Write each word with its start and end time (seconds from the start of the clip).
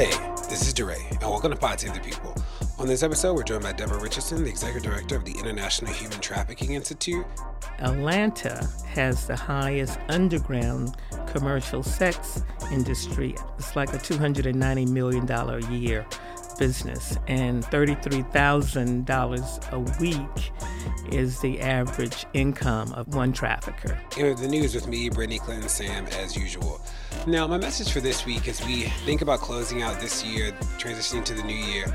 Hey, 0.00 0.16
this 0.48 0.66
is 0.66 0.72
DeRay, 0.72 1.06
and 1.10 1.20
welcome 1.20 1.50
to 1.50 1.58
Pod 1.58 1.78
Save 1.78 1.92
the 1.92 2.00
People. 2.00 2.34
On 2.78 2.86
this 2.86 3.02
episode, 3.02 3.34
we're 3.34 3.42
joined 3.42 3.64
by 3.64 3.72
Deborah 3.72 4.00
Richardson, 4.00 4.42
the 4.42 4.48
Executive 4.48 4.90
Director 4.90 5.14
of 5.14 5.26
the 5.26 5.38
International 5.38 5.92
Human 5.92 6.18
Trafficking 6.20 6.72
Institute. 6.72 7.26
Atlanta 7.80 8.66
has 8.86 9.26
the 9.26 9.36
highest 9.36 9.98
underground 10.08 10.96
commercial 11.26 11.82
sex 11.82 12.42
industry. 12.72 13.34
It's 13.58 13.76
like 13.76 13.92
a 13.92 13.98
$290 13.98 14.88
million 14.88 15.30
a 15.30 15.70
year 15.70 16.06
business, 16.60 17.18
and 17.26 17.64
$33,000 17.64 19.72
a 19.72 19.80
week 20.00 20.52
is 21.10 21.40
the 21.40 21.60
average 21.60 22.24
income 22.34 22.92
of 22.92 23.12
one 23.14 23.32
trafficker. 23.32 23.98
And 24.18 24.38
the 24.38 24.46
news 24.46 24.74
with 24.74 24.86
me, 24.86 25.08
Brittany 25.08 25.38
Clinton 25.40 25.70
Sam, 25.70 26.06
as 26.06 26.36
usual. 26.36 26.80
Now, 27.26 27.46
my 27.46 27.58
message 27.58 27.90
for 27.90 28.00
this 28.00 28.26
week 28.26 28.46
as 28.46 28.62
we 28.64 28.82
think 29.06 29.22
about 29.22 29.40
closing 29.40 29.82
out 29.82 29.98
this 30.00 30.22
year, 30.22 30.52
transitioning 30.78 31.24
to 31.24 31.34
the 31.34 31.42
new 31.42 31.56
year, 31.56 31.92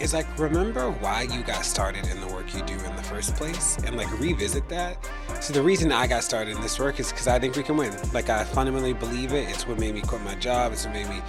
is 0.00 0.14
like 0.14 0.26
remember 0.38 0.90
why 0.90 1.22
you 1.22 1.42
got 1.42 1.64
started 1.64 2.06
in 2.08 2.20
the 2.20 2.26
work 2.28 2.54
you 2.54 2.62
do 2.62 2.74
in 2.74 2.96
the 2.96 3.02
first 3.02 3.34
place 3.36 3.76
and 3.84 3.96
like 3.96 4.10
revisit 4.18 4.68
that. 4.68 4.96
So 5.40 5.52
the 5.52 5.62
reason 5.62 5.92
I 5.92 6.06
got 6.06 6.24
started 6.24 6.56
in 6.56 6.62
this 6.62 6.78
work 6.78 7.00
is 7.00 7.10
because 7.10 7.28
I 7.28 7.38
think 7.38 7.56
we 7.56 7.62
can 7.62 7.76
win. 7.76 7.94
Like 8.12 8.30
I 8.30 8.44
fundamentally 8.44 8.92
believe 8.92 9.32
it. 9.32 9.48
It's 9.48 9.66
what 9.66 9.78
made 9.78 9.94
me 9.94 10.02
quit 10.02 10.22
my 10.22 10.34
job. 10.36 10.72
It's 10.72 10.84
what 10.84 10.94
made 10.94 11.08
me 11.08 11.20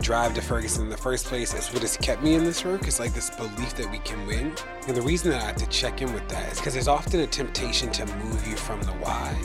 drive 0.00 0.34
to 0.34 0.42
Ferguson 0.42 0.84
in 0.84 0.90
the 0.90 0.96
first 0.96 1.26
place. 1.26 1.54
It's 1.54 1.72
what 1.72 1.82
has 1.82 1.96
kept 1.96 2.22
me 2.22 2.34
in 2.34 2.44
this 2.44 2.64
work. 2.64 2.86
It's 2.86 3.00
like 3.00 3.14
this 3.14 3.30
belief 3.30 3.74
that 3.76 3.90
we 3.90 3.98
can 3.98 4.26
win. 4.26 4.54
And 4.86 4.96
the 4.96 5.02
reason 5.02 5.30
that 5.30 5.42
I 5.42 5.46
have 5.46 5.56
to 5.56 5.66
check 5.66 6.02
in 6.02 6.12
with 6.12 6.28
that 6.28 6.52
is 6.52 6.58
because 6.58 6.74
there's 6.74 6.88
often 6.88 7.20
a 7.20 7.26
temptation 7.26 7.90
to 7.92 8.06
move 8.16 8.46
you 8.46 8.56
from 8.56 8.80
the 8.82 8.92
why. 8.92 9.36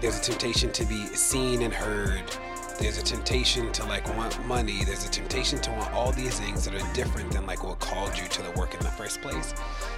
There's 0.00 0.18
a 0.18 0.22
temptation 0.22 0.72
to 0.72 0.84
be 0.84 1.06
seen 1.06 1.62
and 1.62 1.72
heard 1.72 2.22
there's 2.78 2.98
a 2.98 3.02
temptation 3.02 3.72
to 3.72 3.84
like 3.84 4.06
want 4.16 4.44
money. 4.46 4.84
There's 4.84 5.04
a 5.04 5.10
temptation 5.10 5.58
to 5.60 5.70
want 5.72 5.92
all 5.92 6.12
these 6.12 6.38
things 6.38 6.64
that 6.64 6.74
are 6.74 6.94
different 6.94 7.32
than 7.32 7.44
like 7.44 7.64
what 7.64 7.80
called 7.80 8.16
you 8.16 8.26
to 8.28 8.42
the 8.42 8.50
work 8.52 8.74
in 8.74 8.80
the 8.80 8.90
first 8.90 9.20
place. 9.20 9.52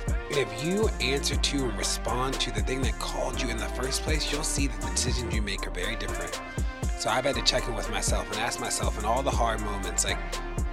And 0.06 0.39
if 0.39 0.64
you 0.64 0.89
answer 1.00 1.37
to 1.37 1.64
and 1.64 1.77
respond 1.77 2.34
to 2.41 2.50
the 2.53 2.62
thing 2.62 2.81
that 2.83 2.98
called 2.98 3.41
you 3.41 3.48
in 3.48 3.59
the 3.59 3.67
first 3.67 4.03
place, 4.03 4.33
you'll 4.33 4.42
see 4.42 4.67
that 4.67 4.81
the 4.81 4.89
decisions 4.89 5.34
you 5.34 5.42
make 5.42 5.67
are 5.67 5.70
very 5.70 5.97
different. 5.97 6.41
So 6.98 7.11
I've 7.11 7.25
had 7.25 7.34
to 7.37 7.42
check 7.42 7.69
in 7.69 7.75
with 7.75 7.91
myself 7.91 8.27
and 8.31 8.41
ask 8.41 8.61
myself 8.61 8.98
in 8.98 9.05
all 9.05 9.22
the 9.22 9.31
hard 9.31 9.61
moments, 9.61 10.05
like, 10.05 10.19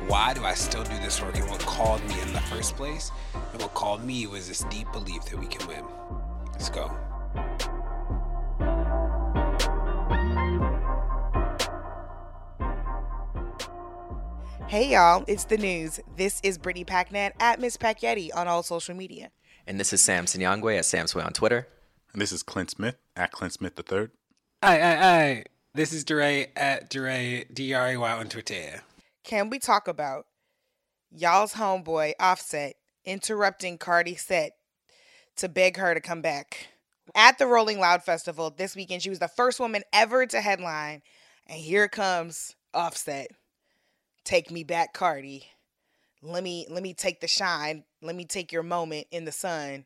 why 0.08 0.34
do 0.34 0.44
I 0.46 0.54
still 0.54 0.84
do 0.84 0.98
this 1.00 1.22
work 1.22 1.38
and 1.38 1.50
what 1.50 1.60
called 1.62 2.02
me 2.08 2.20
in 2.22 2.32
the 2.34 2.42
first 2.42 2.76
place? 2.76 3.12
And 3.52 3.62
what 3.62 3.74
called 3.74 4.04
me 4.04 4.28
was 4.28 4.48
this 4.48 4.64
deep 4.70 4.92
belief 4.94 5.26
that 5.26 5.38
we 5.38 5.48
can 5.48 5.68
win. 5.68 5.84
Let's 6.54 6.70
go. 6.70 6.96
Hey 14.66 14.92
y'all, 14.92 15.24
it's 15.28 15.46
the 15.46 15.58
news. 15.58 16.00
This 16.18 16.42
is 16.44 16.58
Brittany 16.58 16.84
Packnett 16.84 17.32
at 17.40 17.62
Miss 17.62 17.78
Packyetti 17.78 18.36
on 18.36 18.48
all 18.48 18.64
social 18.64 18.96
media. 18.96 19.30
And 19.66 19.80
this 19.80 19.94
is 19.94 20.02
Sam 20.02 20.26
Sinyangwe 20.26 20.78
at 20.78 20.84
Samswey 20.84 21.26
on 21.26 21.32
Twitter. 21.32 21.68
And 22.12 22.22
this 22.22 22.32
is 22.32 22.44
Clint 22.44 22.72
Smith 22.72 22.98
at 23.16 23.32
Clint 23.32 23.54
Smith 23.54 23.76
the 23.76 23.84
third. 23.84 24.12
Aye, 24.62 24.82
aye, 24.82 25.08
aye. 25.08 25.44
This 25.74 25.94
is 25.94 26.04
DeRay 26.04 26.48
at 26.56 26.90
DeRay, 26.90 27.46
D-R-A-Y 27.54 28.12
on 28.12 28.28
Twitter. 28.28 28.82
Can 29.24 29.50
we 29.50 29.60
talk 29.60 29.88
about 29.88 30.26
y'all's 31.12 31.54
homeboy 31.54 32.14
Offset 32.20 32.76
interrupting 33.06 33.78
Cardi's 33.78 34.22
set 34.22 34.54
to 35.38 35.48
beg 35.48 35.78
her 35.78 35.94
to 35.94 36.02
come 36.02 36.22
back? 36.22 36.68
At 37.16 37.38
the 37.38 37.48
Rolling 37.48 37.80
Loud 37.80 38.04
Festival 38.04 38.50
this 38.50 38.76
weekend, 38.76 39.02
she 39.02 39.10
was 39.10 39.20
the 39.20 39.28
first 39.28 39.60
woman 39.60 39.84
ever 39.94 40.26
to 40.26 40.42
headline. 40.42 41.04
And 41.46 41.60
here 41.60 41.88
comes 41.88 42.56
Offset 42.74 43.32
take 44.28 44.52
me 44.52 44.64
back 44.64 44.94
cardi. 44.94 45.48
Let 46.22 46.44
me 46.44 46.68
let 46.70 46.84
me 46.84 46.94
take 46.94 47.22
the 47.22 47.28
shine. 47.28 47.84
Let 48.02 48.16
me 48.16 48.26
take 48.26 48.52
your 48.52 48.64
moment 48.64 49.08
in 49.10 49.26
the 49.26 49.32
sun 49.32 49.86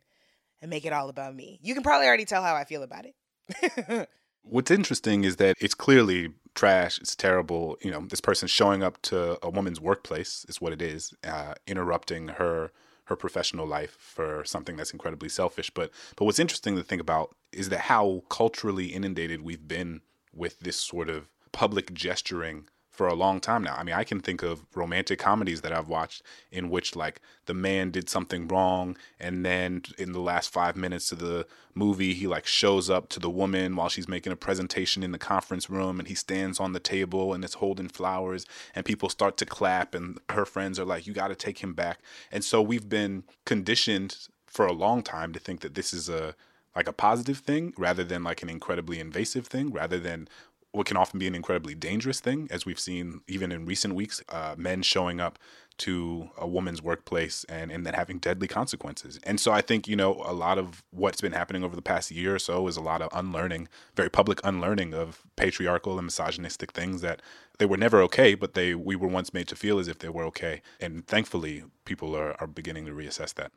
and 0.62 0.70
make 0.70 0.86
it 0.86 0.94
all 0.94 1.10
about 1.10 1.36
me. 1.36 1.60
You 1.62 1.74
can 1.74 1.84
probably 1.84 2.08
already 2.08 2.26
tell 2.26 2.42
how 2.42 2.56
i 2.56 2.64
feel 2.64 2.84
about 2.84 3.06
it. 3.06 4.10
What's 4.44 4.72
interesting 4.72 5.24
is 5.24 5.36
that 5.36 5.56
it's 5.60 5.76
clearly 5.76 6.34
trash 6.54 7.00
it's 7.00 7.16
terrible 7.16 7.78
you 7.82 7.90
know 7.90 8.06
this 8.10 8.20
person 8.20 8.46
showing 8.46 8.84
up 8.84 9.02
to 9.02 9.38
a 9.42 9.50
woman's 9.50 9.80
workplace 9.80 10.46
is 10.50 10.60
what 10.60 10.74
it 10.74 10.82
is 10.82 11.14
uh, 11.24 11.54
interrupting 11.66 12.28
her 12.28 12.72
her 13.06 13.16
professional 13.16 13.68
life 13.68 13.96
for 14.00 14.44
something 14.46 14.76
that's 14.76 14.92
incredibly 14.92 15.30
selfish. 15.30 15.70
But 15.70 15.92
but 16.16 16.26
what's 16.26 16.40
interesting 16.40 16.76
to 16.78 16.84
think 16.84 17.02
about 17.02 17.36
is 17.52 17.70
that 17.70 17.82
how 17.82 18.24
culturally 18.30 18.88
inundated 18.88 19.44
we've 19.44 19.68
been 19.68 20.02
with 20.34 20.60
this 20.60 20.78
sort 20.78 21.10
of 21.10 21.28
public 21.52 21.94
gesturing 21.94 22.70
for 23.02 23.08
a 23.08 23.16
long 23.16 23.40
time 23.40 23.64
now. 23.64 23.74
I 23.76 23.82
mean, 23.82 23.96
I 23.96 24.04
can 24.04 24.20
think 24.20 24.44
of 24.44 24.64
romantic 24.76 25.18
comedies 25.18 25.62
that 25.62 25.74
I've 25.74 25.88
watched 25.88 26.22
in 26.52 26.70
which 26.70 26.96
like 26.96 27.20
the 27.48 27.54
man 27.56 27.90
did 27.90 28.08
something 28.10 28.48
wrong 28.48 28.96
and 29.20 29.44
then 29.44 29.82
in 29.98 30.12
the 30.12 30.20
last 30.20 30.54
5 30.54 30.76
minutes 30.76 31.12
of 31.12 31.18
the 31.18 31.48
movie 31.74 32.14
he 32.14 32.28
like 32.28 32.46
shows 32.46 32.92
up 32.92 33.10
to 33.10 33.20
the 33.20 33.28
woman 33.28 33.76
while 33.76 33.90
she's 33.90 34.08
making 34.08 34.32
a 34.32 34.36
presentation 34.36 35.02
in 35.02 35.14
the 35.14 35.18
conference 35.18 35.68
room 35.68 35.98
and 35.98 36.10
he 36.10 36.14
stands 36.14 36.60
on 36.60 36.74
the 36.74 36.80
table 36.80 37.34
and 37.34 37.44
it's 37.44 37.56
holding 37.56 37.88
flowers 37.88 38.46
and 38.76 38.86
people 38.86 39.10
start 39.10 39.36
to 39.38 39.48
clap 39.48 39.96
and 39.96 40.20
her 40.30 40.46
friends 40.46 40.78
are 40.78 40.86
like 40.86 41.08
you 41.08 41.12
got 41.12 41.30
to 41.30 41.36
take 41.36 41.64
him 41.64 41.74
back. 41.74 42.02
And 42.32 42.44
so 42.44 42.62
we've 42.62 42.88
been 42.88 43.24
conditioned 43.48 44.28
for 44.46 44.68
a 44.68 44.74
long 44.74 45.02
time 45.02 45.34
to 45.34 45.40
think 45.40 45.62
that 45.62 45.74
this 45.74 45.92
is 45.92 46.08
a 46.08 46.36
like 46.76 46.88
a 46.88 46.94
positive 46.94 47.40
thing 47.40 47.74
rather 47.78 48.04
than 48.04 48.24
like 48.24 48.44
an 48.44 48.50
incredibly 48.50 49.00
invasive 49.00 49.48
thing 49.48 49.72
rather 49.72 50.00
than 50.00 50.28
what 50.72 50.88
can 50.88 50.98
often 50.98 51.20
be 51.20 51.28
an 51.28 51.36
incredibly 51.36 51.76
dangerous 51.76 52.20
thing, 52.20 52.48
as 52.50 52.66
we've 52.66 52.80
seen 52.80 53.22
even 53.28 53.52
in 53.52 53.66
recent 53.66 53.94
weeks, 53.94 54.24
uh, 54.30 54.56
men 54.58 54.82
showing 54.82 55.20
up 55.20 55.38
to 55.78 56.30
a 56.38 56.48
woman's 56.48 56.82
workplace 56.82 57.44
and, 57.50 57.72
and 57.72 57.86
then 57.86 57.94
having 57.94 58.20
deadly 58.20 58.48
consequences. 58.48 59.20
And 59.24 59.40
so 59.40 59.52
I 59.52 59.62
think, 59.62 59.88
you 59.88 59.96
know, 59.96 60.22
a 60.26 60.34
lot 60.34 60.58
of 60.58 60.84
what's 60.92 61.22
been 61.22 61.32
happening 61.32 61.64
over 61.64 61.76
the 61.76 61.82
past 61.82 62.12
year 62.12 62.36
or 62.36 62.40
so 62.40 62.68
is 62.68 62.78
a 62.78 62.82
lot 62.82 63.02
of 63.02 63.10
unlearning, 63.14 63.68
very 63.96 64.10
public 64.10 64.40
unlearning 64.44 64.94
of 64.94 65.24
patriarchal 65.36 65.98
and 65.98 66.06
misogynistic 66.06 66.72
things 66.72 67.02
that 67.02 67.22
they 67.58 67.66
were 67.66 67.78
never 67.78 68.02
okay, 68.04 68.36
but 68.36 68.54
they 68.54 68.76
we 68.76 68.96
were 68.96 69.08
once 69.08 69.34
made 69.34 69.48
to 69.48 69.56
feel 69.56 69.80
as 69.80 69.88
if 69.88 70.00
they 70.00 70.10
were 70.10 70.24
okay. 70.26 70.62
And 70.80 71.06
thankfully, 71.08 71.64
people 71.86 72.16
are, 72.16 72.40
are 72.40 72.48
beginning 72.48 72.86
to 72.86 72.92
reassess 72.92 73.34
that. 73.36 73.52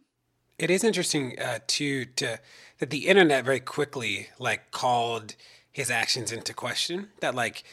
It 0.59 0.71
is 0.71 0.85
interesting 0.85 1.39
uh, 1.39 1.59
too 1.67 2.07
to 2.17 2.39
that 2.79 2.91
the 2.91 3.07
internet 3.07 3.45
very 3.45 3.61
quickly 3.61 4.29
like 4.39 4.71
called 4.71 5.35
his 5.75 5.91
actions 5.91 6.33
into 6.33 6.55
question. 6.55 7.09
That 7.21 7.35
like 7.35 7.65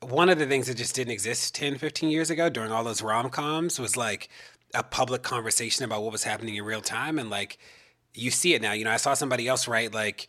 one 0.00 0.28
of 0.28 0.38
the 0.38 0.46
things 0.46 0.68
that 0.68 0.76
just 0.76 0.94
didn't 0.94 1.12
exist 1.12 1.54
10, 1.56 1.78
15 1.78 2.10
years 2.10 2.30
ago 2.30 2.48
during 2.48 2.70
all 2.70 2.84
those 2.84 3.02
rom 3.02 3.30
coms 3.30 3.80
was 3.80 3.96
like 3.96 4.28
a 4.74 4.82
public 4.82 5.22
conversation 5.22 5.84
about 5.84 6.02
what 6.02 6.12
was 6.12 6.22
happening 6.22 6.54
in 6.54 6.64
real 6.64 6.82
time. 6.82 7.18
And 7.18 7.30
like 7.30 7.58
you 8.14 8.30
see 8.30 8.54
it 8.54 8.62
now. 8.62 8.72
You 8.72 8.84
know, 8.84 8.90
I 8.90 8.98
saw 8.98 9.14
somebody 9.14 9.48
else 9.48 9.66
write 9.66 9.94
like, 9.94 10.28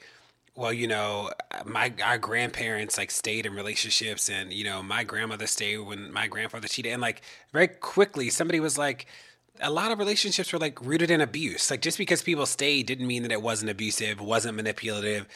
well, 0.55 0.73
you 0.73 0.87
know, 0.87 1.29
my 1.65 1.93
our 2.03 2.17
grandparents 2.17 2.97
like 2.97 3.11
stayed 3.11 3.45
in 3.45 3.53
relationships, 3.53 4.29
and 4.29 4.51
you 4.51 4.63
know, 4.63 4.81
my 4.81 5.03
grandmother 5.03 5.45
stayed 5.45 5.77
when 5.79 6.11
my 6.11 6.27
grandfather 6.27 6.67
cheated, 6.67 6.93
and 6.93 7.01
like 7.01 7.21
very 7.53 7.67
quickly 7.67 8.29
somebody 8.29 8.59
was 8.59 8.77
like, 8.77 9.05
a 9.61 9.69
lot 9.69 9.91
of 9.91 9.99
relationships 9.99 10.51
were 10.51 10.59
like 10.59 10.81
rooted 10.81 11.11
in 11.11 11.21
abuse. 11.21 11.69
Like 11.69 11.81
just 11.81 11.97
because 11.97 12.21
people 12.21 12.45
stayed 12.45 12.87
didn't 12.87 13.07
mean 13.07 13.23
that 13.23 13.31
it 13.31 13.41
wasn't 13.41 13.71
abusive, 13.71 14.19
wasn't 14.19 14.55
manipulative, 14.55 15.27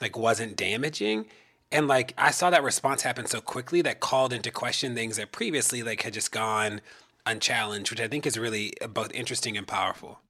like 0.00 0.16
wasn't 0.16 0.56
damaging 0.56 1.26
and 1.70 1.88
like 1.88 2.14
i 2.18 2.30
saw 2.30 2.50
that 2.50 2.62
response 2.62 3.02
happen 3.02 3.26
so 3.26 3.40
quickly 3.40 3.82
that 3.82 4.00
called 4.00 4.32
into 4.32 4.50
question 4.50 4.94
things 4.94 5.16
that 5.16 5.32
previously 5.32 5.82
like 5.82 6.02
had 6.02 6.12
just 6.12 6.32
gone 6.32 6.80
unchallenged 7.26 7.90
which 7.90 8.00
i 8.00 8.08
think 8.08 8.26
is 8.26 8.38
really 8.38 8.72
both 8.92 9.12
interesting 9.12 9.56
and 9.56 9.66
powerful 9.66 10.20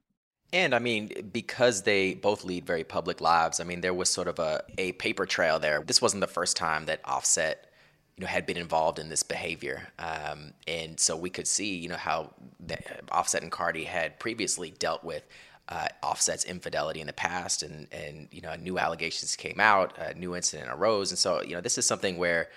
and 0.52 0.74
I 0.74 0.78
mean, 0.78 1.10
because 1.30 1.82
they 1.82 2.14
both 2.14 2.44
lead 2.44 2.64
very 2.66 2.84
public 2.84 3.20
lives, 3.20 3.60
I 3.60 3.64
mean, 3.64 3.82
there 3.82 3.92
was 3.92 4.08
sort 4.08 4.28
of 4.28 4.38
a, 4.38 4.62
a 4.78 4.92
paper 4.92 5.26
trail 5.26 5.58
there. 5.58 5.82
This 5.86 6.00
wasn't 6.00 6.22
the 6.22 6.26
first 6.26 6.56
time 6.56 6.86
that 6.86 7.00
Offset, 7.04 7.70
you 8.16 8.22
know, 8.22 8.28
had 8.28 8.46
been 8.46 8.56
involved 8.56 8.98
in 8.98 9.10
this 9.10 9.22
behavior. 9.22 9.88
Um, 9.98 10.54
and 10.66 10.98
so 10.98 11.16
we 11.16 11.28
could 11.28 11.46
see, 11.46 11.76
you 11.76 11.90
know, 11.90 11.96
how 11.96 12.32
the, 12.60 12.78
Offset 13.12 13.42
and 13.42 13.52
Cardi 13.52 13.84
had 13.84 14.18
previously 14.18 14.70
dealt 14.70 15.04
with 15.04 15.22
uh, 15.68 15.88
Offset's 16.02 16.44
infidelity 16.44 17.00
in 17.00 17.06
the 17.06 17.12
past, 17.12 17.62
and 17.62 17.86
and 17.92 18.28
you 18.30 18.40
know 18.40 18.54
new 18.56 18.78
allegations 18.78 19.36
came 19.36 19.60
out, 19.60 19.96
a 19.98 20.14
new 20.14 20.34
incident 20.34 20.70
arose, 20.70 21.10
and 21.10 21.18
so 21.18 21.42
you 21.42 21.54
know 21.54 21.60
this 21.60 21.78
is 21.78 21.86
something 21.86 22.18
where 22.18 22.48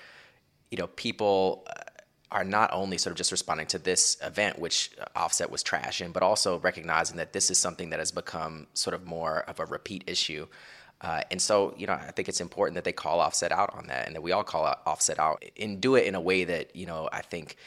you 0.70 0.78
know 0.78 0.88
people. 0.88 1.66
Uh, 1.68 1.84
are 2.34 2.46
not 2.46 2.70
only 2.72 2.98
sort 2.98 3.12
of 3.12 3.18
just 3.18 3.30
responding 3.30 3.68
to 3.68 3.78
this 3.78 4.16
event, 4.24 4.58
which 4.58 4.92
Offset 5.18 5.52
was 5.52 5.62
trashing, 5.62 6.14
but 6.14 6.24
also 6.24 6.60
recognizing 6.60 7.18
that 7.18 7.34
this 7.34 7.52
is 7.52 7.58
something 7.58 7.90
that 7.90 8.00
has 8.00 8.10
become 8.10 8.68
sort 8.74 8.94
of 8.94 9.06
more 9.06 9.40
of 9.50 9.60
a 9.60 9.66
repeat 9.66 10.06
issue. 10.08 10.48
Uh, 11.02 11.24
and 11.30 11.42
so, 11.42 11.76
you 11.78 11.86
know, 11.86 11.92
I 11.92 12.12
think 12.12 12.30
it's 12.30 12.40
important 12.40 12.76
that 12.76 12.86
they 12.86 12.94
call 12.94 13.20
Offset 13.20 13.52
out 13.52 13.76
on 13.76 13.88
that 13.88 14.08
and 14.08 14.16
that 14.16 14.22
we 14.22 14.32
all 14.32 14.46
call 14.46 14.64
Offset 14.86 15.20
out 15.20 15.44
and 15.60 15.82
do 15.82 15.96
it 15.96 16.06
in 16.06 16.16
a 16.16 16.22
way 16.22 16.46
that, 16.46 16.74
you 16.74 16.86
know, 16.86 17.10
I 17.12 17.22
think 17.22 17.58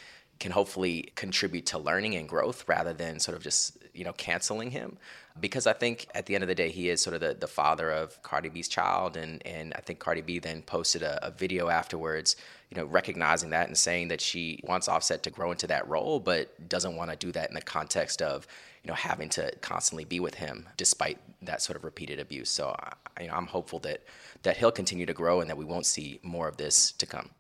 can 0.41 0.53
hopefully 0.53 1.13
contribute 1.15 1.67
to 1.67 1.79
learning 1.79 2.15
and 2.15 2.29
growth 2.29 2.65
rather 2.69 2.93
than 2.93 3.21
sort 3.21 3.37
of 3.37 3.43
just 3.43 3.79
you 3.95 4.05
know 4.05 4.13
canceling 4.13 4.71
him 4.71 4.99
because 5.41 5.67
I 5.67 5.73
think 5.73 6.07
at 6.15 6.27
the 6.27 6.35
end 6.35 6.45
of 6.45 6.49
the 6.49 6.55
day 6.55 6.71
he 6.71 6.89
is 6.89 7.01
sort 7.01 7.15
of 7.15 7.21
the, 7.21 7.35
the 7.35 7.49
father 7.49 7.91
of 7.91 8.23
Cardi 8.23 8.49
B's 8.49 8.69
child 8.69 9.17
and 9.17 9.45
and 9.47 9.75
I 9.75 9.81
think 9.81 9.99
Cardi 9.99 10.21
B 10.21 10.39
then 10.39 10.63
posted 10.63 11.03
a, 11.03 11.27
a 11.27 11.31
video 11.31 11.69
afterwards 11.69 12.37
you 12.71 12.77
know 12.77 12.85
recognizing 12.87 13.51
that 13.51 13.67
and 13.67 13.77
saying 13.77 14.09
that 14.09 14.21
she 14.21 14.61
wants 14.65 14.89
Offset 14.89 15.23
to 15.25 15.31
grow 15.31 15.51
into 15.51 15.67
that 15.67 15.89
role 15.89 16.21
but 16.21 16.69
doesn't 16.69 16.97
want 16.97 17.11
to 17.11 17.17
do 17.17 17.33
that 17.33 17.49
in 17.49 17.55
the 17.55 17.63
context 17.63 18.23
of 18.23 18.47
you 18.85 18.89
know 18.89 18.95
having 18.95 19.29
to 19.31 19.51
constantly 19.61 20.05
be 20.05 20.21
with 20.21 20.35
him 20.35 20.69
despite 20.77 21.19
that 21.43 21.63
sort 21.63 21.77
of 21.77 21.85
repeated 21.85 22.21
abuse 22.21 22.51
so 22.51 22.75
I, 22.79 23.23
you 23.23 23.29
know, 23.29 23.35
I'm 23.35 23.47
hopeful 23.47 23.81
that 23.81 24.03
that 24.43 24.57
he'll 24.57 24.73
continue 24.73 25.07
to 25.07 25.15
grow 25.15 25.41
and 25.41 25.51
that 25.51 25.57
we 25.57 25.65
won't 25.65 25.87
see 25.87 26.21
more 26.23 26.49
of 26.49 26.59
this 26.59 26.93
to 26.93 27.07
come. 27.07 27.31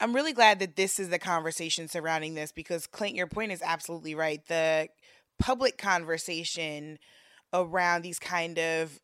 I'm 0.00 0.14
really 0.14 0.32
glad 0.32 0.60
that 0.60 0.76
this 0.76 1.00
is 1.00 1.08
the 1.08 1.18
conversation 1.18 1.88
surrounding 1.88 2.34
this 2.34 2.52
because 2.52 2.86
Clint, 2.86 3.16
your 3.16 3.26
point 3.26 3.50
is 3.50 3.60
absolutely 3.62 4.14
right. 4.14 4.40
The 4.46 4.88
public 5.38 5.76
conversation 5.76 6.98
around 7.52 8.02
these 8.02 8.18
kind 8.18 8.58
of 8.58 9.00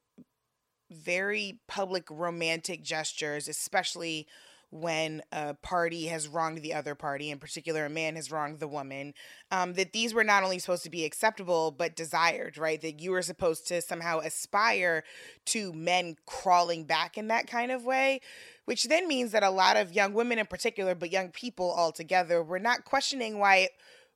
very 0.90 1.60
public 1.66 2.10
romantic 2.10 2.82
gestures, 2.82 3.48
especially 3.48 4.26
when 4.74 5.22
a 5.30 5.54
party 5.54 6.06
has 6.06 6.26
wronged 6.26 6.58
the 6.58 6.74
other 6.74 6.96
party, 6.96 7.30
in 7.30 7.38
particular, 7.38 7.84
a 7.84 7.88
man 7.88 8.16
has 8.16 8.32
wronged 8.32 8.58
the 8.58 8.66
woman, 8.66 9.14
um, 9.52 9.74
that 9.74 9.92
these 9.92 10.12
were 10.12 10.24
not 10.24 10.42
only 10.42 10.58
supposed 10.58 10.82
to 10.82 10.90
be 10.90 11.04
acceptable, 11.04 11.70
but 11.70 11.94
desired, 11.94 12.58
right? 12.58 12.80
That 12.80 13.00
you 13.00 13.12
were 13.12 13.22
supposed 13.22 13.68
to 13.68 13.80
somehow 13.80 14.18
aspire 14.18 15.04
to 15.46 15.72
men 15.72 16.16
crawling 16.26 16.84
back 16.84 17.16
in 17.16 17.28
that 17.28 17.46
kind 17.46 17.70
of 17.70 17.84
way, 17.84 18.20
which 18.64 18.84
then 18.84 19.06
means 19.06 19.30
that 19.30 19.44
a 19.44 19.50
lot 19.50 19.76
of 19.76 19.92
young 19.92 20.12
women 20.12 20.40
in 20.40 20.46
particular, 20.46 20.96
but 20.96 21.12
young 21.12 21.30
people 21.30 21.72
altogether, 21.72 22.42
were 22.42 22.58
not 22.58 22.84
questioning 22.84 23.38
why 23.38 23.68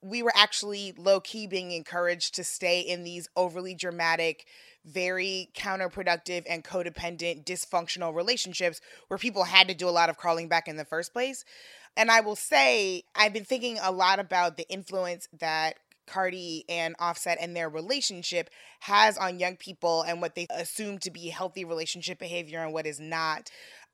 we 0.03 0.23
were 0.23 0.33
actually 0.35 0.95
low 0.97 1.21
key 1.21 1.47
being 1.47 1.73
encouraged 1.73 2.35
to 2.35 2.45
stay 2.45 2.81
in 2.81 3.05
these 3.05 3.29
overly 3.37 3.75
dramatic, 3.75 4.47
very 4.85 5.51
counterproductive 5.57 6.45
and 6.49 6.65
codependent, 6.65 7.45
dysfunctional 7.45 8.15
relationships 8.15 8.81
where 9.09 9.19
people 9.19 9.45
had 9.45 9.69
to 9.69 9.75
do 9.75 9.89
a 9.89 9.91
lot 9.91 10.09
of 10.09 10.17
crawling 10.17 10.49
back 10.49 10.69
in 10.69 10.77
the 10.77 10.85
first 10.85 11.13
place. 11.13 11.45
And 11.97 12.11
I 12.11 12.21
will 12.21 12.37
say, 12.37 13.03
I've 13.17 13.33
been 13.33 13.45
thinking 13.45 13.79
a 13.83 13.91
lot 13.91 14.21
about 14.21 14.57
the 14.57 14.69
influence 14.69 15.29
that 15.41 15.75
Cardi 16.07 16.65
and 16.69 16.97
Offset 16.99 17.39
and 17.41 17.55
their 17.55 17.69
relationship 17.69 18.51
has 18.81 19.19
on 19.19 19.39
young 19.39 19.57
people 19.57 20.03
and 20.03 20.21
what 20.21 20.35
they 20.35 20.47
assume 20.51 20.99
to 20.99 21.11
be 21.11 21.29
healthy 21.29 21.65
relationship 21.65 22.19
behavior 22.19 22.63
and 22.63 22.73
what 22.73 22.87
is 22.87 22.99
not. 22.99 23.51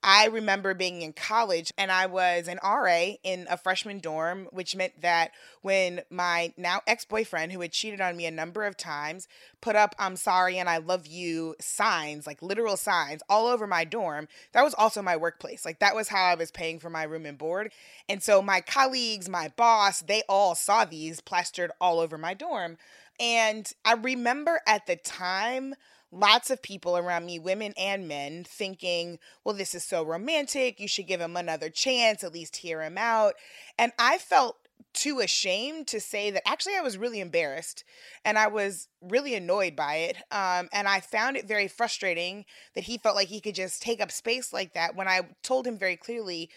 I 0.06 0.26
remember 0.26 0.74
being 0.74 1.00
in 1.00 1.14
college 1.14 1.72
and 1.78 1.90
I 1.90 2.04
was 2.04 2.46
an 2.46 2.58
RA 2.62 3.12
in 3.22 3.46
a 3.48 3.56
freshman 3.56 4.00
dorm, 4.00 4.48
which 4.52 4.76
meant 4.76 5.00
that 5.00 5.30
when 5.62 6.02
my 6.10 6.52
now 6.58 6.82
ex 6.86 7.06
boyfriend, 7.06 7.52
who 7.52 7.62
had 7.62 7.72
cheated 7.72 8.02
on 8.02 8.14
me 8.14 8.26
a 8.26 8.30
number 8.30 8.64
of 8.64 8.76
times, 8.76 9.26
put 9.62 9.76
up 9.76 9.94
I'm 9.98 10.16
sorry 10.16 10.58
and 10.58 10.68
I 10.68 10.76
love 10.76 11.06
you 11.06 11.56
signs, 11.58 12.26
like 12.26 12.42
literal 12.42 12.76
signs, 12.76 13.22
all 13.30 13.46
over 13.46 13.66
my 13.66 13.84
dorm, 13.84 14.28
that 14.52 14.62
was 14.62 14.74
also 14.74 15.00
my 15.00 15.16
workplace. 15.16 15.64
Like 15.64 15.78
that 15.78 15.96
was 15.96 16.08
how 16.08 16.22
I 16.24 16.34
was 16.34 16.50
paying 16.50 16.78
for 16.80 16.90
my 16.90 17.04
room 17.04 17.24
and 17.24 17.38
board. 17.38 17.72
And 18.06 18.22
so 18.22 18.42
my 18.42 18.60
colleagues, 18.60 19.30
my 19.30 19.48
boss, 19.56 20.02
they 20.02 20.22
all 20.28 20.54
saw 20.54 20.84
these 20.84 21.22
plastered 21.22 21.70
all 21.80 21.98
over 21.98 22.18
my 22.18 22.34
dorm. 22.34 22.76
And 23.18 23.72
I 23.86 23.94
remember 23.94 24.60
at 24.66 24.86
the 24.86 24.96
time, 24.96 25.74
lots 26.14 26.50
of 26.50 26.62
people 26.62 26.96
around 26.96 27.26
me, 27.26 27.38
women 27.38 27.74
and 27.76 28.06
men, 28.06 28.44
thinking, 28.44 29.18
well, 29.42 29.54
this 29.54 29.74
is 29.74 29.84
so 29.84 30.02
romantic. 30.04 30.78
You 30.78 30.88
should 30.88 31.08
give 31.08 31.20
him 31.20 31.36
another 31.36 31.68
chance, 31.68 32.22
at 32.22 32.32
least 32.32 32.56
hear 32.56 32.82
him 32.82 32.96
out. 32.96 33.34
And 33.78 33.92
I 33.98 34.18
felt 34.18 34.56
too 34.92 35.18
ashamed 35.18 35.88
to 35.88 36.00
say 36.00 36.30
that 36.30 36.46
actually 36.46 36.76
I 36.76 36.80
was 36.80 36.96
really 36.96 37.20
embarrassed 37.20 37.82
and 38.24 38.38
I 38.38 38.46
was 38.46 38.88
really 39.02 39.34
annoyed 39.34 39.74
by 39.74 39.96
it. 39.96 40.16
Um, 40.30 40.68
and 40.72 40.86
I 40.86 41.00
found 41.00 41.36
it 41.36 41.48
very 41.48 41.66
frustrating 41.66 42.44
that 42.74 42.84
he 42.84 42.96
felt 42.96 43.16
like 43.16 43.28
he 43.28 43.40
could 43.40 43.56
just 43.56 43.82
take 43.82 44.00
up 44.00 44.12
space 44.12 44.52
like 44.52 44.72
that 44.74 44.94
when 44.94 45.08
I 45.08 45.22
told 45.42 45.66
him 45.66 45.76
very 45.76 45.96
clearly 45.96 46.48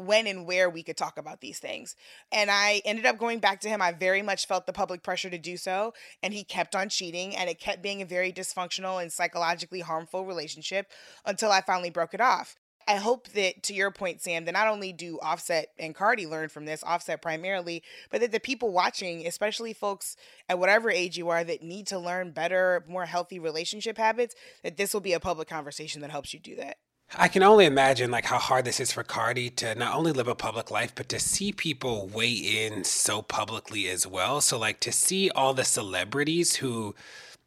when 0.00 0.26
and 0.26 0.46
where 0.46 0.68
we 0.70 0.82
could 0.82 0.96
talk 0.96 1.18
about 1.18 1.40
these 1.40 1.58
things. 1.58 1.94
And 2.32 2.50
I 2.50 2.82
ended 2.84 3.06
up 3.06 3.18
going 3.18 3.38
back 3.38 3.60
to 3.60 3.68
him. 3.68 3.82
I 3.82 3.92
very 3.92 4.22
much 4.22 4.46
felt 4.46 4.66
the 4.66 4.72
public 4.72 5.02
pressure 5.02 5.30
to 5.30 5.38
do 5.38 5.56
so. 5.56 5.92
And 6.22 6.34
he 6.34 6.44
kept 6.44 6.74
on 6.74 6.88
cheating. 6.88 7.36
And 7.36 7.48
it 7.50 7.60
kept 7.60 7.82
being 7.82 8.02
a 8.02 8.06
very 8.06 8.32
dysfunctional 8.32 9.00
and 9.00 9.12
psychologically 9.12 9.80
harmful 9.80 10.26
relationship 10.26 10.86
until 11.24 11.52
I 11.52 11.60
finally 11.60 11.90
broke 11.90 12.14
it 12.14 12.20
off. 12.20 12.56
I 12.88 12.96
hope 12.96 13.28
that, 13.34 13.62
to 13.64 13.74
your 13.74 13.92
point, 13.92 14.20
Sam, 14.20 14.46
that 14.46 14.52
not 14.52 14.66
only 14.66 14.92
do 14.92 15.18
Offset 15.22 15.68
and 15.78 15.94
Cardi 15.94 16.26
learn 16.26 16.48
from 16.48 16.64
this, 16.64 16.82
Offset 16.82 17.22
primarily, 17.22 17.84
but 18.10 18.20
that 18.20 18.32
the 18.32 18.40
people 18.40 18.72
watching, 18.72 19.26
especially 19.26 19.72
folks 19.72 20.16
at 20.48 20.58
whatever 20.58 20.90
age 20.90 21.16
you 21.16 21.28
are 21.28 21.44
that 21.44 21.62
need 21.62 21.86
to 21.88 21.98
learn 21.98 22.32
better, 22.32 22.84
more 22.88 23.06
healthy 23.06 23.38
relationship 23.38 23.96
habits, 23.96 24.34
that 24.64 24.76
this 24.76 24.92
will 24.92 25.00
be 25.00 25.12
a 25.12 25.20
public 25.20 25.46
conversation 25.46 26.00
that 26.00 26.10
helps 26.10 26.34
you 26.34 26.40
do 26.40 26.56
that. 26.56 26.78
I 27.16 27.26
can 27.28 27.42
only 27.42 27.66
imagine 27.66 28.10
like 28.10 28.26
how 28.26 28.38
hard 28.38 28.64
this 28.64 28.78
is 28.78 28.92
for 28.92 29.02
Cardi 29.02 29.50
to 29.50 29.74
not 29.74 29.94
only 29.96 30.12
live 30.12 30.28
a 30.28 30.34
public 30.34 30.70
life, 30.70 30.92
but 30.94 31.08
to 31.08 31.18
see 31.18 31.52
people 31.52 32.06
weigh 32.06 32.30
in 32.32 32.84
so 32.84 33.20
publicly 33.20 33.88
as 33.88 34.06
well. 34.06 34.40
So 34.40 34.58
like 34.58 34.78
to 34.80 34.92
see 34.92 35.28
all 35.30 35.52
the 35.52 35.64
celebrities 35.64 36.56
who 36.56 36.94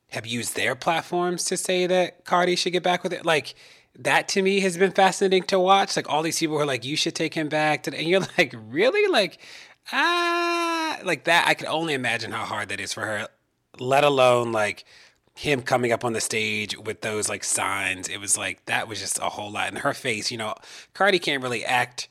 have 0.09 0.27
used 0.27 0.55
their 0.55 0.75
platforms 0.75 1.45
to 1.45 1.57
say 1.57 1.87
that 1.87 2.25
Cardi 2.25 2.55
should 2.55 2.73
get 2.73 2.83
back 2.83 3.03
with 3.03 3.13
it, 3.13 3.25
like 3.25 3.55
that 3.97 4.27
to 4.29 4.41
me 4.41 4.59
has 4.61 4.77
been 4.77 4.91
fascinating 4.91 5.43
to 5.43 5.59
watch. 5.59 5.95
Like 5.95 6.09
all 6.09 6.23
these 6.23 6.39
people 6.39 6.57
who 6.57 6.61
are 6.61 6.67
like, 6.67 6.83
you 6.83 6.95
should 6.95 7.15
take 7.15 7.33
him 7.33 7.47
back, 7.47 7.87
and 7.87 7.95
you're 7.97 8.21
like, 8.37 8.53
really, 8.67 9.09
like 9.11 9.39
ah, 9.91 10.99
like 11.03 11.23
that. 11.25 11.47
I 11.47 11.53
can 11.53 11.67
only 11.67 11.93
imagine 11.93 12.31
how 12.31 12.45
hard 12.45 12.69
that 12.69 12.79
is 12.79 12.93
for 12.93 13.01
her. 13.01 13.27
Let 13.79 14.03
alone 14.03 14.51
like 14.51 14.85
him 15.35 15.61
coming 15.61 15.91
up 15.91 16.05
on 16.05 16.13
the 16.13 16.21
stage 16.21 16.77
with 16.77 17.01
those 17.01 17.27
like 17.29 17.43
signs, 17.43 18.07
it 18.07 18.19
was 18.19 18.37
like 18.37 18.65
that 18.65 18.87
was 18.87 18.99
just 18.99 19.19
a 19.19 19.29
whole 19.29 19.51
lot. 19.51 19.69
And 19.69 19.79
her 19.79 19.93
face, 19.93 20.31
you 20.31 20.37
know, 20.37 20.55
Cardi 20.93 21.19
can't 21.19 21.43
really 21.43 21.65
act 21.65 22.07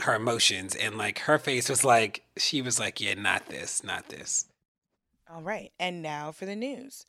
her 0.00 0.14
emotions, 0.14 0.74
and 0.74 0.98
like 0.98 1.20
her 1.20 1.38
face 1.38 1.68
was 1.68 1.84
like 1.84 2.22
she 2.36 2.60
was 2.60 2.78
like, 2.78 3.00
yeah, 3.00 3.14
not 3.14 3.46
this, 3.46 3.82
not 3.82 4.08
this. 4.08 4.46
All 5.32 5.42
right, 5.42 5.72
and 5.80 6.02
now 6.02 6.32
for 6.32 6.46
the 6.46 6.56
news. 6.56 7.06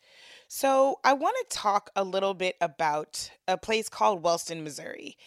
So 0.48 1.00
I 1.04 1.14
want 1.14 1.36
to 1.38 1.58
talk 1.58 1.90
a 1.96 2.04
little 2.04 2.34
bit 2.34 2.56
about 2.62 3.30
a 3.48 3.58
place 3.58 3.90
called 3.90 4.24
Wellston, 4.24 4.64
Missouri. 4.64 5.18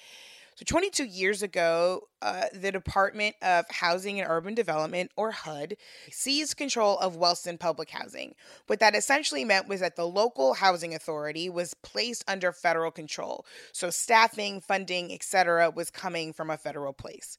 So, 0.61 0.64
22 0.67 1.05
years 1.05 1.43
ago, 1.43 2.09
uh, 2.21 2.45
the 2.52 2.71
Department 2.71 3.35
of 3.40 3.64
Housing 3.71 4.21
and 4.21 4.29
Urban 4.31 4.55
Development, 4.55 5.11
or 5.17 5.31
HUD, 5.31 5.75
seized 6.11 6.59
control 6.59 6.99
of 6.99 7.17
Wellston 7.17 7.57
Public 7.57 7.88
Housing. 7.88 8.35
What 8.67 8.79
that 8.81 8.95
essentially 8.95 9.43
meant 9.43 9.69
was 9.69 9.81
that 9.81 9.97
the 9.97 10.07
local 10.07 10.52
housing 10.52 10.95
authority 10.95 11.49
was 11.49 11.73
placed 11.73 12.25
under 12.29 12.52
federal 12.52 12.90
control. 12.90 13.47
So, 13.73 13.88
staffing, 13.88 14.61
funding, 14.61 15.14
etc., 15.14 15.71
was 15.71 15.88
coming 15.90 16.35
from 16.35 16.50
a 16.50 16.59
federal 16.59 16.93
place. 16.93 17.38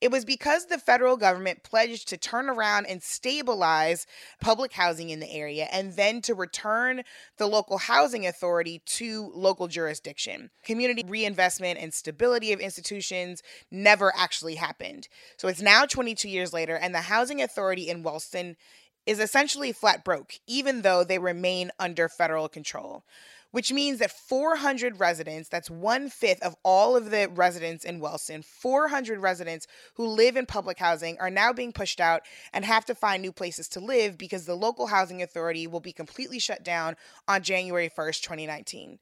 It 0.00 0.10
was 0.10 0.24
because 0.24 0.66
the 0.66 0.78
federal 0.78 1.16
government 1.16 1.62
pledged 1.62 2.08
to 2.08 2.16
turn 2.16 2.48
around 2.48 2.86
and 2.86 3.02
stabilize 3.02 4.06
public 4.40 4.72
housing 4.72 5.10
in 5.10 5.20
the 5.20 5.30
area 5.30 5.68
and 5.70 5.94
then 5.94 6.22
to 6.22 6.34
return 6.34 7.02
the 7.36 7.46
local 7.46 7.76
housing 7.76 8.26
authority 8.26 8.80
to 8.86 9.30
local 9.34 9.68
jurisdiction. 9.68 10.50
Community 10.64 11.04
reinvestment 11.06 11.78
and 11.78 11.92
stability 11.92 12.52
of 12.52 12.60
institutions 12.60 13.42
never 13.70 14.12
actually 14.16 14.54
happened. 14.54 15.08
So 15.36 15.48
it's 15.48 15.60
now 15.60 15.84
22 15.84 16.28
years 16.28 16.52
later, 16.52 16.76
and 16.76 16.94
the 16.94 17.02
housing 17.02 17.42
authority 17.42 17.88
in 17.88 18.02
Wellston 18.02 18.56
is 19.04 19.20
essentially 19.20 19.72
flat 19.72 20.04
broke, 20.04 20.34
even 20.46 20.82
though 20.82 21.04
they 21.04 21.18
remain 21.18 21.70
under 21.78 22.08
federal 22.08 22.48
control 22.48 23.04
which 23.50 23.72
means 23.72 23.98
that 23.98 24.10
400 24.10 25.00
residents, 25.00 25.48
that's 25.48 25.70
one 25.70 26.08
fifth 26.08 26.42
of 26.42 26.56
all 26.64 26.96
of 26.96 27.10
the 27.10 27.28
residents 27.28 27.84
in 27.84 28.00
Wellston, 28.00 28.42
400 28.42 29.18
residents 29.18 29.66
who 29.94 30.06
live 30.06 30.36
in 30.36 30.46
public 30.46 30.78
housing 30.78 31.18
are 31.18 31.30
now 31.30 31.52
being 31.52 31.72
pushed 31.72 32.00
out 32.00 32.22
and 32.52 32.64
have 32.64 32.84
to 32.86 32.94
find 32.94 33.22
new 33.22 33.32
places 33.32 33.68
to 33.68 33.80
live 33.80 34.16
because 34.16 34.46
the 34.46 34.54
local 34.54 34.86
housing 34.86 35.22
authority 35.22 35.66
will 35.66 35.80
be 35.80 35.92
completely 35.92 36.38
shut 36.38 36.62
down 36.62 36.96
on 37.26 37.42
January 37.42 37.90
1st, 37.90 38.22
2019. 38.22 38.98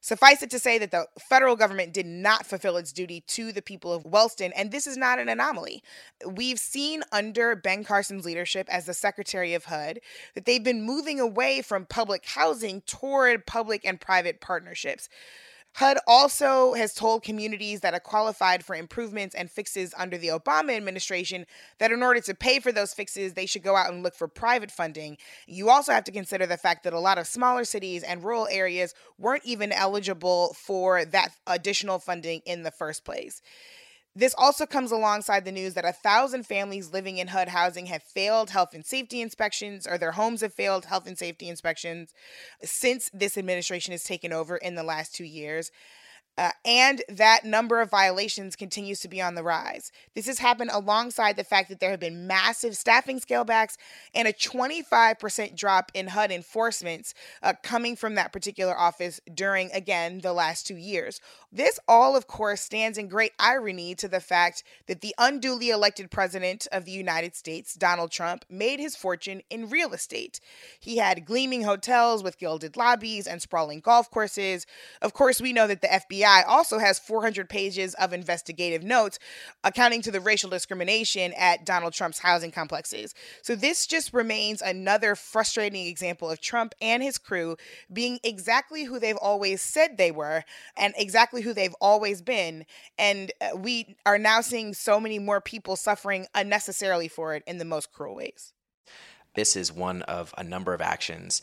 Suffice 0.00 0.42
it 0.42 0.50
to 0.50 0.58
say 0.58 0.78
that 0.78 0.92
the 0.92 1.06
federal 1.18 1.56
government 1.56 1.92
did 1.92 2.06
not 2.06 2.46
fulfill 2.46 2.76
its 2.76 2.92
duty 2.92 3.22
to 3.26 3.50
the 3.52 3.62
people 3.62 3.92
of 3.92 4.04
Wellston, 4.04 4.52
and 4.52 4.70
this 4.70 4.86
is 4.86 4.96
not 4.96 5.18
an 5.18 5.28
anomaly. 5.28 5.82
We've 6.26 6.58
seen 6.58 7.02
under 7.10 7.56
Ben 7.56 7.82
Carson's 7.82 8.24
leadership 8.24 8.68
as 8.70 8.86
the 8.86 8.94
Secretary 8.94 9.54
of 9.54 9.64
HUD 9.64 10.00
that 10.34 10.44
they've 10.44 10.62
been 10.62 10.82
moving 10.82 11.18
away 11.18 11.62
from 11.62 11.84
public 11.84 12.24
housing 12.26 12.80
toward 12.82 13.44
public 13.44 13.84
and 13.84 14.00
private 14.00 14.40
partnerships. 14.40 15.08
HUD 15.78 15.98
also 16.08 16.74
has 16.74 16.92
told 16.92 17.22
communities 17.22 17.82
that 17.82 17.94
are 17.94 18.00
qualified 18.00 18.64
for 18.64 18.74
improvements 18.74 19.32
and 19.32 19.48
fixes 19.48 19.94
under 19.96 20.18
the 20.18 20.26
Obama 20.26 20.76
administration 20.76 21.46
that 21.78 21.92
in 21.92 22.02
order 22.02 22.20
to 22.20 22.34
pay 22.34 22.58
for 22.58 22.72
those 22.72 22.92
fixes, 22.92 23.34
they 23.34 23.46
should 23.46 23.62
go 23.62 23.76
out 23.76 23.92
and 23.92 24.02
look 24.02 24.16
for 24.16 24.26
private 24.26 24.72
funding. 24.72 25.16
You 25.46 25.70
also 25.70 25.92
have 25.92 26.02
to 26.02 26.10
consider 26.10 26.46
the 26.46 26.56
fact 26.56 26.82
that 26.82 26.94
a 26.94 26.98
lot 26.98 27.16
of 27.16 27.28
smaller 27.28 27.62
cities 27.62 28.02
and 28.02 28.24
rural 28.24 28.48
areas 28.50 28.92
weren't 29.18 29.44
even 29.44 29.70
eligible 29.70 30.52
for 30.54 31.04
that 31.04 31.28
additional 31.46 32.00
funding 32.00 32.42
in 32.44 32.64
the 32.64 32.72
first 32.72 33.04
place. 33.04 33.40
This 34.18 34.34
also 34.36 34.66
comes 34.66 34.90
alongside 34.90 35.44
the 35.44 35.52
news 35.52 35.74
that 35.74 35.84
a 35.84 35.92
thousand 35.92 36.44
families 36.44 36.92
living 36.92 37.18
in 37.18 37.28
HUD 37.28 37.50
housing 37.50 37.86
have 37.86 38.02
failed 38.02 38.50
health 38.50 38.74
and 38.74 38.84
safety 38.84 39.20
inspections, 39.20 39.86
or 39.86 39.96
their 39.96 40.10
homes 40.10 40.40
have 40.40 40.52
failed 40.52 40.86
health 40.86 41.06
and 41.06 41.16
safety 41.16 41.48
inspections 41.48 42.12
since 42.64 43.12
this 43.14 43.38
administration 43.38 43.92
has 43.92 44.02
taken 44.02 44.32
over 44.32 44.56
in 44.56 44.74
the 44.74 44.82
last 44.82 45.14
two 45.14 45.22
years. 45.22 45.70
Uh, 46.38 46.52
and 46.64 47.02
that 47.08 47.44
number 47.44 47.80
of 47.80 47.90
violations 47.90 48.54
continues 48.54 49.00
to 49.00 49.08
be 49.08 49.20
on 49.20 49.34
the 49.34 49.42
rise. 49.42 49.90
This 50.14 50.26
has 50.28 50.38
happened 50.38 50.70
alongside 50.72 51.36
the 51.36 51.42
fact 51.42 51.68
that 51.68 51.80
there 51.80 51.90
have 51.90 51.98
been 51.98 52.28
massive 52.28 52.76
staffing 52.76 53.18
scalebacks 53.18 53.76
and 54.14 54.28
a 54.28 54.32
25% 54.32 55.56
drop 55.56 55.90
in 55.94 56.06
HUD 56.06 56.30
enforcements 56.30 57.12
uh, 57.42 57.54
coming 57.64 57.96
from 57.96 58.14
that 58.14 58.32
particular 58.32 58.78
office 58.78 59.20
during, 59.34 59.72
again, 59.72 60.20
the 60.20 60.32
last 60.32 60.64
two 60.64 60.76
years. 60.76 61.20
This 61.50 61.80
all, 61.88 62.14
of 62.14 62.28
course, 62.28 62.60
stands 62.60 62.98
in 62.98 63.08
great 63.08 63.32
irony 63.40 63.96
to 63.96 64.06
the 64.06 64.20
fact 64.20 64.62
that 64.86 65.00
the 65.00 65.16
unduly 65.18 65.70
elected 65.70 66.08
president 66.08 66.68
of 66.70 66.84
the 66.84 66.92
United 66.92 67.34
States, 67.34 67.74
Donald 67.74 68.12
Trump, 68.12 68.44
made 68.48 68.78
his 68.78 68.94
fortune 68.94 69.42
in 69.50 69.68
real 69.68 69.92
estate. 69.92 70.38
He 70.78 70.98
had 70.98 71.24
gleaming 71.24 71.64
hotels 71.64 72.22
with 72.22 72.38
gilded 72.38 72.76
lobbies 72.76 73.26
and 73.26 73.42
sprawling 73.42 73.80
golf 73.80 74.08
courses. 74.08 74.66
Of 75.02 75.14
course, 75.14 75.40
we 75.40 75.52
know 75.52 75.66
that 75.66 75.80
the 75.80 75.88
FBI 75.88 76.27
also 76.46 76.78
has 76.78 76.98
400 76.98 77.48
pages 77.48 77.94
of 77.94 78.12
investigative 78.12 78.82
notes 78.82 79.18
accounting 79.64 80.02
to 80.02 80.10
the 80.10 80.20
racial 80.20 80.50
discrimination 80.50 81.32
at 81.36 81.64
Donald 81.64 81.92
Trump's 81.92 82.18
housing 82.18 82.50
complexes. 82.50 83.14
So, 83.42 83.54
this 83.54 83.86
just 83.86 84.12
remains 84.12 84.62
another 84.62 85.14
frustrating 85.14 85.86
example 85.86 86.30
of 86.30 86.40
Trump 86.40 86.74
and 86.80 87.02
his 87.02 87.18
crew 87.18 87.56
being 87.92 88.18
exactly 88.22 88.84
who 88.84 88.98
they've 88.98 89.16
always 89.16 89.60
said 89.60 89.96
they 89.96 90.10
were 90.10 90.44
and 90.76 90.94
exactly 90.96 91.42
who 91.42 91.52
they've 91.52 91.74
always 91.80 92.22
been. 92.22 92.66
And 92.98 93.32
uh, 93.40 93.56
we 93.56 93.96
are 94.06 94.18
now 94.18 94.40
seeing 94.40 94.74
so 94.74 95.00
many 95.00 95.18
more 95.18 95.40
people 95.40 95.76
suffering 95.76 96.26
unnecessarily 96.34 97.08
for 97.08 97.34
it 97.34 97.42
in 97.46 97.58
the 97.58 97.64
most 97.64 97.92
cruel 97.92 98.16
ways. 98.16 98.52
This 99.34 99.54
is 99.54 99.72
one 99.72 100.02
of 100.02 100.34
a 100.36 100.42
number 100.42 100.74
of 100.74 100.80
actions 100.80 101.42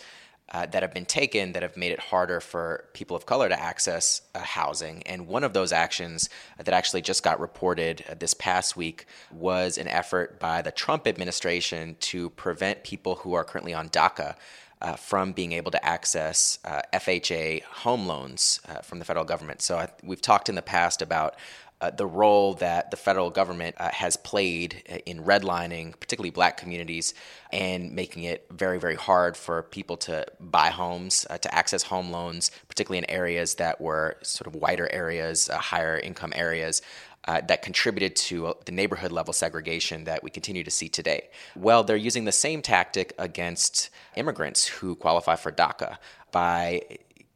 uh, 0.51 0.65
that 0.67 0.83
have 0.83 0.93
been 0.93 1.05
taken 1.05 1.53
that 1.53 1.63
have 1.63 1.75
made 1.75 1.91
it 1.91 1.99
harder 1.99 2.39
for 2.39 2.85
people 2.93 3.17
of 3.17 3.25
color 3.25 3.49
to 3.49 3.59
access 3.59 4.21
uh, 4.35 4.39
housing. 4.39 5.01
And 5.03 5.27
one 5.27 5.43
of 5.43 5.53
those 5.53 5.71
actions 5.71 6.29
that 6.57 6.73
actually 6.73 7.01
just 7.01 7.23
got 7.23 7.39
reported 7.39 8.05
uh, 8.09 8.15
this 8.17 8.33
past 8.33 8.77
week 8.77 9.05
was 9.31 9.77
an 9.77 9.87
effort 9.87 10.39
by 10.39 10.61
the 10.61 10.71
Trump 10.71 11.07
administration 11.07 11.95
to 12.01 12.29
prevent 12.31 12.83
people 12.83 13.15
who 13.15 13.33
are 13.33 13.43
currently 13.43 13.73
on 13.73 13.89
DACA. 13.89 14.35
Uh, 14.81 14.93
from 14.93 15.31
being 15.31 15.53
able 15.53 15.71
to 15.71 15.83
access 15.83 16.59
uh, 16.65 16.81
FHA 16.93 17.63
home 17.63 18.05
loans 18.05 18.59
uh, 18.67 18.81
from 18.81 18.99
the 18.99 19.05
federal 19.05 19.23
government. 19.23 19.61
So, 19.61 19.77
I, 19.77 19.87
we've 20.03 20.21
talked 20.21 20.49
in 20.49 20.55
the 20.55 20.61
past 20.61 21.01
about 21.01 21.35
uh, 21.81 21.91
the 21.91 22.05
role 22.05 22.53
that 22.55 22.89
the 22.91 22.97
federal 22.97 23.29
government 23.29 23.75
uh, 23.79 23.89
has 23.91 24.15
played 24.15 25.01
in 25.05 25.23
redlining, 25.23 25.99
particularly 25.99 26.29
black 26.29 26.57
communities, 26.57 27.13
and 27.51 27.91
making 27.91 28.23
it 28.23 28.45
very, 28.49 28.79
very 28.79 28.95
hard 28.95 29.35
for 29.35 29.63
people 29.63 29.97
to 29.97 30.25
buy 30.39 30.69
homes, 30.69 31.25
uh, 31.29 31.37
to 31.37 31.53
access 31.53 31.83
home 31.83 32.11
loans, 32.11 32.49
particularly 32.69 32.99
in 32.99 33.09
areas 33.09 33.55
that 33.55 33.81
were 33.81 34.17
sort 34.23 34.47
of 34.47 34.55
whiter 34.55 34.91
areas, 34.91 35.49
uh, 35.49 35.57
higher 35.57 35.97
income 35.97 36.33
areas. 36.35 36.81
Uh, 37.27 37.41
that 37.41 37.63
contributed 37.63 38.15
to 38.15 38.45
uh, 38.45 38.53
the 38.65 38.71
neighborhood 38.71 39.11
level 39.11 39.33
segregation 39.33 40.03
that 40.03 40.21
we 40.23 40.29
continue 40.29 40.63
to 40.63 40.69
see 40.69 40.87
today. 40.87 41.27
Well, 41.55 41.83
they're 41.83 41.95
using 41.95 42.25
the 42.25 42.31
same 42.31 42.61
tactic 42.61 43.13
against 43.17 43.89
immigrants 44.15 44.67
who 44.67 44.95
qualify 44.95 45.35
for 45.35 45.51
DACA 45.51 45.97
by 46.31 46.83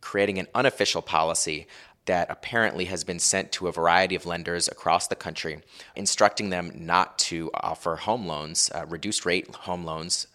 creating 0.02 0.38
an 0.38 0.48
unofficial 0.54 1.02
policy 1.02 1.68
that 2.10 2.32
apparently 2.32 2.86
has 2.86 3.04
been 3.04 3.20
sent 3.20 3.52
to 3.52 3.68
a 3.68 3.72
variety 3.72 4.16
of 4.16 4.26
lenders 4.26 4.68
across 4.68 5.06
the 5.06 5.16
country, 5.16 5.62
instructing 5.96 6.50
them 6.50 6.72
not 6.74 7.20
to 7.20 7.52
offer 7.54 7.98
home 7.98 8.26
loans, 8.26 8.72
uh, 8.74 8.84
reduced 8.88 9.28
rate 9.28 9.48
home 9.54 9.84
loans 9.84 10.26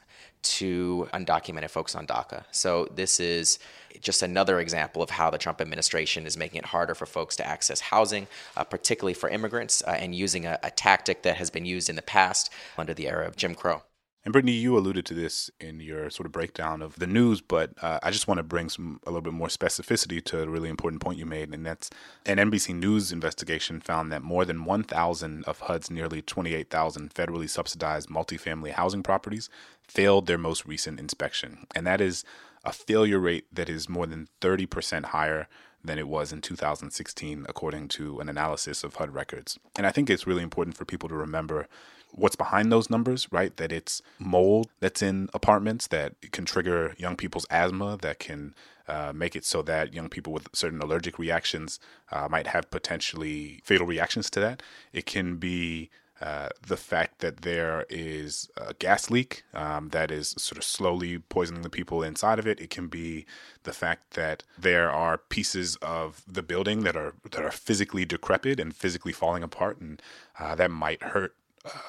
to 0.43 1.09
undocumented 1.13 1.69
folks 1.69 1.97
on 1.97 2.07
DACA. 2.07 2.45
So 2.53 2.87
this 2.95 3.19
is 3.19 3.59
just 4.01 4.23
another 4.23 4.61
example 4.61 5.03
of 5.03 5.11
how 5.11 5.31
the 5.31 5.39
Trump 5.39 5.61
administration 5.61 6.27
is 6.27 6.37
making 6.37 6.61
it 6.61 6.67
harder 6.67 6.95
for 6.95 7.07
folks 7.07 7.35
to 7.37 7.47
access 7.47 7.81
housing, 7.81 8.29
uh, 8.57 8.63
particularly 8.63 9.15
for 9.15 9.29
immigrants, 9.29 9.83
uh, 9.85 9.97
and 9.99 10.15
using 10.15 10.47
a, 10.47 10.61
a 10.63 10.71
tactic 10.71 11.23
that 11.23 11.39
has 11.39 11.51
been 11.51 11.65
used 11.65 11.91
in 11.91 11.97
the 11.97 12.03
past 12.03 12.53
under 12.79 12.95
the 12.95 13.09
era 13.09 13.27
of 13.27 13.35
Jim 13.35 13.57
Crow. 13.57 13.83
And 14.25 14.33
Brittany, 14.33 14.53
you 14.53 14.79
alluded 14.79 15.05
to 15.07 15.15
this 15.15 15.51
in 15.61 15.81
your 15.81 16.09
sort 16.09 16.25
of 16.25 16.33
breakdown 16.33 16.81
of 16.81 16.99
the 16.99 17.07
news, 17.07 17.43
but 17.43 17.73
uh, 17.83 17.99
I 18.03 18.11
just 18.11 18.27
want 18.27 18.39
to 18.39 18.43
bring 18.43 18.71
some 18.71 18.99
a 19.07 19.11
little 19.11 19.21
bit 19.21 19.35
more 19.35 19.49
specificity 19.49 20.25
to 20.25 20.43
a 20.43 20.49
really 20.49 20.71
important 20.71 21.03
point 21.03 21.19
you 21.19 21.27
made, 21.27 21.53
and 21.53 21.67
that's 21.67 21.91
an 22.25 22.39
NBC 22.39 22.75
News 22.75 23.13
investigation 23.13 23.81
found 23.81 24.11
that 24.13 24.23
more 24.23 24.47
than 24.47 24.65
1,000 24.65 25.45
of 25.45 25.61
HUD's 25.61 25.91
nearly 25.91 26.23
28,000 26.23 27.13
federally 27.13 27.51
subsidized 27.51 28.09
multifamily 28.09 28.73
housing 28.73 29.03
properties 29.03 29.51
failed 29.87 30.27
their 30.27 30.39
most 30.39 30.65
recent 30.65 30.99
inspection, 30.99 31.67
and 31.75 31.87
that 31.87 32.01
is 32.01 32.25
a 32.65 32.73
failure 32.73 33.19
rate 33.19 33.45
that 33.53 33.69
is 33.69 33.91
more 33.91 34.07
than 34.07 34.29
30% 34.41 35.05
higher 35.07 35.49
than 35.85 35.99
it 35.99 36.09
was 36.09 36.33
in 36.33 36.41
2016, 36.41 37.45
according 37.47 37.89
to 37.89 38.21
an 38.21 38.31
analysis 38.31 38.83
of 38.83 38.95
HUD 38.95 39.13
records. 39.13 39.59
And 39.77 39.87
I 39.87 39.91
think 39.91 40.09
it's 40.09 40.27
really 40.27 40.43
important 40.43 40.79
for 40.79 40.87
people 40.87 41.11
to 41.11 41.15
remember 41.15 41.69
what's 42.15 42.37
behind 42.37 42.71
those 42.71 42.91
numbers, 42.91 43.29
right? 43.33 43.57
That 43.57 43.73
it's 43.73 44.03
mold 44.19 44.69
that's 44.81 45.03
in 45.03 45.29
apartments 45.35 45.87
that 45.89 46.15
can 46.33 46.45
trigger 46.45 46.95
young 46.99 47.17
people's 47.17 47.47
asthma, 47.51 47.99
that 48.03 48.19
can 48.19 48.55
uh, 48.89 49.13
make 49.15 49.35
it 49.35 49.45
so 49.45 49.63
that 49.63 49.95
young 49.95 50.09
people 50.09 50.33
with 50.33 50.49
certain 50.53 50.81
allergic 50.81 51.19
reactions 51.19 51.81
uh, 52.13 52.29
might 52.31 52.47
have 52.49 52.71
potentially 52.71 53.61
fatal 53.65 53.87
reactions 53.87 54.31
to 54.31 54.41
that. 54.41 54.63
It 54.93 55.07
can 55.07 55.37
be 55.37 55.91
uh, 56.21 56.49
the 56.67 56.77
fact 56.77 57.19
that 57.19 57.39
there 57.39 57.85
is 57.91 58.49
a 58.57 58.73
gas 58.75 59.11
leak 59.11 59.43
um, 59.53 59.89
that 59.89 60.11
is 60.11 60.35
sort 60.39 60.57
of 60.57 60.65
slowly 60.65 61.19
poisoning 61.19 61.63
the 61.63 61.71
people 61.71 62.03
inside 62.03 62.39
of 62.39 62.47
it. 62.47 62.61
It 62.61 62.71
can 62.71 62.87
be 62.87 63.27
the 63.65 63.73
fact 63.73 64.15
that 64.15 64.45
there 64.57 64.91
are 64.91 65.19
pieces 65.19 65.77
of 65.83 66.23
the 66.27 66.43
building 66.43 66.85
that 66.85 66.97
are 66.97 67.15
that 67.31 67.43
are 67.43 67.51
physically 67.51 68.05
decrepit 68.05 68.61
and 68.61 68.75
physically 68.75 69.13
falling 69.13 69.43
apart, 69.43 69.81
and 69.81 70.01
uh, 70.39 70.55
that 70.55 70.71
might 70.71 71.03
hurt 71.03 71.35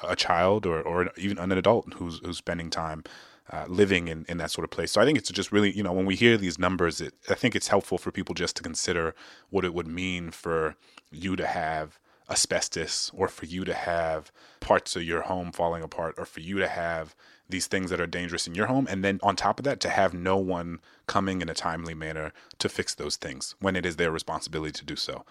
a 0.02 0.16
child 0.16 0.66
or, 0.66 0.80
or 0.80 1.10
even 1.16 1.38
an 1.38 1.52
adult 1.52 1.92
who's 1.94 2.20
who's 2.24 2.38
spending 2.38 2.70
time 2.70 3.04
uh, 3.52 3.64
living 3.68 4.08
in, 4.08 4.24
in 4.28 4.38
that 4.38 4.50
sort 4.50 4.64
of 4.64 4.70
place. 4.70 4.90
So 4.92 5.00
I 5.00 5.04
think 5.04 5.18
it's 5.18 5.30
just 5.30 5.52
really, 5.52 5.70
you 5.70 5.82
know, 5.82 5.92
when 5.92 6.06
we 6.06 6.16
hear 6.16 6.36
these 6.36 6.58
numbers, 6.58 7.00
it, 7.00 7.14
I 7.28 7.34
think 7.34 7.54
it's 7.54 7.68
helpful 7.68 7.98
for 7.98 8.10
people 8.10 8.34
just 8.34 8.56
to 8.56 8.62
consider 8.62 9.14
what 9.50 9.64
it 9.64 9.74
would 9.74 9.86
mean 9.86 10.30
for 10.30 10.76
you 11.10 11.36
to 11.36 11.46
have 11.46 11.98
asbestos 12.28 13.12
or 13.14 13.28
for 13.28 13.46
you 13.46 13.64
to 13.64 13.74
have 13.74 14.32
parts 14.58 14.96
of 14.96 15.04
your 15.04 15.22
home 15.22 15.52
falling 15.52 15.82
apart 15.82 16.14
or 16.18 16.24
for 16.24 16.40
you 16.40 16.58
to 16.58 16.66
have 16.66 17.14
these 17.48 17.68
things 17.68 17.90
that 17.90 18.00
are 18.00 18.06
dangerous 18.06 18.48
in 18.48 18.54
your 18.56 18.66
home. 18.66 18.88
And 18.90 19.04
then 19.04 19.20
on 19.22 19.36
top 19.36 19.60
of 19.60 19.64
that, 19.64 19.78
to 19.80 19.88
have 19.88 20.12
no 20.12 20.36
one 20.36 20.80
coming 21.06 21.40
in 21.40 21.48
a 21.48 21.54
timely 21.54 21.94
manner 21.94 22.32
to 22.58 22.68
fix 22.68 22.96
those 22.96 23.14
things 23.14 23.54
when 23.60 23.76
it 23.76 23.86
is 23.86 23.94
their 23.94 24.10
responsibility 24.10 24.72
to 24.72 24.84
do 24.84 24.96
so. 24.96 25.24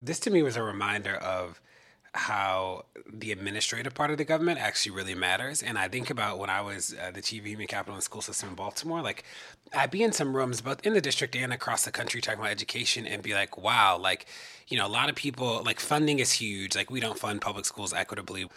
This 0.00 0.20
to 0.20 0.30
me 0.30 0.42
was 0.42 0.56
a 0.56 0.62
reminder 0.62 1.16
of 1.16 1.60
how 2.18 2.84
the 3.08 3.30
administrative 3.30 3.94
part 3.94 4.10
of 4.10 4.18
the 4.18 4.24
government 4.24 4.58
actually 4.58 4.90
really 4.90 5.14
matters. 5.14 5.62
And 5.62 5.78
I 5.78 5.86
think 5.86 6.10
about 6.10 6.40
when 6.40 6.50
I 6.50 6.60
was 6.60 6.92
uh, 7.00 7.12
the 7.12 7.22
chief 7.22 7.42
of 7.42 7.46
human 7.46 7.68
capital 7.68 7.94
the 7.94 8.02
school 8.02 8.20
system 8.22 8.48
in 8.48 8.54
Baltimore, 8.56 9.00
like 9.02 9.22
I'd 9.72 9.92
be 9.92 10.02
in 10.02 10.10
some 10.10 10.34
rooms, 10.34 10.60
both 10.60 10.84
in 10.84 10.94
the 10.94 11.00
district 11.00 11.36
and 11.36 11.52
across 11.52 11.84
the 11.84 11.92
country, 11.92 12.20
talking 12.20 12.40
about 12.40 12.50
education 12.50 13.06
and 13.06 13.22
be 13.22 13.34
like, 13.34 13.56
wow, 13.56 13.96
like, 13.96 14.26
you 14.66 14.76
know, 14.76 14.84
a 14.84 14.88
lot 14.88 15.08
of 15.08 15.14
people, 15.14 15.62
like 15.64 15.78
funding 15.78 16.18
is 16.18 16.32
huge. 16.32 16.74
Like 16.74 16.90
we 16.90 16.98
don't 16.98 17.18
fund 17.18 17.40
public 17.40 17.64
schools 17.64 17.94
equitably 17.94 18.48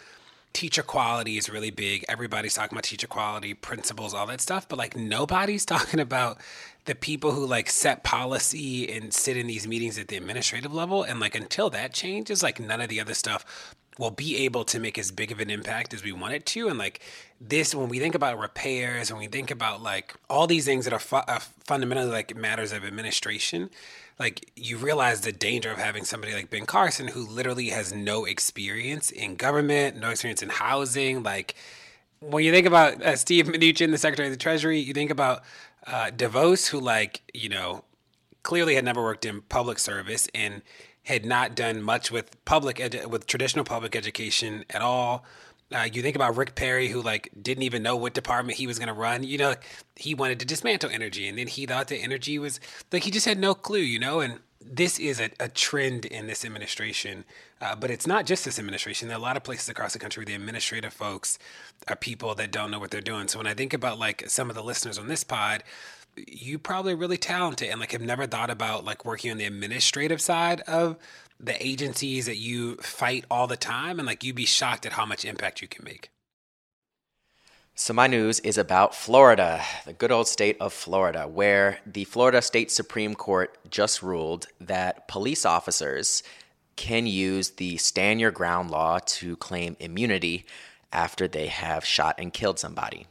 teacher 0.52 0.82
quality 0.82 1.38
is 1.38 1.48
really 1.50 1.70
big. 1.70 2.04
Everybody's 2.08 2.54
talking 2.54 2.76
about 2.76 2.84
teacher 2.84 3.06
quality, 3.06 3.54
principals, 3.54 4.14
all 4.14 4.26
that 4.26 4.40
stuff, 4.40 4.68
but 4.68 4.78
like 4.78 4.96
nobody's 4.96 5.64
talking 5.66 6.00
about 6.00 6.38
the 6.84 6.94
people 6.94 7.32
who 7.32 7.46
like 7.46 7.70
set 7.70 8.02
policy 8.02 8.92
and 8.92 9.14
sit 9.14 9.36
in 9.36 9.46
these 9.46 9.66
meetings 9.66 9.98
at 9.98 10.08
the 10.08 10.16
administrative 10.16 10.74
level. 10.74 11.02
And 11.02 11.20
like 11.20 11.34
until 11.34 11.70
that 11.70 11.92
changes, 11.92 12.42
like 12.42 12.58
none 12.60 12.80
of 12.80 12.88
the 12.88 13.00
other 13.00 13.14
stuff 13.14 13.74
will 13.98 14.10
be 14.10 14.36
able 14.44 14.64
to 14.64 14.78
make 14.78 14.98
as 14.98 15.10
big 15.10 15.30
of 15.30 15.40
an 15.40 15.50
impact 15.50 15.92
as 15.92 16.02
we 16.02 16.12
want 16.12 16.34
it 16.34 16.46
to. 16.46 16.68
And 16.68 16.78
like 16.78 17.00
this, 17.40 17.74
when 17.74 17.88
we 17.88 17.98
think 17.98 18.14
about 18.14 18.38
repairs, 18.38 19.10
when 19.10 19.20
we 19.20 19.26
think 19.26 19.50
about 19.50 19.82
like 19.82 20.14
all 20.30 20.46
these 20.46 20.64
things 20.64 20.84
that 20.84 20.94
are, 20.94 20.98
fu- 20.98 21.16
are 21.16 21.40
fundamentally 21.64 22.10
like 22.10 22.34
matters 22.34 22.72
of 22.72 22.84
administration, 22.84 23.70
like 24.18 24.50
you 24.56 24.78
realize 24.78 25.20
the 25.20 25.32
danger 25.32 25.70
of 25.70 25.78
having 25.78 26.04
somebody 26.04 26.32
like 26.32 26.48
Ben 26.48 26.64
Carson 26.64 27.08
who 27.08 27.26
literally 27.26 27.68
has 27.68 27.92
no 27.92 28.24
experience 28.24 29.10
in 29.10 29.36
government, 29.36 29.98
no 29.98 30.10
experience 30.10 30.42
in 30.42 30.48
housing. 30.48 31.22
Like 31.22 31.54
when 32.20 32.44
you 32.44 32.52
think 32.52 32.66
about 32.66 33.02
uh, 33.02 33.16
Steve 33.16 33.46
Mnuchin, 33.46 33.90
the 33.90 33.98
Secretary 33.98 34.28
of 34.28 34.32
the 34.32 34.38
Treasury, 34.38 34.78
you 34.78 34.94
think 34.94 35.10
about 35.10 35.42
uh, 35.86 36.10
DeVos, 36.14 36.68
who 36.68 36.80
like 36.80 37.20
you 37.34 37.48
know 37.48 37.84
clearly 38.42 38.74
had 38.74 38.84
never 38.84 39.02
worked 39.02 39.24
in 39.24 39.40
public 39.42 39.78
service 39.78 40.28
and 40.34 40.62
had 41.04 41.24
not 41.24 41.54
done 41.54 41.82
much 41.82 42.10
with 42.10 42.42
public 42.44 42.76
edu- 42.76 43.06
with 43.06 43.26
traditional 43.26 43.64
public 43.64 43.96
education 43.96 44.64
at 44.70 44.82
all. 44.82 45.24
Uh, 45.74 45.88
you 45.90 46.02
think 46.02 46.14
about 46.14 46.36
Rick 46.36 46.54
Perry, 46.54 46.88
who 46.88 47.00
like 47.00 47.30
didn't 47.40 47.62
even 47.62 47.82
know 47.82 47.96
what 47.96 48.12
department 48.12 48.58
he 48.58 48.66
was 48.66 48.78
going 48.78 48.88
to 48.88 48.94
run. 48.94 49.24
You 49.24 49.38
know, 49.38 49.54
he 49.96 50.14
wanted 50.14 50.38
to 50.40 50.46
dismantle 50.46 50.90
energy, 50.90 51.26
and 51.26 51.38
then 51.38 51.46
he 51.46 51.66
thought 51.66 51.88
that 51.88 51.98
energy 51.98 52.38
was 52.38 52.60
like 52.92 53.04
he 53.04 53.10
just 53.10 53.26
had 53.26 53.38
no 53.38 53.54
clue. 53.54 53.78
You 53.78 53.98
know, 53.98 54.20
and 54.20 54.40
this 54.60 54.98
is 54.98 55.18
a, 55.18 55.30
a 55.40 55.48
trend 55.48 56.04
in 56.04 56.26
this 56.26 56.44
administration, 56.44 57.24
uh, 57.60 57.74
but 57.74 57.90
it's 57.90 58.06
not 58.06 58.26
just 58.26 58.44
this 58.44 58.58
administration. 58.58 59.08
There 59.08 59.16
are 59.16 59.20
a 59.20 59.22
lot 59.22 59.36
of 59.36 59.42
places 59.44 59.68
across 59.68 59.94
the 59.94 59.98
country. 59.98 60.20
Where 60.20 60.26
the 60.26 60.34
administrative 60.34 60.92
folks 60.92 61.38
are 61.88 61.96
people 61.96 62.34
that 62.34 62.52
don't 62.52 62.70
know 62.70 62.78
what 62.78 62.90
they're 62.90 63.00
doing. 63.00 63.28
So 63.28 63.38
when 63.38 63.46
I 63.46 63.54
think 63.54 63.72
about 63.72 63.98
like 63.98 64.28
some 64.28 64.50
of 64.50 64.56
the 64.56 64.62
listeners 64.62 64.98
on 64.98 65.08
this 65.08 65.24
pod, 65.24 65.64
you 66.16 66.58
probably 66.58 66.94
really 66.94 67.16
talented 67.16 67.68
and 67.68 67.80
like 67.80 67.92
have 67.92 68.00
never 68.00 68.26
thought 68.26 68.50
about 68.50 68.84
like 68.84 69.04
working 69.04 69.30
on 69.30 69.38
the 69.38 69.44
administrative 69.44 70.20
side 70.20 70.60
of 70.62 70.96
the 71.40 71.64
agencies 71.64 72.26
that 72.26 72.36
you 72.36 72.76
fight 72.76 73.24
all 73.30 73.46
the 73.46 73.56
time 73.56 73.98
and 73.98 74.06
like 74.06 74.22
you'd 74.22 74.36
be 74.36 74.44
shocked 74.44 74.86
at 74.86 74.92
how 74.92 75.06
much 75.06 75.24
impact 75.24 75.62
you 75.62 75.68
can 75.68 75.84
make. 75.84 76.10
So, 77.74 77.94
my 77.94 78.06
news 78.06 78.38
is 78.40 78.58
about 78.58 78.94
Florida, 78.94 79.62
the 79.86 79.94
good 79.94 80.12
old 80.12 80.28
state 80.28 80.58
of 80.60 80.74
Florida, 80.74 81.26
where 81.26 81.78
the 81.86 82.04
Florida 82.04 82.42
State 82.42 82.70
Supreme 82.70 83.14
Court 83.14 83.56
just 83.70 84.02
ruled 84.02 84.46
that 84.60 85.08
police 85.08 85.46
officers 85.46 86.22
can 86.76 87.06
use 87.06 87.50
the 87.50 87.78
stand 87.78 88.20
your 88.20 88.30
ground 88.30 88.70
law 88.70 88.98
to 89.06 89.36
claim 89.36 89.76
immunity 89.80 90.44
after 90.92 91.26
they 91.26 91.46
have 91.46 91.82
shot 91.82 92.16
and 92.18 92.34
killed 92.34 92.58
somebody. 92.58 93.06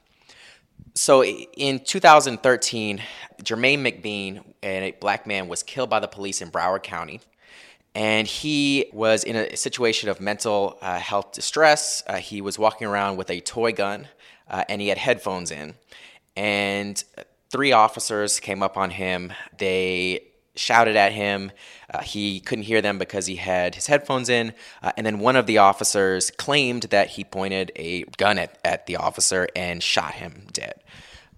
So 0.95 1.23
in 1.23 1.79
2013, 1.79 3.01
Jermaine 3.43 3.79
McBean, 3.79 4.43
a 4.63 4.91
black 4.99 5.25
man, 5.25 5.47
was 5.47 5.63
killed 5.63 5.89
by 5.89 5.99
the 5.99 6.07
police 6.07 6.41
in 6.41 6.51
Broward 6.51 6.83
County. 6.83 7.21
And 7.93 8.27
he 8.27 8.89
was 8.93 9.23
in 9.23 9.35
a 9.35 9.57
situation 9.57 10.09
of 10.09 10.21
mental 10.21 10.77
uh, 10.81 10.99
health 10.99 11.33
distress. 11.33 12.03
Uh, 12.07 12.17
he 12.17 12.41
was 12.41 12.57
walking 12.57 12.87
around 12.87 13.17
with 13.17 13.29
a 13.29 13.41
toy 13.41 13.73
gun 13.73 14.07
uh, 14.49 14.63
and 14.69 14.81
he 14.81 14.87
had 14.87 14.97
headphones 14.97 15.51
in. 15.51 15.75
And 16.37 17.03
three 17.49 17.73
officers 17.73 18.39
came 18.39 18.63
up 18.63 18.77
on 18.77 18.91
him. 18.91 19.33
They 19.57 20.30
shouted 20.55 20.95
at 20.95 21.11
him. 21.11 21.51
Uh, 21.93 22.01
he 22.01 22.39
couldn't 22.39 22.63
hear 22.63 22.81
them 22.81 22.97
because 22.97 23.25
he 23.25 23.35
had 23.35 23.75
his 23.75 23.87
headphones 23.87 24.29
in. 24.29 24.53
Uh, 24.81 24.91
and 24.97 25.05
then 25.05 25.19
one 25.19 25.35
of 25.35 25.45
the 25.45 25.57
officers 25.57 26.31
claimed 26.31 26.83
that 26.83 27.09
he 27.09 27.23
pointed 27.23 27.71
a 27.75 28.03
gun 28.17 28.37
at, 28.37 28.57
at 28.63 28.85
the 28.85 28.97
officer 28.97 29.47
and 29.55 29.81
shot 29.81 30.13
him 30.13 30.47
dead. 30.51 30.75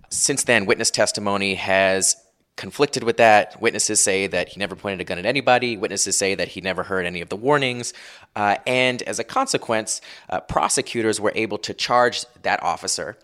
Since 0.10 0.44
then, 0.44 0.66
witness 0.66 0.92
testimony 0.92 1.56
has 1.56 2.16
conflicted 2.56 3.04
with 3.04 3.18
that. 3.18 3.60
Witnesses 3.60 4.02
say 4.02 4.28
that 4.28 4.50
he 4.50 4.60
never 4.60 4.76
pointed 4.76 5.02
a 5.02 5.04
gun 5.04 5.18
at 5.18 5.26
anybody. 5.26 5.76
Witnesses 5.76 6.18
say 6.18 6.36
that 6.36 6.50
he 6.50 6.62
never 6.62 6.84
heard 6.84 7.06
any 7.06 7.22
of 7.22 7.30
the 7.30 7.36
warnings. 7.36 7.94
Uh, 8.36 8.58
and 8.68 9.02
as 9.04 9.20
a 9.20 9.24
consequence, 9.24 10.02
uh, 10.30 10.40
prosecutors 10.40 11.20
were 11.20 11.32
able 11.36 11.58
to 11.58 11.74
charge 11.74 12.26
that 12.44 12.62
officer 12.62 13.18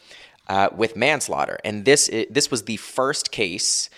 uh, 0.47 0.69
with 0.75 0.95
manslaughter. 0.95 1.59
And 1.63 1.85
this, 1.85 2.09
this 2.29 2.49
was 2.49 2.63
the 2.63 2.77
first 2.77 3.31
case 3.31 3.89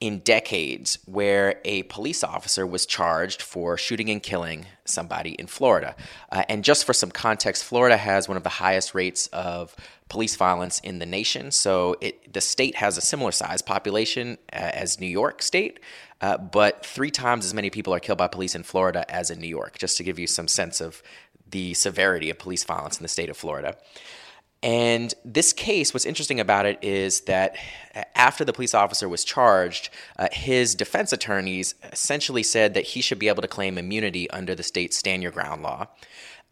in 0.00 0.20
decades 0.20 0.98
where 1.06 1.60
a 1.64 1.82
police 1.84 2.22
officer 2.22 2.64
was 2.64 2.86
charged 2.86 3.42
for 3.42 3.76
shooting 3.76 4.08
and 4.10 4.22
killing 4.22 4.66
somebody 4.84 5.30
in 5.32 5.46
Florida. 5.48 5.96
Uh, 6.30 6.44
and 6.48 6.62
just 6.62 6.84
for 6.84 6.92
some 6.92 7.10
context, 7.10 7.64
Florida 7.64 7.96
has 7.96 8.28
one 8.28 8.36
of 8.36 8.44
the 8.44 8.48
highest 8.48 8.94
rates 8.94 9.26
of 9.28 9.74
police 10.08 10.36
violence 10.36 10.78
in 10.80 11.00
the 11.00 11.06
nation. 11.06 11.50
So 11.50 11.96
it, 12.00 12.32
the 12.32 12.40
state 12.40 12.76
has 12.76 12.96
a 12.96 13.00
similar 13.00 13.32
size 13.32 13.60
population 13.60 14.38
uh, 14.52 14.56
as 14.56 15.00
New 15.00 15.06
York 15.06 15.42
State, 15.42 15.80
uh, 16.20 16.38
but 16.38 16.86
three 16.86 17.10
times 17.10 17.44
as 17.44 17.52
many 17.52 17.68
people 17.68 17.92
are 17.92 18.00
killed 18.00 18.18
by 18.18 18.28
police 18.28 18.54
in 18.54 18.62
Florida 18.62 19.04
as 19.12 19.30
in 19.30 19.40
New 19.40 19.48
York, 19.48 19.78
just 19.78 19.96
to 19.96 20.04
give 20.04 20.18
you 20.18 20.28
some 20.28 20.46
sense 20.46 20.80
of 20.80 21.02
the 21.50 21.74
severity 21.74 22.30
of 22.30 22.38
police 22.38 22.62
violence 22.62 22.98
in 22.98 23.02
the 23.02 23.08
state 23.08 23.30
of 23.30 23.36
Florida. 23.36 23.76
And 24.62 25.14
this 25.24 25.52
case, 25.52 25.94
what's 25.94 26.06
interesting 26.06 26.40
about 26.40 26.66
it 26.66 26.78
is 26.82 27.22
that 27.22 27.56
after 28.14 28.44
the 28.44 28.52
police 28.52 28.74
officer 28.74 29.08
was 29.08 29.24
charged, 29.24 29.90
uh, 30.18 30.28
his 30.32 30.74
defense 30.74 31.12
attorneys 31.12 31.76
essentially 31.92 32.42
said 32.42 32.74
that 32.74 32.84
he 32.84 33.00
should 33.00 33.20
be 33.20 33.28
able 33.28 33.42
to 33.42 33.48
claim 33.48 33.78
immunity 33.78 34.28
under 34.30 34.54
the 34.54 34.64
state's 34.64 34.96
stand 34.96 35.22
your 35.22 35.30
ground 35.30 35.62
law. 35.62 35.86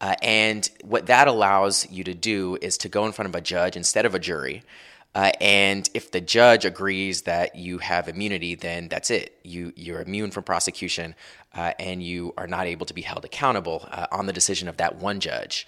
Uh, 0.01 0.15
and 0.23 0.71
what 0.85 1.07
that 1.07 1.27
allows 1.27 1.91
you 1.91 2.05
to 2.05 2.15
do 2.15 2.59
is 2.61 2.79
to 2.79 2.89
go 2.89 3.07
in 3.07 3.13
front 3.13 3.29
of 3.29 3.35
a 3.35 3.41
judge 3.41 3.77
instead 3.77 4.07
of 4.07 4.15
a 4.15 4.19
jury. 4.19 4.63
Uh, 5.15 5.33
and 5.41 5.89
if 5.95 6.11
the 6.11 6.21
judge 6.21 6.67
agrees 6.67 7.23
that 7.23 7.57
you 7.57 7.79
have 7.79 8.07
immunity, 8.07 8.55
then 8.55 8.87
that's 8.87 9.11
it. 9.11 9.39
You 9.43 9.73
you're 9.75 10.03
immune 10.03 10.31
from 10.31 10.45
prosecution, 10.45 11.15
uh, 11.55 11.73
and 11.79 12.03
you 12.03 12.35
are 12.37 12.47
not 12.47 12.67
able 12.67 12.85
to 12.85 12.93
be 12.93 13.01
held 13.01 13.25
accountable 13.25 13.89
uh, 13.91 14.07
on 14.13 14.27
the 14.27 14.33
decision 14.35 14.69
of 14.69 14.77
that 14.77 14.97
one 14.97 15.21
judge. 15.21 15.67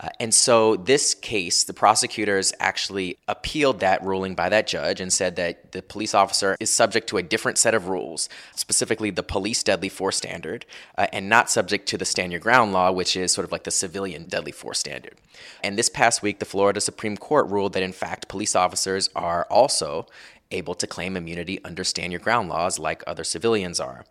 Uh, 0.00 0.08
and 0.18 0.34
so, 0.34 0.76
this 0.76 1.14
case, 1.14 1.64
the 1.64 1.72
prosecutors 1.72 2.52
actually 2.58 3.16
appealed 3.28 3.78
that 3.80 4.02
ruling 4.02 4.34
by 4.34 4.48
that 4.48 4.66
judge 4.66 5.00
and 5.00 5.12
said 5.12 5.36
that 5.36 5.70
the 5.72 5.82
police 5.82 6.14
officer 6.14 6.56
is 6.58 6.68
subject 6.68 7.08
to 7.08 7.16
a 7.16 7.22
different 7.22 7.58
set 7.58 7.74
of 7.74 7.86
rules, 7.86 8.28
specifically 8.56 9.10
the 9.10 9.22
police 9.22 9.62
deadly 9.62 9.88
force 9.88 10.16
standard, 10.16 10.66
uh, 10.98 11.06
and 11.12 11.28
not 11.28 11.48
subject 11.48 11.86
to 11.88 11.96
the 11.96 12.04
stand 12.04 12.32
your 12.32 12.40
ground 12.40 12.72
law, 12.72 12.90
which 12.90 13.16
is 13.16 13.32
sort 13.32 13.44
of 13.44 13.52
like 13.52 13.64
the 13.64 13.70
civilian 13.70 14.24
deadly 14.24 14.52
force 14.52 14.80
standard. 14.80 15.14
And 15.62 15.78
this 15.78 15.88
past 15.88 16.22
week, 16.22 16.40
the 16.40 16.44
Florida 16.44 16.80
Supreme 16.80 17.16
Court 17.16 17.48
ruled 17.48 17.72
that, 17.74 17.82
in 17.82 17.92
fact, 17.92 18.28
police 18.28 18.56
officers 18.56 19.10
are 19.14 19.46
also 19.48 20.06
able 20.50 20.74
to 20.74 20.86
claim 20.86 21.16
immunity 21.16 21.60
under 21.64 21.84
stand 21.84 22.12
your 22.12 22.20
ground 22.20 22.48
laws 22.48 22.78
like 22.78 23.02
other 23.06 23.24
civilians 23.24 23.78
are. 23.78 24.04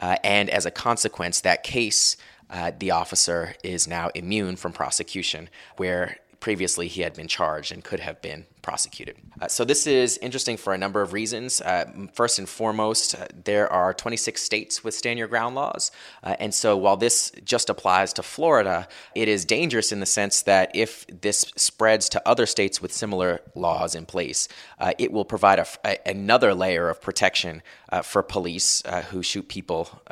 Uh, 0.00 0.16
and 0.22 0.48
as 0.50 0.64
a 0.64 0.70
consequence, 0.70 1.40
that 1.40 1.62
case 1.62 2.16
uh, 2.50 2.72
the 2.78 2.90
officer 2.90 3.54
is 3.62 3.86
now 3.86 4.10
immune 4.14 4.56
from 4.56 4.72
prosecution, 4.72 5.48
where 5.76 6.18
previously 6.40 6.88
he 6.88 7.02
had 7.02 7.14
been 7.14 7.28
charged 7.28 7.72
and 7.72 7.82
could 7.82 8.00
have 8.00 8.20
been 8.22 8.46
prosecuted. 8.62 9.16
Uh, 9.40 9.48
so 9.48 9.64
this 9.64 9.86
is 9.86 10.18
interesting 10.18 10.56
for 10.56 10.74
a 10.74 10.78
number 10.78 11.00
of 11.00 11.12
reasons. 11.12 11.60
Uh, 11.60 11.90
first 12.12 12.38
and 12.38 12.48
foremost, 12.48 13.14
uh, 13.14 13.26
there 13.44 13.72
are 13.72 13.94
26 13.94 14.40
states 14.40 14.84
with 14.84 14.94
stand 14.94 15.18
your 15.18 15.28
ground 15.28 15.54
laws. 15.54 15.90
Uh, 16.22 16.36
and 16.38 16.54
so 16.54 16.76
while 16.76 16.96
this 16.96 17.32
just 17.44 17.70
applies 17.70 18.12
to 18.12 18.22
Florida, 18.22 18.86
it 19.14 19.26
is 19.26 19.44
dangerous 19.44 19.90
in 19.90 20.00
the 20.00 20.06
sense 20.06 20.42
that 20.42 20.70
if 20.74 21.06
this 21.06 21.50
spreads 21.56 22.08
to 22.10 22.28
other 22.28 22.46
states 22.46 22.82
with 22.82 22.92
similar 22.92 23.40
laws 23.54 23.94
in 23.94 24.06
place, 24.06 24.48
uh, 24.78 24.92
it 24.98 25.12
will 25.12 25.24
provide 25.24 25.58
a, 25.58 25.66
a, 25.84 25.98
another 26.06 26.54
layer 26.54 26.88
of 26.88 27.00
protection 27.00 27.62
uh, 27.90 28.02
for 28.02 28.22
police 28.22 28.82
who 29.10 29.22
shoot 29.22 29.48
people 29.48 30.02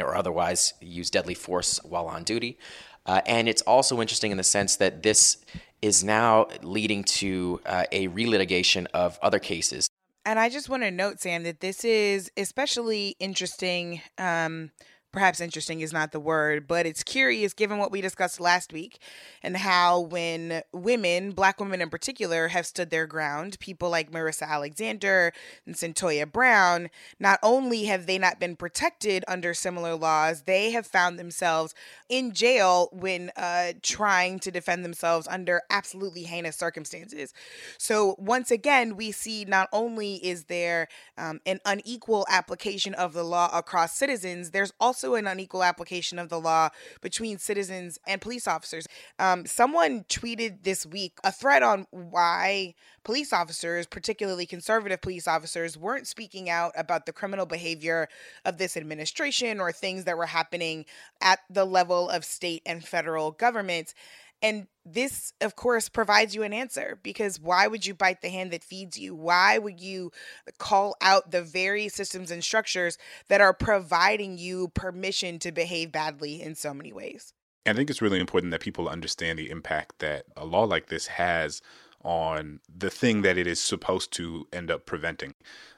or 0.00 0.16
otherwise 0.16 0.74
use 0.80 1.10
deadly 1.10 1.34
force 1.34 1.78
while 1.84 2.06
on 2.06 2.24
duty. 2.24 2.58
and 3.06 3.48
it's 3.48 3.62
also 3.62 4.00
interesting 4.00 4.30
in 4.30 4.36
the 4.36 4.44
sense 4.44 4.76
that 4.76 5.02
this 5.02 5.38
is 5.82 6.04
now 6.04 6.46
leading 6.62 7.04
to 7.04 7.60
uh, 7.66 7.84
a 7.92 8.08
relitigation 8.08 8.86
of 8.92 9.18
other 9.22 9.38
cases. 9.38 9.88
And 10.24 10.38
I 10.38 10.48
just 10.48 10.68
want 10.68 10.82
to 10.82 10.90
note, 10.90 11.20
Sam, 11.20 11.44
that 11.44 11.60
this 11.60 11.84
is 11.84 12.30
especially 12.36 13.16
interesting 13.18 14.02
um, 14.18 14.70
perhaps 15.12 15.40
interesting 15.40 15.80
is 15.80 15.92
not 15.92 16.12
the 16.12 16.20
word, 16.20 16.68
but 16.68 16.86
it's 16.86 17.02
curious 17.02 17.52
given 17.52 17.78
what 17.78 17.90
we 17.90 18.00
discussed 18.00 18.40
last 18.40 18.72
week 18.72 18.98
and 19.42 19.56
how 19.56 20.00
when 20.00 20.62
women, 20.72 21.32
black 21.32 21.60
women 21.60 21.80
in 21.80 21.90
particular, 21.90 22.48
have 22.48 22.66
stood 22.66 22.90
their 22.90 23.06
ground, 23.06 23.58
people 23.60 23.90
like 23.90 24.10
Marissa 24.12 24.46
Alexander 24.46 25.32
and 25.66 25.74
Cyntoia 25.74 26.30
Brown, 26.30 26.90
not 27.18 27.38
only 27.42 27.84
have 27.84 28.06
they 28.06 28.18
not 28.18 28.38
been 28.38 28.56
protected 28.56 29.24
under 29.26 29.54
similar 29.54 29.94
laws, 29.94 30.42
they 30.42 30.70
have 30.72 30.86
found 30.86 31.18
themselves 31.18 31.74
in 32.08 32.32
jail 32.32 32.88
when 32.92 33.30
uh, 33.36 33.72
trying 33.82 34.38
to 34.40 34.50
defend 34.50 34.84
themselves 34.84 35.26
under 35.28 35.62
absolutely 35.70 36.24
heinous 36.24 36.56
circumstances. 36.56 37.32
So 37.78 38.16
once 38.18 38.50
again, 38.50 38.96
we 38.96 39.12
see 39.12 39.44
not 39.44 39.68
only 39.72 40.16
is 40.16 40.44
there 40.44 40.88
um, 41.16 41.40
an 41.46 41.60
unequal 41.64 42.26
application 42.28 42.94
of 42.94 43.12
the 43.12 43.22
law 43.22 43.50
across 43.56 43.94
citizens, 43.94 44.50
there's 44.50 44.72
also 44.80 44.99
also 45.00 45.14
an 45.14 45.26
unequal 45.26 45.62
application 45.62 46.18
of 46.18 46.28
the 46.28 46.40
law 46.40 46.68
between 47.00 47.38
citizens 47.38 47.98
and 48.06 48.20
police 48.20 48.46
officers. 48.46 48.86
Um, 49.18 49.46
someone 49.46 50.04
tweeted 50.08 50.62
this 50.62 50.84
week 50.84 51.18
a 51.24 51.32
thread 51.32 51.62
on 51.62 51.86
why 51.90 52.74
police 53.02 53.32
officers, 53.32 53.86
particularly 53.86 54.44
conservative 54.44 55.00
police 55.00 55.26
officers, 55.26 55.78
weren't 55.78 56.06
speaking 56.06 56.50
out 56.50 56.72
about 56.76 57.06
the 57.06 57.12
criminal 57.12 57.46
behavior 57.46 58.08
of 58.44 58.58
this 58.58 58.76
administration 58.76 59.58
or 59.58 59.72
things 59.72 60.04
that 60.04 60.18
were 60.18 60.26
happening 60.26 60.84
at 61.22 61.40
the 61.48 61.64
level 61.64 62.10
of 62.10 62.24
state 62.24 62.62
and 62.66 62.84
federal 62.84 63.30
governments. 63.30 63.94
And 64.42 64.66
this, 64.86 65.32
of 65.40 65.54
course, 65.54 65.88
provides 65.88 66.34
you 66.34 66.42
an 66.42 66.52
answer 66.52 66.98
because 67.02 67.38
why 67.38 67.66
would 67.66 67.84
you 67.84 67.94
bite 67.94 68.22
the 68.22 68.30
hand 68.30 68.52
that 68.52 68.64
feeds 68.64 68.98
you? 68.98 69.14
Why 69.14 69.58
would 69.58 69.80
you 69.80 70.12
call 70.58 70.96
out 71.02 71.30
the 71.30 71.42
very 71.42 71.88
systems 71.88 72.30
and 72.30 72.42
structures 72.42 72.96
that 73.28 73.40
are 73.40 73.52
providing 73.52 74.38
you 74.38 74.68
permission 74.68 75.38
to 75.40 75.52
behave 75.52 75.92
badly 75.92 76.40
in 76.40 76.54
so 76.54 76.72
many 76.72 76.92
ways? 76.92 77.34
I 77.66 77.74
think 77.74 77.90
it's 77.90 78.00
really 78.00 78.20
important 78.20 78.52
that 78.52 78.62
people 78.62 78.88
understand 78.88 79.38
the 79.38 79.50
impact 79.50 79.98
that 79.98 80.24
a 80.36 80.46
law 80.46 80.64
like 80.64 80.86
this 80.86 81.08
has 81.08 81.60
on 82.02 82.60
the 82.74 82.90
thing 82.90 83.22
that 83.22 83.36
it 83.36 83.46
is 83.46 83.60
supposed 83.60 84.12
to 84.12 84.46
end 84.52 84.70
up 84.70 84.86
preventing. 84.86 85.34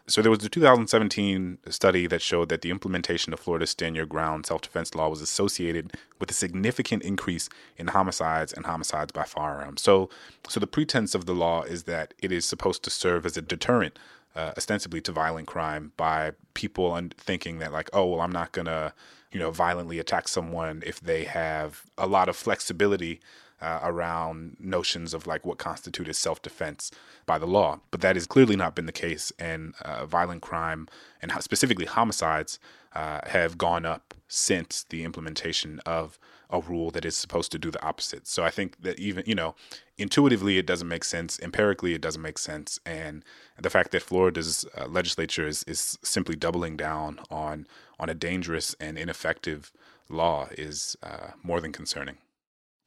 So 0.09 0.21
there 0.21 0.31
was 0.31 0.45
a 0.45 0.49
2017 0.49 1.59
study 1.69 2.07
that 2.09 2.21
showed 2.21 2.49
that 2.49 2.63
the 2.63 2.71
implementation 2.71 3.33
of 3.33 3.39
Florida's 3.39 3.71
Stand 3.71 3.95
Your 3.95 4.07
Ground 4.07 4.47
self-defense 4.47 4.95
law 4.97 5.09
was 5.09 5.21
associated 5.21 5.93
with 6.19 6.31
a 6.31 6.35
significant 6.35 7.05
increase 7.05 7.49
in 7.77 7.89
homicides 7.89 8.53
and 8.53 8.67
homicides 8.67 9.13
by 9.13 9.23
firearm. 9.23 9.77
So, 9.77 10.11
so 10.49 10.59
the 10.59 10.67
pretense 10.67 11.15
of 11.15 11.27
the 11.27 11.35
law 11.35 11.63
is 11.63 11.85
that 11.85 12.15
it 12.19 12.33
is 12.33 12.45
supposed 12.45 12.83
to 12.85 12.91
serve 12.91 13.25
as 13.25 13.37
a 13.37 13.43
deterrent, 13.43 13.97
uh, 14.35 14.53
ostensibly 14.57 15.01
to 15.03 15.13
violent 15.13 15.47
crime, 15.47 15.93
by 15.97 16.33
people 16.55 17.01
thinking 17.17 17.59
that 17.59 17.73
like, 17.73 17.89
oh 17.93 18.07
well, 18.07 18.21
I'm 18.23 18.33
not 18.33 18.51
gonna, 18.51 18.95
you 19.31 19.39
know, 19.39 19.53
violently 19.53 20.01
attack 20.01 20.27
someone 20.27 20.83
if 20.85 20.99
they 21.01 21.25
have 21.25 21.85
a 21.97 22.09
lot 22.09 22.29
of 22.29 22.35
flexibility 22.35 23.21
uh, 23.63 23.81
around 23.83 24.57
notions 24.59 25.15
of 25.15 25.27
like 25.27 25.47
what 25.47 25.59
constitutes 25.59 26.19
self 26.19 26.43
defense 26.43 26.91
by 27.25 27.39
the 27.39 27.47
law. 27.47 27.81
But 27.91 28.01
that 28.01 28.17
has 28.17 28.27
clearly 28.27 28.57
not 28.57 28.75
been 28.75 28.87
the 28.87 28.93
case, 28.93 29.33
and 29.39 29.75
uh, 29.81 30.05
violent 30.05 30.43
crime 30.43 30.89
and 31.23 31.33
specifically 31.41 31.87
homicides 31.87 32.59
uh, 32.95 33.21
have 33.27 33.57
gone 33.57 33.87
up 33.87 34.15
since 34.29 34.85
the 34.91 35.05
implementation 35.05 35.81
of 35.87 36.19
a 36.51 36.61
rule 36.61 36.91
that 36.91 37.05
is 37.05 37.17
supposed 37.17 37.51
to 37.53 37.59
do 37.59 37.71
the 37.71 37.83
opposite. 37.83 38.27
So 38.27 38.45
I 38.45 38.51
think 38.51 38.83
that 38.83 38.99
even, 38.99 39.25
you 39.27 39.35
know, 39.35 39.55
intuitively 39.97 40.59
it 40.59 40.67
doesn't 40.67 40.89
make 40.89 41.05
sense, 41.05 41.41
empirically 41.41 41.95
it 41.95 42.03
doesn't 42.03 42.21
make 42.21 42.37
sense. 42.37 42.79
And 42.85 43.25
the 43.59 43.71
fact 43.71 43.93
that 43.93 44.03
Florida's 44.03 44.67
uh, 44.77 44.87
legislature 44.87 45.47
is, 45.47 45.65
is 45.65 45.99
simply 46.03 46.37
doubling 46.37 46.77
down 46.77 47.21
on 47.31 47.67
on 47.99 48.09
a 48.09 48.15
dangerous 48.15 48.75
and 48.81 48.99
ineffective 48.99 49.73
law 50.09 50.49
is 50.59 50.97
uh, 51.03 51.29
more 51.43 51.61
than 51.61 51.73
concerning. 51.73 52.17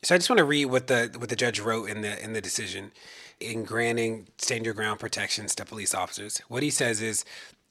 So 0.04 0.14
I 0.14 0.18
just 0.18 0.30
want 0.30 0.38
to 0.38 0.46
read 0.46 0.66
what 0.66 0.88
the 0.88 1.14
what 1.18 1.30
the 1.30 1.36
judge 1.36 1.60
wrote 1.60 1.90
in 1.90 2.02
the 2.02 2.24
in 2.24 2.34
the 2.34 2.42
decision 2.42 2.92
in 3.40 3.64
granting 3.64 4.28
stand 4.38 4.66
your 4.66 4.74
ground 4.74 5.00
protections 5.00 5.56
to 5.56 5.66
police 5.66 5.94
officers. 5.94 6.42
What 6.48 6.64
he 6.64 6.70
says 6.70 7.02
is 7.02 7.26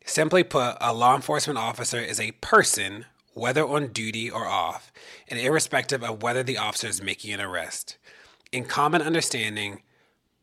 simply 0.04 0.42
put, 0.42 0.76
a 0.80 0.92
law 0.92 1.14
enforcement 1.14 1.58
officer 1.58 1.98
is 1.98 2.20
a 2.20 2.32
person, 2.32 3.06
whether 3.32 3.66
on 3.66 3.88
duty 3.88 4.30
or 4.30 4.46
off, 4.46 4.92
and 5.28 5.38
irrespective 5.38 6.02
of 6.02 6.22
whether 6.22 6.42
the 6.42 6.58
officer 6.58 6.88
is 6.88 7.02
making 7.02 7.32
an 7.32 7.40
arrest. 7.40 7.96
In 8.52 8.64
common 8.64 9.02
understanding, 9.02 9.82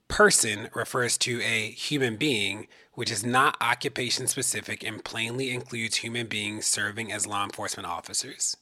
person 0.08 0.70
refers 0.74 1.18
to 1.20 1.42
a 1.42 1.72
human 1.72 2.18
being, 2.18 2.68
which 2.94 3.12
is 3.12 3.26
not 3.26 3.56
occupation 3.62 4.28
specific 4.28 4.84
and 4.84 5.06
plainly 5.06 5.52
includes 5.52 5.98
human 5.98 6.28
beings 6.28 6.66
serving 6.66 7.12
as 7.12 7.26
law 7.26 7.44
enforcement 7.44 7.88
officers. 7.88 8.58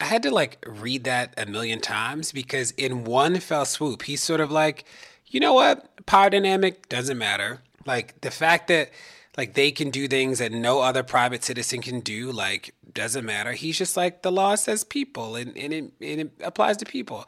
I 0.00 0.04
had 0.04 0.22
to 0.24 0.30
like 0.30 0.64
read 0.66 1.04
that 1.04 1.34
a 1.38 1.46
million 1.46 1.80
times 1.80 2.32
because 2.32 2.72
in 2.72 3.04
one 3.04 3.40
fell 3.40 3.64
swoop, 3.64 4.02
he's 4.02 4.22
sort 4.22 4.40
of 4.40 4.50
like, 4.50 4.84
you 5.26 5.40
know 5.40 5.54
what? 5.54 6.04
Power 6.06 6.30
dynamic 6.30 6.88
doesn't 6.88 7.18
matter. 7.18 7.62
Like 7.86 8.20
the 8.20 8.30
fact 8.30 8.68
that 8.68 8.90
like 9.36 9.54
they 9.54 9.70
can 9.70 9.90
do 9.90 10.08
things 10.08 10.38
that 10.38 10.52
no 10.52 10.80
other 10.80 11.02
private 11.02 11.44
citizen 11.44 11.82
can 11.82 12.00
do, 12.00 12.30
like 12.30 12.74
doesn't 12.92 13.24
matter. 13.24 13.52
He's 13.52 13.78
just 13.78 13.96
like 13.96 14.22
the 14.22 14.32
law 14.32 14.54
says 14.54 14.84
people 14.84 15.36
and, 15.36 15.56
and, 15.56 15.72
it, 15.72 15.92
and 16.00 16.20
it 16.20 16.32
applies 16.42 16.76
to 16.78 16.84
people. 16.84 17.26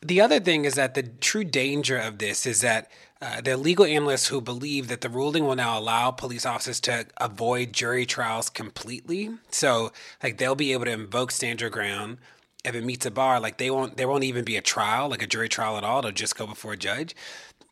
The 0.00 0.20
other 0.20 0.40
thing 0.40 0.64
is 0.64 0.74
that 0.74 0.94
the 0.94 1.02
true 1.02 1.44
danger 1.44 1.98
of 1.98 2.18
this 2.18 2.46
is 2.46 2.60
that 2.60 2.90
uh, 3.20 3.40
there 3.40 3.54
are 3.54 3.58
legal 3.58 3.84
analysts 3.84 4.28
who 4.28 4.40
believe 4.40 4.88
that 4.88 5.00
the 5.00 5.08
ruling 5.08 5.44
will 5.44 5.56
now 5.56 5.78
allow 5.78 6.10
police 6.10 6.46
officers 6.46 6.80
to 6.80 7.06
avoid 7.16 7.72
jury 7.72 8.06
trials 8.06 8.48
completely. 8.48 9.30
So, 9.50 9.92
like, 10.22 10.38
they'll 10.38 10.54
be 10.54 10.72
able 10.72 10.84
to 10.84 10.92
invoke 10.92 11.32
stand 11.32 11.60
your 11.60 11.70
ground 11.70 12.18
if 12.64 12.74
it 12.74 12.84
meets 12.84 13.06
a 13.06 13.10
bar. 13.10 13.40
Like, 13.40 13.58
they 13.58 13.70
won't, 13.70 13.96
there 13.96 14.08
won't 14.08 14.24
even 14.24 14.44
be 14.44 14.56
a 14.56 14.62
trial, 14.62 15.08
like 15.08 15.22
a 15.22 15.26
jury 15.26 15.48
trial 15.48 15.76
at 15.76 15.84
all. 15.84 16.02
They'll 16.02 16.12
just 16.12 16.36
go 16.36 16.46
before 16.46 16.74
a 16.74 16.76
judge. 16.76 17.16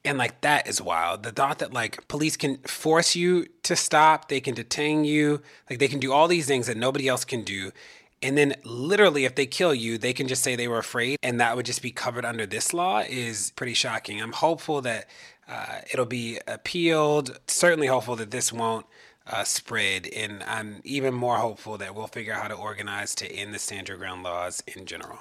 And 0.05 0.19
like 0.19 0.41
that 0.43 0.69
is 0.69 0.81
wild. 0.81 1.25
The 1.25 1.33
thought 1.33 1.59
that 1.59 1.73
like 1.73 2.07
police 2.07 2.37
can 2.37 2.59
force 2.59 3.17
you 3.17 3.47
to 3.65 3.75
stop, 3.75 4.29
they 4.29 4.41
can 4.41 4.55
detain 4.55 5.05
you, 5.05 5.43
like 5.69 5.81
they 5.81 5.89
can 5.89 5.99
do 5.99 6.13
all 6.13 6.29
these 6.29 6.47
things 6.47 6.69
that 6.69 6.77
nobody 6.77 7.09
else 7.09 7.25
can 7.25 7.43
do. 7.43 7.73
And 8.23 8.39
then, 8.39 8.55
literally, 8.65 9.27
if 9.27 9.35
they 9.35 9.45
kill 9.45 9.75
you, 9.75 9.99
they 9.99 10.15
can 10.15 10.27
just 10.27 10.43
say 10.43 10.57
they 10.57 10.69
were 10.69 10.79
afraid, 10.79 11.19
and 11.23 11.39
that 11.39 11.55
would 11.55 11.67
just 11.67 11.83
be 11.83 11.91
covered 11.91 12.25
under 12.25 12.47
this 12.47 12.73
law 12.73 13.01
is 13.01 13.53
pretty 13.57 13.75
shocking. 13.75 14.23
I'm 14.23 14.33
hopeful 14.33 14.81
that 14.83 15.07
uh, 15.49 15.81
it'll 15.93 16.07
be 16.07 16.39
appealed. 16.47 17.39
Certainly 17.47 17.87
hopeful 17.89 18.17
that 18.17 18.31
this 18.31 18.53
won't 18.53 18.87
uh, 19.27 19.45
spread, 19.45 20.07
and 20.09 20.43
I'm 20.45 20.81
even 20.85 21.15
more 21.15 21.37
hopeful 21.37 21.79
that 21.79 21.95
we'll 21.95 22.07
figure 22.07 22.33
out 22.33 22.43
how 22.43 22.49
to 22.49 22.55
organize 22.55 23.15
to 23.17 23.31
end 23.31 23.55
the 23.55 23.59
stand 23.59 23.89
your 23.89 23.99
ground 23.99 24.23
laws 24.23 24.63
in 24.67 24.87
general. 24.87 25.21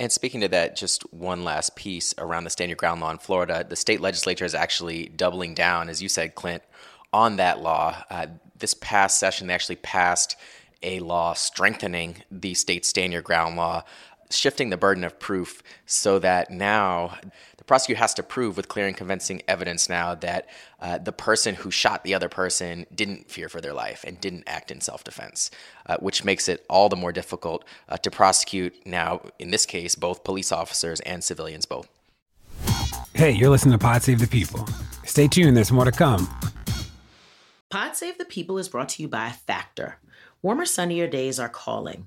And 0.00 0.12
speaking 0.12 0.40
to 0.42 0.48
that, 0.48 0.76
just 0.76 1.02
one 1.12 1.42
last 1.42 1.74
piece 1.74 2.14
around 2.18 2.44
the 2.44 2.50
stand 2.50 2.70
your 2.70 2.76
ground 2.76 3.00
law 3.00 3.10
in 3.10 3.18
Florida. 3.18 3.66
The 3.68 3.74
state 3.74 4.00
legislature 4.00 4.44
is 4.44 4.54
actually 4.54 5.08
doubling 5.08 5.54
down, 5.54 5.88
as 5.88 6.00
you 6.00 6.08
said, 6.08 6.36
Clint, 6.36 6.62
on 7.12 7.36
that 7.36 7.60
law. 7.60 8.04
Uh, 8.08 8.26
this 8.56 8.74
past 8.74 9.18
session, 9.18 9.48
they 9.48 9.54
actually 9.54 9.76
passed 9.76 10.36
a 10.82 11.00
law 11.00 11.32
strengthening 11.34 12.22
the 12.30 12.54
state 12.54 12.84
stand 12.84 13.12
your 13.12 13.22
ground 13.22 13.56
law, 13.56 13.82
shifting 14.30 14.70
the 14.70 14.76
burden 14.76 15.02
of 15.02 15.18
proof 15.18 15.62
so 15.86 16.20
that 16.20 16.50
now 16.50 17.18
prosecutor 17.68 18.00
has 18.00 18.14
to 18.14 18.22
prove 18.22 18.56
with 18.56 18.66
clear 18.68 18.86
and 18.88 18.96
convincing 18.96 19.42
evidence 19.46 19.88
now 19.88 20.14
that 20.16 20.48
uh, 20.80 20.98
the 20.98 21.12
person 21.12 21.54
who 21.54 21.70
shot 21.70 22.02
the 22.02 22.14
other 22.14 22.28
person 22.28 22.86
didn't 22.92 23.30
fear 23.30 23.48
for 23.48 23.60
their 23.60 23.74
life 23.74 24.02
and 24.04 24.20
didn't 24.20 24.44
act 24.46 24.72
in 24.72 24.80
self 24.80 25.04
defense, 25.04 25.50
uh, 25.86 25.96
which 25.98 26.24
makes 26.24 26.48
it 26.48 26.64
all 26.68 26.88
the 26.88 26.96
more 26.96 27.12
difficult 27.12 27.64
uh, 27.88 27.96
to 27.98 28.10
prosecute 28.10 28.74
now, 28.84 29.20
in 29.38 29.50
this 29.50 29.66
case, 29.66 29.94
both 29.94 30.24
police 30.24 30.50
officers 30.50 30.98
and 31.00 31.22
civilians 31.22 31.66
both. 31.66 31.88
Hey, 33.14 33.30
you're 33.30 33.50
listening 33.50 33.72
to 33.72 33.78
Pod 33.78 34.02
Save 34.02 34.18
the 34.18 34.26
People. 34.26 34.66
Stay 35.04 35.28
tuned, 35.28 35.56
there's 35.56 35.70
more 35.72 35.84
to 35.84 35.92
come. 35.92 36.28
Pod 37.70 37.94
Save 37.94 38.18
the 38.18 38.24
People 38.24 38.58
is 38.58 38.68
brought 38.68 38.88
to 38.90 39.02
you 39.02 39.08
by 39.08 39.30
Factor. 39.30 39.98
Warmer, 40.40 40.64
sunnier 40.64 41.06
days 41.06 41.38
are 41.38 41.48
calling. 41.48 42.06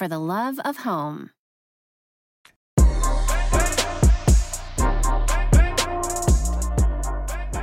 for 0.00 0.08
the 0.08 0.18
love 0.18 0.58
of 0.60 0.78
home. 0.78 1.28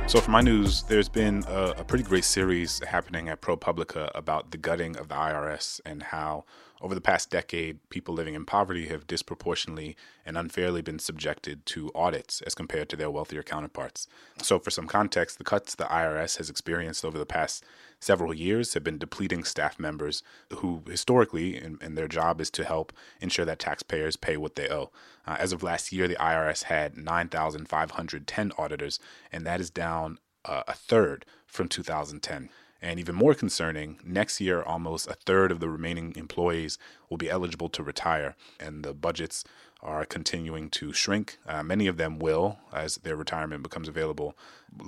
So, 0.06 0.20
for 0.20 0.30
my 0.30 0.40
news, 0.40 0.84
there's 0.84 1.08
been 1.08 1.42
a, 1.48 1.74
a, 1.78 1.84
pretty 1.84 2.04
great 2.04 2.24
series 2.24 2.80
happening 2.86 3.28
at 3.28 3.40
ProPublica 3.40 4.12
about 4.14 4.52
the 4.52 4.56
gutting 4.56 4.96
of 4.96 5.08
the 5.08 5.16
IRS 5.16 5.80
and 5.84 6.00
how 6.00 6.44
over 6.80 6.94
the 6.94 7.00
past 7.00 7.28
decade, 7.28 7.80
people 7.90 8.14
living 8.14 8.34
in 8.34 8.44
poverty 8.44 8.86
have 8.86 9.08
disproportionately 9.08 9.96
and 10.24 10.38
unfairly 10.38 10.80
been 10.80 11.00
subjected 11.00 11.66
to 11.66 11.90
audits 11.92 12.40
as 12.42 12.54
compared 12.54 12.88
to 12.88 12.96
their 12.96 13.10
wealthier 13.10 13.42
counterparts. 13.42 14.06
So, 14.42 14.60
for 14.60 14.70
some 14.70 14.86
context, 14.86 15.38
the 15.38 15.44
cuts 15.44 15.74
the 15.74 15.84
IRS 15.84 16.38
has 16.38 16.48
experienced 16.48 17.04
over 17.04 17.18
the 17.18 17.26
past 17.26 17.64
several 18.00 18.34
years 18.34 18.74
have 18.74 18.84
been 18.84 18.98
depleting 18.98 19.44
staff 19.44 19.78
members 19.78 20.22
who 20.54 20.82
historically, 20.86 21.56
and, 21.56 21.80
and 21.82 21.96
their 21.96 22.08
job 22.08 22.40
is 22.40 22.50
to 22.50 22.64
help 22.64 22.92
ensure 23.20 23.44
that 23.44 23.58
taxpayers 23.58 24.16
pay 24.16 24.36
what 24.36 24.56
they 24.56 24.68
owe. 24.68 24.90
Uh, 25.26 25.36
as 25.38 25.52
of 25.52 25.62
last 25.62 25.92
year, 25.92 26.08
the 26.08 26.16
IRS 26.16 26.64
had 26.64 26.96
9,510 26.96 28.52
auditors, 28.56 28.98
and 29.32 29.46
that 29.46 29.60
is 29.60 29.70
down 29.70 30.18
uh, 30.44 30.62
a 30.66 30.74
third 30.74 31.24
from 31.46 31.68
2010. 31.68 32.48
And 32.80 33.00
even 33.00 33.14
more 33.14 33.34
concerning, 33.34 33.98
next 34.04 34.40
year, 34.40 34.62
almost 34.62 35.08
a 35.08 35.14
third 35.14 35.50
of 35.50 35.60
the 35.60 35.68
remaining 35.68 36.14
employees 36.16 36.78
will 37.08 37.16
be 37.16 37.28
eligible 37.28 37.68
to 37.70 37.82
retire, 37.82 38.36
and 38.60 38.84
the 38.84 38.94
budgets 38.94 39.44
are 39.82 40.04
continuing 40.04 40.68
to 40.70 40.92
shrink. 40.92 41.38
Uh, 41.46 41.62
many 41.62 41.86
of 41.86 41.96
them 41.96 42.18
will, 42.18 42.58
as 42.72 42.96
their 42.96 43.16
retirement 43.16 43.62
becomes 43.62 43.88
available, 43.88 44.36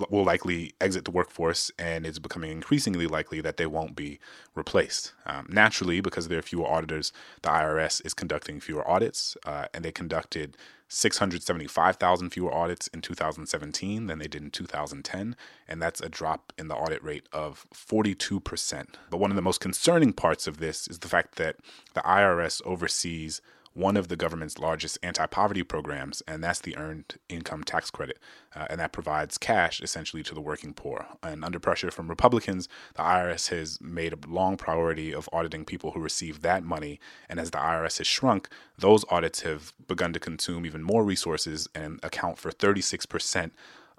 will 0.09 0.23
likely 0.23 0.73
exit 0.81 1.05
the 1.05 1.11
workforce, 1.11 1.71
and 1.79 2.05
it's 2.05 2.19
becoming 2.19 2.51
increasingly 2.51 3.07
likely 3.07 3.41
that 3.41 3.57
they 3.57 3.65
won't 3.65 3.95
be 3.95 4.19
replaced. 4.53 5.13
Um, 5.25 5.47
naturally, 5.49 6.01
because 6.01 6.27
there 6.27 6.39
are 6.39 6.43
fewer 6.43 6.67
auditors, 6.67 7.13
the 7.41 7.49
IRS 7.49 8.05
is 8.05 8.13
conducting 8.13 8.59
fewer 8.59 8.87
audits, 8.89 9.37
uh, 9.45 9.67
and 9.73 9.83
they 9.83 9.91
conducted 9.91 10.57
675,000 10.93 12.31
fewer 12.31 12.53
audits 12.53 12.87
in 12.87 12.99
2017 12.99 14.07
than 14.07 14.19
they 14.19 14.27
did 14.27 14.41
in 14.41 14.51
2010, 14.51 15.37
and 15.65 15.81
that's 15.81 16.01
a 16.01 16.09
drop 16.09 16.51
in 16.57 16.67
the 16.67 16.75
audit 16.75 17.01
rate 17.01 17.27
of 17.31 17.65
42%. 17.73 18.85
But 19.09 19.17
one 19.17 19.31
of 19.31 19.37
the 19.37 19.41
most 19.41 19.61
concerning 19.61 20.11
parts 20.11 20.47
of 20.47 20.57
this 20.57 20.89
is 20.89 20.99
the 20.99 21.07
fact 21.07 21.35
that 21.35 21.55
the 21.93 22.01
IRS 22.01 22.61
oversees 22.65 23.41
one 23.73 23.95
of 23.95 24.09
the 24.09 24.15
government's 24.15 24.59
largest 24.59 24.97
anti 25.01 25.25
poverty 25.27 25.63
programs, 25.63 26.21
and 26.27 26.43
that's 26.43 26.59
the 26.59 26.75
Earned 26.75 27.15
Income 27.29 27.63
Tax 27.63 27.89
Credit. 27.89 28.19
Uh, 28.53 28.67
and 28.69 28.79
that 28.79 28.91
provides 28.91 29.37
cash 29.37 29.81
essentially 29.81 30.23
to 30.23 30.35
the 30.35 30.41
working 30.41 30.73
poor. 30.73 31.05
And 31.23 31.45
under 31.45 31.59
pressure 31.59 31.89
from 31.91 32.09
Republicans, 32.09 32.67
the 32.95 33.03
IRS 33.03 33.49
has 33.49 33.79
made 33.79 34.13
a 34.13 34.27
long 34.27 34.57
priority 34.57 35.13
of 35.13 35.29
auditing 35.31 35.63
people 35.63 35.91
who 35.91 36.01
receive 36.01 36.41
that 36.41 36.63
money. 36.63 36.99
And 37.29 37.39
as 37.39 37.51
the 37.51 37.59
IRS 37.59 37.99
has 37.99 38.07
shrunk, 38.07 38.49
those 38.77 39.05
audits 39.09 39.41
have 39.41 39.73
begun 39.87 40.11
to 40.13 40.19
consume 40.19 40.65
even 40.65 40.83
more 40.83 41.03
resources 41.03 41.69
and 41.73 41.99
account 42.03 42.37
for 42.37 42.51
36% 42.51 43.51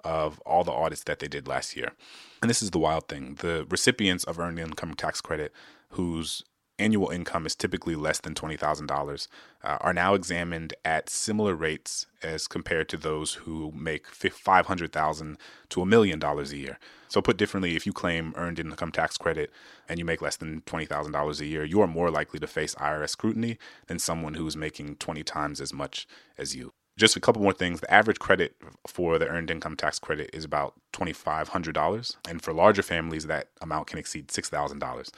of 0.03 0.39
all 0.41 0.63
the 0.63 0.71
audits 0.71 1.03
that 1.05 1.19
they 1.19 1.27
did 1.27 1.47
last 1.47 1.75
year. 1.75 1.93
And 2.41 2.49
this 2.49 2.61
is 2.61 2.71
the 2.71 2.79
wild 2.79 3.07
thing 3.07 3.35
the 3.35 3.65
recipients 3.69 4.25
of 4.25 4.37
Earned 4.37 4.59
Income 4.59 4.95
Tax 4.95 5.21
Credit 5.21 5.51
whose 5.89 6.43
annual 6.83 7.09
income 7.09 7.45
is 7.45 7.55
typically 7.55 7.95
less 7.95 8.19
than 8.19 8.33
$20,000 8.33 9.27
uh, 9.63 9.77
are 9.79 9.93
now 9.93 10.13
examined 10.13 10.73
at 10.83 11.09
similar 11.09 11.55
rates 11.55 12.07
as 12.21 12.47
compared 12.47 12.89
to 12.89 12.97
those 12.97 13.35
who 13.35 13.71
make 13.71 14.07
500,000 14.07 15.37
to 15.69 15.81
a 15.81 15.85
million 15.85 16.19
dollars 16.19 16.51
a 16.51 16.57
year. 16.57 16.77
So 17.07 17.21
put 17.21 17.37
differently, 17.37 17.75
if 17.75 17.85
you 17.85 17.93
claim 17.93 18.33
earned 18.35 18.59
income 18.59 18.91
tax 18.91 19.17
credit 19.17 19.49
and 19.87 19.97
you 19.97 20.05
make 20.05 20.21
less 20.21 20.35
than 20.35 20.61
$20,000 20.61 21.39
a 21.39 21.45
year, 21.45 21.63
you 21.63 21.79
are 21.81 21.87
more 21.87 22.11
likely 22.11 22.39
to 22.39 22.47
face 22.47 22.75
IRS 22.75 23.09
scrutiny 23.09 23.57
than 23.87 23.99
someone 23.99 24.33
who 24.33 24.45
is 24.45 24.57
making 24.57 24.97
20 24.97 25.23
times 25.23 25.61
as 25.61 25.73
much 25.73 26.05
as 26.37 26.55
you. 26.55 26.73
Just 26.95 27.15
a 27.15 27.19
couple 27.19 27.41
more 27.41 27.53
things. 27.53 27.81
The 27.81 27.91
average 27.91 28.19
credit 28.19 28.55
for 28.87 29.17
the 29.17 29.27
earned 29.27 29.49
income 29.49 29.75
tax 29.75 29.97
credit 29.97 30.29
is 30.31 30.45
about 30.45 30.75
$2,500. 30.93 32.15
And 32.29 32.41
for 32.41 32.53
larger 32.53 32.83
families, 32.83 33.25
that 33.25 33.49
amount 33.61 33.87
can 33.87 33.97
exceed 33.97 34.27
$6,000. 34.27 35.09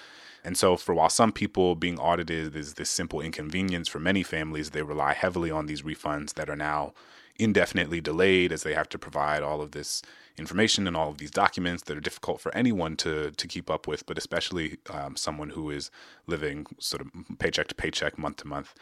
And 0.46 0.58
so, 0.58 0.78
for 0.78 0.94
while 0.96 1.10
some 1.10 1.32
people 1.32 1.76
being 1.76 2.00
audited 2.00 2.56
is 2.56 2.76
this 2.76 2.90
simple 2.90 3.20
inconvenience, 3.20 3.90
for 3.90 4.00
many 4.00 4.24
families, 4.24 4.70
they 4.70 4.84
rely 4.84 5.14
heavily 5.14 5.52
on 5.52 5.66
these 5.66 5.82
refunds 5.82 6.36
that 6.36 6.50
are 6.50 6.56
now 6.56 6.94
indefinitely 7.38 8.00
delayed 8.00 8.54
as 8.54 8.64
they 8.64 8.74
have 8.74 8.88
to 8.88 8.98
provide 8.98 9.44
all 9.44 9.62
of 9.62 9.72
this 9.72 10.02
information 10.38 10.88
and 10.88 10.96
all 10.96 11.10
of 11.10 11.18
these 11.18 11.32
documents 11.32 11.84
that 11.84 11.98
are 11.98 12.02
difficult 12.02 12.40
for 12.40 12.56
anyone 12.56 12.96
to 12.96 13.32
to 13.32 13.48
keep 13.48 13.70
up 13.70 13.88
with, 13.88 14.06
but 14.06 14.18
especially 14.18 14.78
um, 14.90 15.16
someone 15.16 15.50
who 15.50 15.70
is 15.70 15.92
living 16.28 16.66
sort 16.80 17.02
of 17.02 17.10
paycheck 17.40 17.68
to 17.68 17.76
paycheck, 17.76 18.18
month 18.18 18.38
to 18.38 18.48
month. 18.48 18.74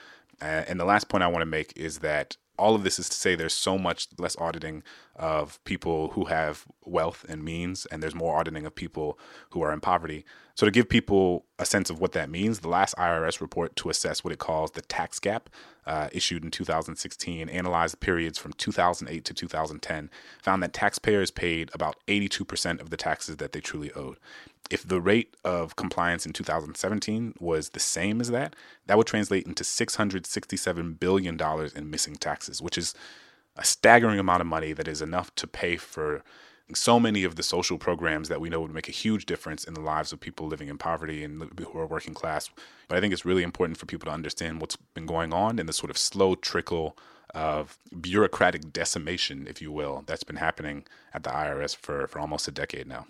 And 0.41 0.79
the 0.79 0.85
last 0.85 1.07
point 1.09 1.23
I 1.23 1.27
want 1.27 1.41
to 1.41 1.47
make 1.47 1.73
is 1.75 1.99
that 1.99 2.37
all 2.57 2.75
of 2.75 2.83
this 2.83 2.99
is 2.99 3.09
to 3.09 3.15
say 3.15 3.35
there's 3.35 3.53
so 3.53 3.77
much 3.77 4.07
less 4.17 4.37
auditing 4.37 4.83
of 5.15 5.63
people 5.63 6.09
who 6.09 6.25
have 6.25 6.65
wealth 6.85 7.25
and 7.27 7.43
means, 7.43 7.85
and 7.87 8.01
there's 8.01 8.15
more 8.15 8.37
auditing 8.37 8.65
of 8.65 8.75
people 8.75 9.17
who 9.51 9.61
are 9.61 9.73
in 9.73 9.79
poverty. 9.79 10.25
So, 10.55 10.65
to 10.65 10.71
give 10.71 10.87
people 10.87 11.45
a 11.57 11.65
sense 11.65 11.89
of 11.89 11.99
what 11.99 12.11
that 12.11 12.29
means, 12.29 12.59
the 12.59 12.69
last 12.69 12.95
IRS 12.95 13.41
report 13.41 13.75
to 13.77 13.89
assess 13.89 14.23
what 14.23 14.33
it 14.33 14.39
calls 14.39 14.71
the 14.71 14.81
tax 14.81 15.19
gap, 15.19 15.49
uh, 15.87 16.09
issued 16.11 16.43
in 16.43 16.51
2016, 16.51 17.49
analyzed 17.49 17.99
periods 17.99 18.37
from 18.37 18.53
2008 18.53 19.25
to 19.25 19.33
2010, 19.33 20.11
found 20.41 20.61
that 20.61 20.73
taxpayers 20.73 21.31
paid 21.31 21.71
about 21.73 21.95
82% 22.07 22.79
of 22.79 22.91
the 22.91 22.97
taxes 22.97 23.37
that 23.37 23.51
they 23.51 23.61
truly 23.61 23.91
owed. 23.93 24.17
If 24.73 24.87
the 24.87 24.99
rate 24.99 25.37
of 25.43 25.75
compliance 25.75 26.25
in 26.25 26.33
2017 26.33 27.35
was 27.39 27.69
the 27.69 27.79
same 27.79 28.19
as 28.19 28.31
that, 28.31 28.55
that 28.87 28.97
would 28.97 29.05
translate 29.05 29.45
into 29.45 29.63
$667 29.63 30.99
billion 30.99 31.39
in 31.75 31.91
missing 31.91 32.15
taxes, 32.15 32.59
which 32.59 32.75
is 32.75 32.95
a 33.55 33.63
staggering 33.63 34.17
amount 34.17 34.41
of 34.41 34.47
money 34.47 34.73
that 34.73 34.87
is 34.87 34.99
enough 34.99 35.33
to 35.35 35.45
pay 35.45 35.77
for 35.77 36.23
so 36.73 36.99
many 36.99 37.23
of 37.23 37.35
the 37.35 37.43
social 37.43 37.77
programs 37.77 38.29
that 38.29 38.41
we 38.41 38.49
know 38.49 38.61
would 38.61 38.73
make 38.73 38.89
a 38.89 38.91
huge 38.91 39.27
difference 39.27 39.63
in 39.63 39.75
the 39.75 39.79
lives 39.79 40.11
of 40.11 40.19
people 40.19 40.47
living 40.47 40.69
in 40.69 40.79
poverty 40.79 41.23
and 41.23 41.51
who 41.59 41.77
are 41.77 41.85
working 41.85 42.15
class. 42.15 42.49
But 42.87 42.97
I 42.97 42.99
think 42.99 43.13
it's 43.13 43.25
really 43.25 43.43
important 43.43 43.77
for 43.77 43.85
people 43.85 44.07
to 44.07 44.11
understand 44.11 44.59
what's 44.59 44.77
been 44.95 45.05
going 45.05 45.33
on 45.33 45.59
and 45.59 45.69
the 45.69 45.73
sort 45.73 45.91
of 45.91 45.99
slow 45.99 46.33
trickle 46.33 46.97
of 47.35 47.77
bureaucratic 48.01 48.73
decimation, 48.73 49.45
if 49.47 49.61
you 49.61 49.71
will, 49.71 50.03
that's 50.07 50.23
been 50.23 50.37
happening 50.37 50.85
at 51.13 51.21
the 51.21 51.29
IRS 51.29 51.75
for, 51.75 52.07
for 52.07 52.17
almost 52.17 52.47
a 52.47 52.51
decade 52.51 52.87
now. 52.87 53.05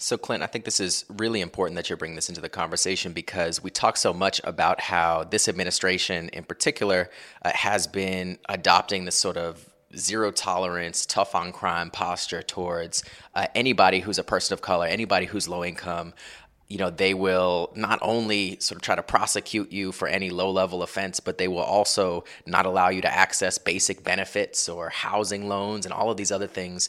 So, 0.00 0.16
Clint, 0.16 0.44
I 0.44 0.46
think 0.46 0.64
this 0.64 0.78
is 0.78 1.04
really 1.08 1.40
important 1.40 1.74
that 1.74 1.90
you're 1.90 1.96
bringing 1.96 2.14
this 2.14 2.28
into 2.28 2.40
the 2.40 2.48
conversation 2.48 3.12
because 3.12 3.60
we 3.60 3.70
talk 3.70 3.96
so 3.96 4.14
much 4.14 4.40
about 4.44 4.80
how 4.80 5.24
this 5.24 5.48
administration, 5.48 6.28
in 6.28 6.44
particular, 6.44 7.10
uh, 7.42 7.50
has 7.52 7.88
been 7.88 8.38
adopting 8.48 9.06
this 9.06 9.16
sort 9.16 9.36
of 9.36 9.68
zero 9.96 10.30
tolerance, 10.30 11.04
tough 11.04 11.34
on 11.34 11.50
crime 11.50 11.90
posture 11.90 12.42
towards 12.42 13.02
uh, 13.34 13.48
anybody 13.56 13.98
who's 13.98 14.20
a 14.20 14.24
person 14.24 14.54
of 14.54 14.62
color, 14.62 14.86
anybody 14.86 15.26
who's 15.26 15.48
low 15.48 15.64
income. 15.64 16.14
You 16.68 16.78
know, 16.78 16.90
they 16.90 17.12
will 17.12 17.72
not 17.74 17.98
only 18.00 18.60
sort 18.60 18.76
of 18.76 18.82
try 18.82 18.94
to 18.94 19.02
prosecute 19.02 19.72
you 19.72 19.90
for 19.90 20.06
any 20.06 20.30
low 20.30 20.52
level 20.52 20.84
offense, 20.84 21.18
but 21.18 21.38
they 21.38 21.48
will 21.48 21.58
also 21.58 22.22
not 22.46 22.66
allow 22.66 22.88
you 22.90 23.00
to 23.00 23.12
access 23.12 23.58
basic 23.58 24.04
benefits 24.04 24.68
or 24.68 24.90
housing 24.90 25.48
loans 25.48 25.86
and 25.86 25.92
all 25.92 26.08
of 26.08 26.16
these 26.16 26.30
other 26.30 26.46
things 26.46 26.88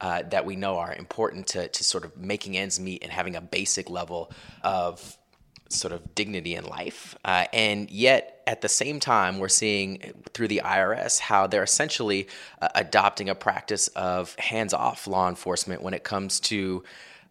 uh, 0.00 0.22
that 0.30 0.44
we 0.44 0.56
know 0.56 0.78
are 0.78 0.94
important 0.94 1.46
to, 1.48 1.68
to 1.68 1.84
sort 1.84 2.04
of 2.04 2.16
making 2.16 2.56
ends 2.56 2.80
meet 2.80 3.02
and 3.02 3.12
having 3.12 3.36
a 3.36 3.40
basic 3.40 3.90
level 3.90 4.30
of 4.62 5.16
sort 5.68 5.92
of 5.92 6.14
dignity 6.14 6.56
in 6.56 6.64
life. 6.64 7.16
Uh, 7.24 7.44
and 7.52 7.90
yet, 7.90 8.42
at 8.46 8.60
the 8.60 8.68
same 8.68 8.98
time, 8.98 9.38
we're 9.38 9.48
seeing 9.48 9.98
through 10.34 10.48
the 10.48 10.62
IRS 10.64 11.20
how 11.20 11.46
they're 11.46 11.62
essentially 11.62 12.28
uh, 12.60 12.68
adopting 12.74 13.28
a 13.28 13.34
practice 13.34 13.88
of 13.88 14.34
hands 14.36 14.74
off 14.74 15.06
law 15.06 15.28
enforcement 15.28 15.82
when 15.82 15.94
it 15.94 16.02
comes 16.02 16.40
to 16.40 16.82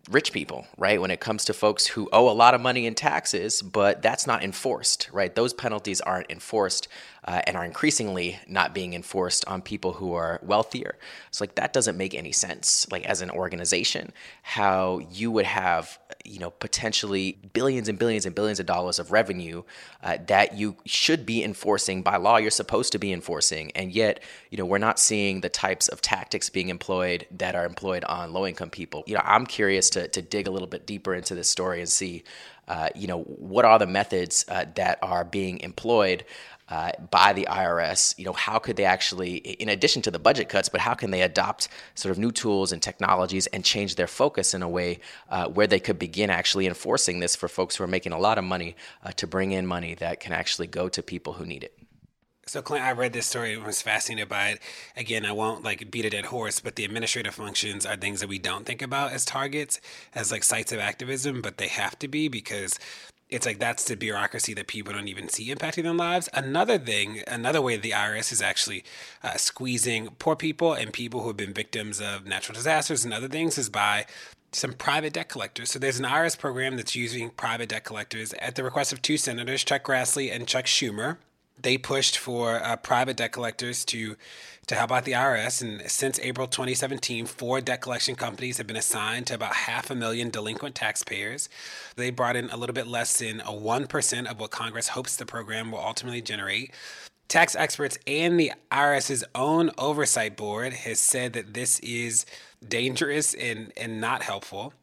rich 0.09 0.31
people, 0.31 0.65
right? 0.77 0.99
When 0.99 1.11
it 1.11 1.19
comes 1.19 1.45
to 1.45 1.53
folks 1.53 1.85
who 1.85 2.09
owe 2.11 2.29
a 2.29 2.33
lot 2.33 2.53
of 2.53 2.61
money 2.61 2.85
in 2.85 2.95
taxes, 2.95 3.61
but 3.61 4.01
that's 4.01 4.25
not 4.25 4.43
enforced, 4.43 5.09
right? 5.11 5.33
Those 5.33 5.53
penalties 5.53 6.01
aren't 6.01 6.31
enforced 6.31 6.87
uh, 7.29 7.41
and 7.45 7.55
are 7.55 7.63
increasingly 7.63 8.39
not 8.47 8.73
being 8.73 8.95
enforced 8.95 9.45
on 9.45 9.61
people 9.61 9.93
who 9.93 10.13
are 10.13 10.39
wealthier. 10.41 10.97
So, 11.29 11.43
like, 11.43 11.53
that 11.55 11.73
doesn't 11.73 11.95
make 11.95 12.15
any 12.15 12.31
sense. 12.31 12.87
Like, 12.89 13.05
as 13.05 13.21
an 13.21 13.29
organization, 13.29 14.11
how 14.41 14.97
you 15.11 15.29
would 15.29 15.45
have, 15.45 15.99
you 16.25 16.39
know, 16.39 16.49
potentially 16.49 17.37
billions 17.53 17.87
and 17.87 17.99
billions 17.99 18.25
and 18.25 18.33
billions 18.33 18.59
of 18.59 18.65
dollars 18.65 18.97
of 18.97 19.11
revenue 19.11 19.61
uh, 20.01 20.17
that 20.25 20.57
you 20.57 20.77
should 20.87 21.27
be 21.27 21.43
enforcing 21.43 22.01
by 22.01 22.17
law, 22.17 22.37
you're 22.37 22.49
supposed 22.49 22.93
to 22.93 22.97
be 22.97 23.13
enforcing. 23.13 23.71
And 23.75 23.91
yet, 23.91 24.23
you 24.49 24.57
know, 24.57 24.65
we're 24.65 24.79
not 24.79 24.97
seeing 24.97 25.41
the 25.41 25.49
types 25.49 25.87
of 25.87 26.01
tactics 26.01 26.49
being 26.49 26.69
employed 26.69 27.27
that 27.37 27.53
are 27.53 27.65
employed 27.65 28.03
on 28.05 28.33
low 28.33 28.47
income 28.47 28.71
people. 28.71 29.03
You 29.05 29.13
know, 29.13 29.21
I'm 29.23 29.45
curious 29.45 29.91
to, 29.91 30.07
to 30.07 30.23
dig 30.23 30.47
a 30.47 30.51
little 30.51 30.67
bit 30.67 30.87
deeper 30.87 31.13
into 31.13 31.35
this 31.35 31.47
story 31.47 31.79
and 31.79 31.89
see. 31.89 32.23
Uh, 32.67 32.87
you 32.93 33.07
know, 33.07 33.21
what 33.23 33.65
are 33.65 33.79
the 33.79 33.87
methods 33.87 34.45
uh, 34.47 34.63
that 34.75 34.99
are 35.01 35.23
being 35.23 35.59
employed 35.61 36.23
uh, 36.69 36.91
by 37.09 37.33
the 37.33 37.47
IRS, 37.49 38.17
you 38.17 38.25
know, 38.25 38.33
how 38.33 38.59
could 38.59 38.75
they 38.75 38.85
actually, 38.85 39.37
in 39.37 39.69
addition 39.69 40.01
to 40.03 40.11
the 40.11 40.19
budget 40.19 40.49
cuts, 40.49 40.69
but 40.69 40.81
how 40.81 40.93
can 40.93 41.11
they 41.11 41.21
adopt 41.21 41.67
sort 41.95 42.11
of 42.11 42.17
new 42.19 42.31
tools 42.31 42.71
and 42.71 42.81
technologies 42.81 43.47
and 43.47 43.65
change 43.65 43.95
their 43.95 44.07
focus 44.07 44.53
in 44.53 44.61
a 44.61 44.69
way 44.69 44.99
uh, 45.29 45.47
where 45.47 45.67
they 45.67 45.79
could 45.79 45.97
begin 45.97 46.29
actually 46.29 46.67
enforcing 46.67 47.19
this 47.19 47.35
for 47.35 47.47
folks 47.47 47.75
who 47.75 47.83
are 47.83 47.87
making 47.87 48.11
a 48.11 48.19
lot 48.19 48.37
of 48.37 48.43
money 48.43 48.75
uh, 49.03 49.11
to 49.11 49.25
bring 49.25 49.51
in 49.51 49.65
money 49.65 49.95
that 49.95 50.19
can 50.19 50.31
actually 50.31 50.67
go 50.67 50.87
to 50.89 51.01
people 51.01 51.33
who 51.33 51.45
need 51.45 51.63
it? 51.63 51.77
So, 52.45 52.63
Clint, 52.63 52.83
I 52.83 52.93
read 52.93 53.13
this 53.13 53.27
story 53.27 53.53
and 53.53 53.63
was 53.63 53.83
fascinated 53.83 54.27
by 54.27 54.49
it. 54.49 54.59
Again, 54.97 55.23
I 55.23 55.31
won't 55.31 55.63
like 55.63 55.91
beat 55.91 56.05
a 56.05 56.09
dead 56.09 56.25
horse, 56.25 56.59
but 56.59 56.75
the 56.75 56.83
administrative 56.83 57.35
functions 57.35 57.85
are 57.85 57.95
things 57.95 58.21
that 58.21 58.29
we 58.29 58.39
don't 58.39 58.65
think 58.65 58.81
about 58.81 59.11
as 59.11 59.23
targets, 59.23 59.79
as 60.15 60.31
like 60.31 60.43
sites 60.43 60.71
of 60.71 60.79
activism, 60.79 61.43
but 61.43 61.57
they 61.57 61.67
have 61.67 61.99
to 61.99 62.07
be 62.07 62.27
because 62.27 62.79
it's 63.29 63.45
like 63.45 63.59
that's 63.59 63.83
the 63.83 63.95
bureaucracy 63.95 64.53
that 64.55 64.67
people 64.67 64.93
don't 64.93 65.07
even 65.07 65.29
see 65.29 65.53
impacting 65.53 65.83
their 65.83 65.93
lives. 65.93 66.29
Another 66.33 66.77
thing, 66.77 67.21
another 67.27 67.61
way 67.61 67.77
the 67.77 67.91
IRS 67.91 68.31
is 68.31 68.41
actually 68.41 68.83
uh, 69.23 69.37
squeezing 69.37 70.09
poor 70.19 70.35
people 70.35 70.73
and 70.73 70.91
people 70.91 71.21
who 71.21 71.27
have 71.27 71.37
been 71.37 71.53
victims 71.53 72.01
of 72.01 72.25
natural 72.25 72.55
disasters 72.55 73.05
and 73.05 73.13
other 73.13 73.27
things 73.27 73.57
is 73.57 73.69
by 73.69 74.05
some 74.51 74.73
private 74.73 75.13
debt 75.13 75.29
collectors. 75.29 75.69
So 75.69 75.77
there's 75.77 75.99
an 75.99 76.05
IRS 76.05 76.37
program 76.37 76.75
that's 76.75 76.95
using 76.95 77.29
private 77.29 77.69
debt 77.69 77.83
collectors 77.83 78.33
at 78.33 78.55
the 78.55 78.63
request 78.63 78.91
of 78.91 79.01
two 79.01 79.17
senators, 79.17 79.63
Chuck 79.63 79.83
Grassley 79.83 80.33
and 80.33 80.47
Chuck 80.47 80.65
Schumer 80.65 81.17
they 81.61 81.77
pushed 81.77 82.17
for 82.17 82.63
uh, 82.63 82.75
private 82.77 83.17
debt 83.17 83.31
collectors 83.31 83.85
to 83.85 84.15
to 84.67 84.75
help 84.75 84.91
out 84.91 85.03
the 85.03 85.13
IRS. 85.13 85.63
And 85.63 85.89
since 85.89 86.19
April 86.19 86.45
2017, 86.45 87.25
four 87.25 87.59
debt 87.59 87.81
collection 87.81 88.13
companies 88.13 88.59
have 88.59 88.67
been 88.67 88.77
assigned 88.77 89.25
to 89.27 89.33
about 89.33 89.55
half 89.55 89.89
a 89.89 89.95
million 89.95 90.29
delinquent 90.29 90.75
taxpayers. 90.75 91.49
They 91.95 92.11
brought 92.11 92.35
in 92.35 92.51
a 92.51 92.55
little 92.57 92.75
bit 92.75 92.85
less 92.85 93.17
than 93.17 93.41
a 93.41 93.45
1% 93.45 94.27
of 94.27 94.39
what 94.39 94.51
Congress 94.51 94.89
hopes 94.89 95.15
the 95.15 95.25
program 95.25 95.71
will 95.71 95.79
ultimately 95.79 96.21
generate. 96.21 96.71
Tax 97.27 97.55
experts 97.55 97.97
and 98.05 98.39
the 98.39 98.51
IRS's 98.71 99.23
own 99.33 99.71
oversight 99.79 100.37
board 100.37 100.73
has 100.73 100.99
said 100.99 101.33
that 101.33 101.55
this 101.55 101.79
is 101.79 102.27
dangerous 102.67 103.33
and, 103.33 103.73
and 103.75 103.99
not 103.99 104.21
helpful. 104.21 104.73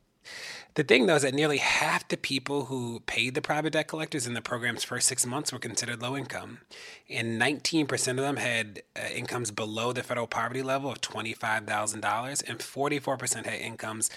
The 0.76 0.84
thing, 0.84 1.06
though, 1.06 1.16
is 1.16 1.22
that 1.22 1.32
nearly 1.32 1.56
half 1.56 2.06
the 2.06 2.18
people 2.18 2.66
who 2.66 3.00
paid 3.06 3.34
the 3.34 3.40
private 3.40 3.72
debt 3.72 3.88
collectors 3.88 4.26
in 4.26 4.34
the 4.34 4.42
program's 4.42 4.84
first 4.84 5.08
six 5.08 5.24
months 5.24 5.50
were 5.50 5.58
considered 5.58 6.02
low 6.02 6.14
income. 6.14 6.58
And 7.08 7.40
19% 7.40 8.08
of 8.10 8.16
them 8.16 8.36
had 8.36 8.82
uh, 8.94 9.08
incomes 9.14 9.50
below 9.50 9.94
the 9.94 10.02
federal 10.02 10.26
poverty 10.26 10.62
level 10.62 10.92
of 10.92 11.00
$25,000, 11.00 12.48
and 12.48 12.58
44% 12.58 13.46
had 13.46 13.58
incomes 13.58 14.10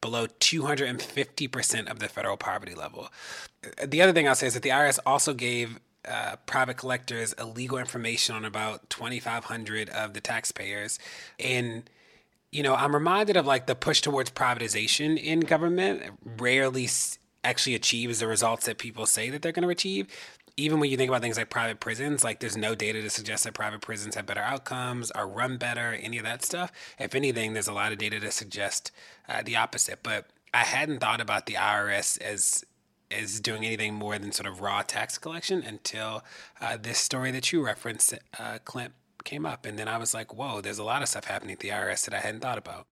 below 0.00 0.26
250% 0.26 1.90
of 1.90 1.98
the 1.98 2.08
federal 2.08 2.38
poverty 2.38 2.74
level. 2.74 3.08
Uh, 3.62 3.84
the 3.86 4.00
other 4.00 4.14
thing 4.14 4.26
I'll 4.26 4.34
say 4.34 4.46
is 4.46 4.54
that 4.54 4.62
the 4.62 4.70
IRS 4.70 4.98
also 5.04 5.34
gave 5.34 5.78
uh, 6.08 6.36
private 6.46 6.78
collectors 6.78 7.34
illegal 7.34 7.76
information 7.76 8.34
on 8.34 8.46
about 8.46 8.88
2,500 8.88 9.90
of 9.90 10.14
the 10.14 10.22
taxpayers. 10.22 10.98
And 11.38 11.90
you 12.56 12.62
know, 12.62 12.74
I'm 12.74 12.94
reminded 12.94 13.36
of 13.36 13.46
like 13.46 13.66
the 13.66 13.74
push 13.74 14.00
towards 14.00 14.30
privatization 14.30 15.22
in 15.22 15.40
government 15.40 16.02
rarely 16.38 16.88
actually 17.44 17.74
achieves 17.74 18.20
the 18.20 18.26
results 18.26 18.64
that 18.64 18.78
people 18.78 19.04
say 19.04 19.28
that 19.28 19.42
they're 19.42 19.52
going 19.52 19.62
to 19.62 19.68
achieve. 19.68 20.06
Even 20.56 20.80
when 20.80 20.90
you 20.90 20.96
think 20.96 21.10
about 21.10 21.20
things 21.20 21.36
like 21.36 21.50
private 21.50 21.80
prisons, 21.80 22.24
like 22.24 22.40
there's 22.40 22.56
no 22.56 22.74
data 22.74 23.02
to 23.02 23.10
suggest 23.10 23.44
that 23.44 23.52
private 23.52 23.82
prisons 23.82 24.14
have 24.14 24.24
better 24.24 24.40
outcomes, 24.40 25.10
are 25.10 25.28
run 25.28 25.58
better, 25.58 25.92
any 25.92 26.16
of 26.16 26.24
that 26.24 26.42
stuff. 26.42 26.72
If 26.98 27.14
anything, 27.14 27.52
there's 27.52 27.68
a 27.68 27.74
lot 27.74 27.92
of 27.92 27.98
data 27.98 28.18
to 28.20 28.30
suggest 28.30 28.90
uh, 29.28 29.42
the 29.44 29.56
opposite. 29.56 30.02
But 30.02 30.30
I 30.54 30.64
hadn't 30.64 31.00
thought 31.00 31.20
about 31.20 31.44
the 31.44 31.54
IRS 31.54 32.18
as 32.22 32.64
as 33.10 33.38
doing 33.38 33.64
anything 33.64 33.94
more 33.94 34.18
than 34.18 34.32
sort 34.32 34.48
of 34.48 34.62
raw 34.62 34.82
tax 34.82 35.18
collection 35.18 35.62
until 35.62 36.24
uh, 36.60 36.76
this 36.80 36.98
story 36.98 37.30
that 37.30 37.52
you 37.52 37.64
referenced, 37.64 38.14
uh, 38.36 38.58
Clint, 38.64 38.94
came 39.26 39.44
up. 39.44 39.66
And 39.66 39.78
then 39.78 39.88
I 39.88 39.98
was 39.98 40.14
like, 40.14 40.32
whoa, 40.32 40.62
there's 40.62 40.78
a 40.78 40.84
lot 40.84 41.02
of 41.02 41.08
stuff 41.08 41.26
happening 41.26 41.52
at 41.52 41.60
the 41.60 41.68
IRS 41.68 42.06
that 42.06 42.14
I 42.14 42.20
hadn't 42.20 42.40
thought 42.40 42.58
about. 42.58 42.86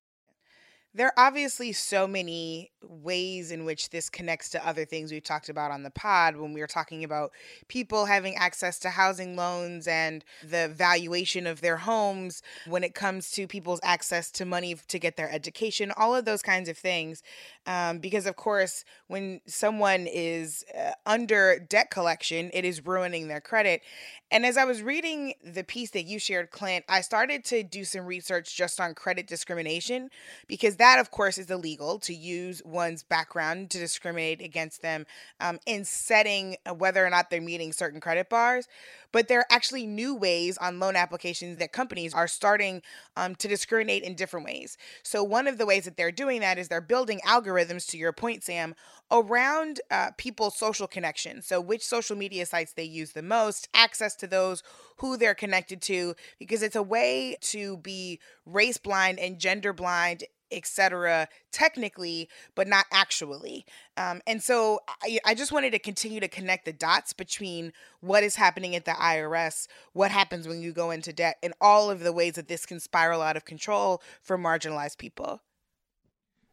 There 0.97 1.09
are 1.09 1.27
obviously 1.27 1.73
so 1.73 2.07
many 2.07 2.71
ways 2.89 3.51
in 3.51 3.65
which 3.65 3.91
this 3.91 4.09
connects 4.09 4.51
to 4.51 4.67
other 4.67 4.85
things 4.85 5.11
we've 5.11 5.25
talked 5.25 5.49
about 5.49 5.73
on 5.73 5.83
the 5.83 5.91
pod 5.91 6.37
when 6.37 6.53
we 6.53 6.61
were 6.61 6.69
talking 6.69 7.03
about 7.03 7.33
people 7.67 8.05
having 8.05 8.37
access 8.37 8.79
to 8.81 8.91
housing 8.91 9.35
loans 9.35 9.89
and 9.89 10.25
the 10.43 10.69
valuation 10.69 11.49
of 11.49 11.61
their 11.61 11.79
homes 11.79 12.43
when 12.67 12.85
it 12.85 12.95
comes 12.95 13.33
to 13.33 13.49
people's 13.49 13.81
access 13.83 14.31
to 14.31 14.45
money 14.45 14.77
to 14.87 14.99
get 14.99 15.17
their 15.17 15.31
education, 15.33 15.93
all 15.97 16.15
of 16.15 16.25
those 16.25 16.43
kinds 16.43 16.69
of 16.69 16.79
things. 16.79 17.23
Um, 17.67 17.99
because, 17.99 18.27
of 18.27 18.37
course, 18.37 18.85
when 19.09 19.41
someone 19.47 20.07
is 20.07 20.65
uh, 20.79 20.93
under 21.07 21.59
debt 21.59 21.91
collection, 21.91 22.51
it 22.53 22.65
is 22.65 22.85
ruining 22.87 23.27
their 23.27 23.41
credit. 23.41 23.83
And 24.31 24.45
as 24.45 24.57
I 24.57 24.65
was 24.65 24.83
reading 24.83 25.35
the 25.45 25.65
piece 25.65 25.91
that 25.91 26.05
you 26.05 26.19
shared, 26.19 26.51
Clint, 26.51 26.85
I 26.89 27.01
started 27.01 27.45
to 27.47 27.63
do 27.63 27.85
some 27.85 28.05
research 28.05 28.55
just 28.57 28.81
on 28.81 28.95
credit 28.95 29.27
discrimination 29.27 30.11
because 30.47 30.77
that, 30.77 30.84
of 30.99 31.11
course, 31.11 31.39
is 31.39 31.51
illegal 31.51 31.99
to 32.01 32.15
use 32.15 32.61
one's 32.65 33.03
background 33.03 33.71
to 33.71 33.79
discriminate 33.79 34.41
against 34.41 34.83
them 34.83 35.07
um, 35.41 35.59
in 35.67 35.85
setting 35.85 36.57
uh, 36.69 36.75
whether 36.75 37.05
or 37.05 37.11
not 37.11 37.31
they're 37.31 37.41
meeting 37.41 37.73
certain 37.73 38.01
credit 38.01 38.29
bars. 38.29 38.69
But 39.13 39.29
there 39.29 39.39
are 39.41 39.47
actually 39.51 39.87
new 39.87 40.15
ways 40.15 40.59
on 40.59 40.81
loan 40.81 40.97
applications 40.97 41.59
that 41.59 41.73
companies 41.73 42.13
are 42.13 42.27
starting 42.27 42.83
um, 43.17 43.37
to 43.37 43.47
discriminate 43.47 44.03
in 44.03 44.17
different 44.17 44.45
ways. 44.45 44.77
So, 45.03 45.23
one 45.23 45.47
of 45.47 45.57
the 45.57 45.67
ways 45.67 45.85
that 45.85 45.97
they're 45.97 46.11
doing 46.11 46.41
that 46.41 46.59
is 46.59 46.69
they're 46.69 46.81
building 46.81 47.21
algorithms, 47.25 47.89
to 47.91 47.99
your 47.99 48.13
point, 48.13 48.43
Sam, 48.43 48.75
around 49.11 49.81
uh, 49.91 50.11
people's 50.19 50.57
social 50.57 50.89
connections. 50.89 51.47
So, 51.47 51.61
which 51.61 51.85
social 51.85 52.17
media 52.17 52.45
sites 52.45 52.73
they 52.73 52.85
use 52.85 53.13
the 53.13 53.23
most, 53.23 53.69
access 53.73 54.17
to 54.17 54.27
those, 54.27 54.63
who 54.97 55.17
they're 55.17 55.35
connected 55.35 55.81
to, 55.83 56.15
because 56.39 56.63
it's 56.63 56.77
a 56.77 56.83
way 56.83 57.37
to 57.41 57.77
be 57.79 58.19
race 58.45 58.79
blind 58.79 59.19
and 59.19 59.39
gender 59.39 59.73
blind 59.73 60.25
etc., 60.51 61.29
technically, 61.53 62.29
but 62.55 62.69
not 62.69 62.87
actually. 62.93 63.65
Um, 63.97 64.21
and 64.27 64.43
so 64.43 64.81
I, 65.03 65.19
I 65.25 65.35
just 65.35 65.53
wanted 65.53 65.73
to 65.73 65.79
continue 65.79 66.21
to 66.21 66.29
connect 66.29 66.65
the 66.65 66.73
dots 66.73 67.13
between 67.13 67.73
what 68.01 68.23
is 68.23 68.37
happening 68.37 68.75
at 68.77 68.85
the 68.85 68.93
IRS, 68.93 69.67
what 69.93 70.11
happens 70.11 70.47
when 70.47 70.61
you 70.61 70.73
go 70.73 70.91
into 70.91 71.13
debt, 71.13 71.37
and 71.43 71.55
all 71.61 71.91
of 71.91 72.01
the 72.01 72.13
ways 72.13 72.35
that 72.35 72.49
this 72.49 72.67
can 72.67 72.81
spiral 72.81 73.23
out 73.23 73.37
of 73.37 73.45
control 73.45 74.03
for 74.23 74.39
marginalized 74.39 74.99
people. 74.99 75.41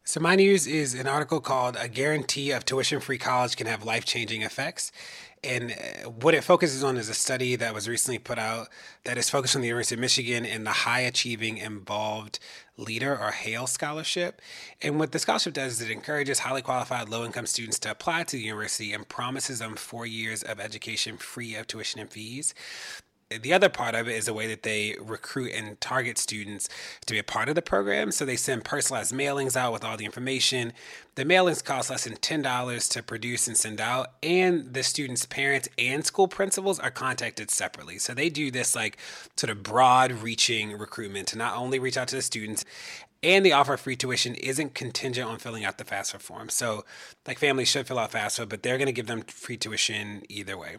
So, 0.03 0.19
my 0.19 0.35
news 0.35 0.65
is 0.65 0.95
an 0.95 1.07
article 1.07 1.39
called 1.39 1.77
A 1.79 1.87
Guarantee 1.87 2.49
of 2.51 2.65
Tuition 2.65 2.99
Free 2.99 3.19
College 3.19 3.55
Can 3.55 3.67
Have 3.67 3.85
Life 3.85 4.03
Changing 4.03 4.41
Effects. 4.41 4.91
And 5.43 5.71
uh, 5.71 6.09
what 6.09 6.35
it 6.35 6.43
focuses 6.43 6.83
on 6.83 6.97
is 6.97 7.09
a 7.09 7.15
study 7.15 7.55
that 7.55 7.73
was 7.73 7.89
recently 7.89 8.19
put 8.19 8.37
out 8.37 8.69
that 9.05 9.17
is 9.17 9.29
focused 9.29 9.55
on 9.55 9.61
the 9.61 9.67
University 9.67 9.95
of 9.95 10.01
Michigan 10.01 10.45
and 10.45 10.65
the 10.65 10.71
High 10.71 10.99
Achieving 10.99 11.57
Involved 11.57 12.37
Leader 12.77 13.17
or 13.17 13.31
HAIL 13.31 13.65
scholarship. 13.65 14.39
And 14.83 14.99
what 14.99 15.11
the 15.11 15.19
scholarship 15.19 15.53
does 15.53 15.73
is 15.73 15.81
it 15.81 15.91
encourages 15.91 16.39
highly 16.39 16.61
qualified 16.61 17.09
low 17.09 17.25
income 17.25 17.47
students 17.47 17.79
to 17.79 17.91
apply 17.91 18.23
to 18.25 18.37
the 18.37 18.43
university 18.43 18.93
and 18.93 19.07
promises 19.09 19.59
them 19.59 19.75
four 19.75 20.05
years 20.05 20.43
of 20.43 20.59
education 20.59 21.17
free 21.17 21.55
of 21.55 21.65
tuition 21.65 21.99
and 21.99 22.11
fees 22.11 22.53
the 23.41 23.53
other 23.53 23.69
part 23.69 23.95
of 23.95 24.07
it 24.07 24.15
is 24.15 24.25
the 24.25 24.33
way 24.33 24.47
that 24.47 24.63
they 24.63 24.95
recruit 24.99 25.51
and 25.53 25.79
target 25.79 26.17
students 26.17 26.67
to 27.05 27.13
be 27.13 27.19
a 27.19 27.23
part 27.23 27.49
of 27.49 27.55
the 27.55 27.61
program. 27.61 28.11
So 28.11 28.25
they 28.25 28.35
send 28.35 28.63
personalized 28.63 29.13
mailings 29.13 29.55
out 29.55 29.73
with 29.73 29.83
all 29.83 29.97
the 29.97 30.05
information. 30.05 30.73
The 31.15 31.25
mailings 31.25 31.63
cost 31.63 31.89
less 31.89 32.05
than 32.05 32.15
$10 32.15 32.89
to 32.91 33.03
produce 33.03 33.47
and 33.47 33.57
send 33.57 33.81
out, 33.81 34.13
and 34.23 34.73
the 34.73 34.81
students' 34.81 35.25
parents 35.25 35.67
and 35.77 36.05
school 36.05 36.27
principals 36.27 36.79
are 36.79 36.91
contacted 36.91 37.51
separately. 37.51 37.99
So 37.99 38.13
they 38.13 38.29
do 38.29 38.49
this 38.49 38.75
like 38.75 38.97
sort 39.35 39.49
of 39.49 39.61
broad 39.61 40.11
reaching 40.11 40.77
recruitment 40.77 41.27
to 41.29 41.37
not 41.37 41.57
only 41.57 41.79
reach 41.79 41.97
out 41.97 42.07
to 42.09 42.15
the 42.15 42.21
students 42.21 42.63
and 43.23 43.45
the 43.45 43.53
offer 43.53 43.73
of 43.73 43.79
free 43.79 43.95
tuition 43.95 44.33
isn't 44.35 44.73
contingent 44.73 45.29
on 45.29 45.37
filling 45.37 45.63
out 45.63 45.77
the 45.77 45.83
FAFSA 45.83 46.19
form. 46.19 46.49
So, 46.49 46.85
like 47.27 47.37
families 47.37 47.67
should 47.67 47.85
fill 47.85 47.99
out 47.99 48.11
FAFSA, 48.11 48.49
but 48.49 48.63
they're 48.63 48.77
going 48.77 48.87
to 48.87 48.91
give 48.91 49.05
them 49.05 49.21
free 49.21 49.57
tuition 49.57 50.23
either 50.27 50.57
way. 50.57 50.77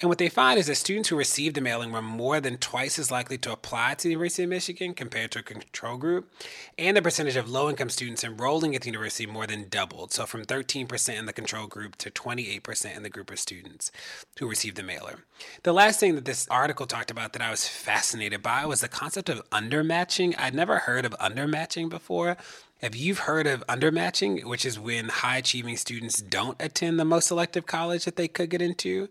And 0.00 0.08
what 0.08 0.18
they 0.18 0.28
find 0.28 0.58
is 0.58 0.66
that 0.66 0.74
students 0.74 1.08
who 1.08 1.16
received 1.16 1.54
the 1.54 1.60
mailing 1.60 1.92
were 1.92 2.02
more 2.02 2.40
than 2.40 2.56
twice 2.56 2.98
as 2.98 3.12
likely 3.12 3.38
to 3.38 3.52
apply 3.52 3.94
to 3.94 4.02
the 4.04 4.10
University 4.10 4.42
of 4.42 4.50
Michigan 4.50 4.94
compared 4.94 5.30
to 5.32 5.38
a 5.38 5.42
control 5.42 5.96
group. 5.96 6.28
And 6.76 6.96
the 6.96 7.02
percentage 7.02 7.36
of 7.36 7.48
low 7.48 7.70
income 7.70 7.90
students 7.90 8.24
enrolling 8.24 8.74
at 8.74 8.82
the 8.82 8.88
university 8.88 9.26
more 9.26 9.46
than 9.46 9.68
doubled. 9.68 10.12
So, 10.12 10.26
from 10.26 10.44
13% 10.44 11.16
in 11.16 11.26
the 11.26 11.32
control 11.32 11.68
group 11.68 11.94
to 11.96 12.10
28% 12.10 12.96
in 12.96 13.04
the 13.04 13.10
group 13.10 13.30
of 13.30 13.38
students 13.38 13.92
who 14.40 14.48
received 14.48 14.76
the 14.76 14.82
mailer. 14.82 15.20
The 15.62 15.72
last 15.72 16.00
thing 16.00 16.14
that 16.16 16.24
this 16.24 16.48
article 16.48 16.86
talked 16.86 17.10
about 17.10 17.32
that 17.34 17.42
I 17.42 17.50
was 17.50 17.68
fascinated 17.68 18.42
by 18.42 18.66
was 18.66 18.80
the 18.80 18.88
concept 18.88 19.28
of 19.28 19.48
undermatching. 19.50 20.34
I'd 20.38 20.54
never 20.54 20.78
heard 20.78 21.04
of 21.04 21.12
undermatching 21.20 21.75
undermatching 21.76 21.88
before. 21.88 22.36
If 22.80 22.96
you've 22.96 23.20
heard 23.20 23.46
of 23.46 23.66
undermatching, 23.68 24.44
which 24.44 24.66
is 24.66 24.78
when 24.78 25.08
high 25.08 25.38
achieving 25.38 25.76
students 25.76 26.20
don't 26.20 26.60
attend 26.60 26.98
the 26.98 27.04
most 27.04 27.28
selective 27.28 27.66
college 27.66 28.04
that 28.04 28.16
they 28.16 28.28
could 28.28 28.50
get 28.50 28.62
into, 28.62 29.08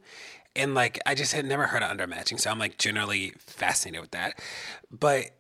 and 0.56 0.76
like 0.76 1.00
I 1.06 1.16
just 1.16 1.34
had 1.34 1.46
never 1.46 1.68
heard 1.68 1.84
of 1.84 1.96
undermatching, 1.96 2.40
so 2.40 2.52
I'm 2.52 2.60
like 2.60 2.78
generally 2.78 3.34
fascinated 3.40 4.02
with 4.02 4.12
that. 4.12 4.40
But 4.92 5.32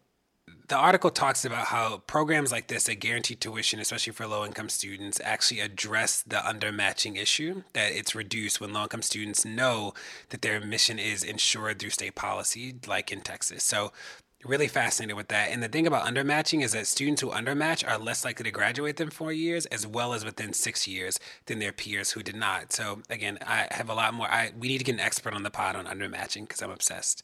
the 0.68 0.76
article 0.76 1.12
talks 1.12 1.46
about 1.46 1.68
how 1.68 1.98
programs 2.08 2.52
like 2.52 2.68
this 2.68 2.86
that 2.86 3.00
guarantee 3.00 3.36
tuition, 3.36 3.80
especially 3.80 4.14
for 4.14 4.26
low 4.26 4.44
income 4.44 4.70
students, 4.70 5.22
actually 5.24 5.60
address 5.60 6.24
the 6.24 6.38
undermatching 6.38 7.18
issue. 7.22 7.62
That 7.74 7.92
it's 7.92 8.16
reduced 8.16 8.60
when 8.60 8.74
low 8.74 8.84
income 8.84 9.04
students 9.04 9.46
know 9.46 9.94
that 10.30 10.42
their 10.42 10.60
mission 10.60 10.98
is 10.98 11.24
ensured 11.24 11.78
through 11.78 11.92
state 11.92 12.16
policy, 12.16 12.76
like 12.88 13.12
in 13.12 13.22
Texas. 13.22 13.64
So 13.64 13.92
really 14.46 14.68
fascinated 14.68 15.16
with 15.16 15.28
that. 15.30 15.52
And 15.52 15.62
the 15.62 15.68
thing 15.68 15.88
about 15.88 16.06
undermatching 16.06 16.64
is 16.64 16.74
that 16.74 16.88
students 16.88 17.22
who 17.22 17.30
undermatch 17.30 17.88
are 17.88 17.98
less 17.98 18.24
likely 18.24 18.44
to 18.44 18.52
graduate 18.52 18.98
than 18.98 19.10
four 19.10 19.32
years, 19.32 19.66
as 19.68 19.86
well 19.86 20.14
as 20.14 20.24
within 20.24 20.54
six 20.54 20.88
years 20.88 21.20
than 21.46 21.60
their 21.60 21.72
peers 21.72 22.12
who 22.12 22.24
did 22.24 22.36
not. 22.36 22.72
So 22.72 23.02
again, 23.10 23.38
I 23.46 23.68
have 23.72 23.90
a 23.90 23.94
lot 23.94 24.14
more. 24.14 24.28
I 24.28 24.52
we 24.58 24.68
need 24.68 24.80
to 24.80 24.84
get 24.84 24.96
an 24.96 25.02
expert 25.02 25.34
on 25.34 25.44
the 25.44 25.52
pod 25.52 25.76
on 25.76 25.86
undermatching 25.86 26.42
because 26.42 26.62
I'm 26.62 26.72
obsessed. 26.72 27.24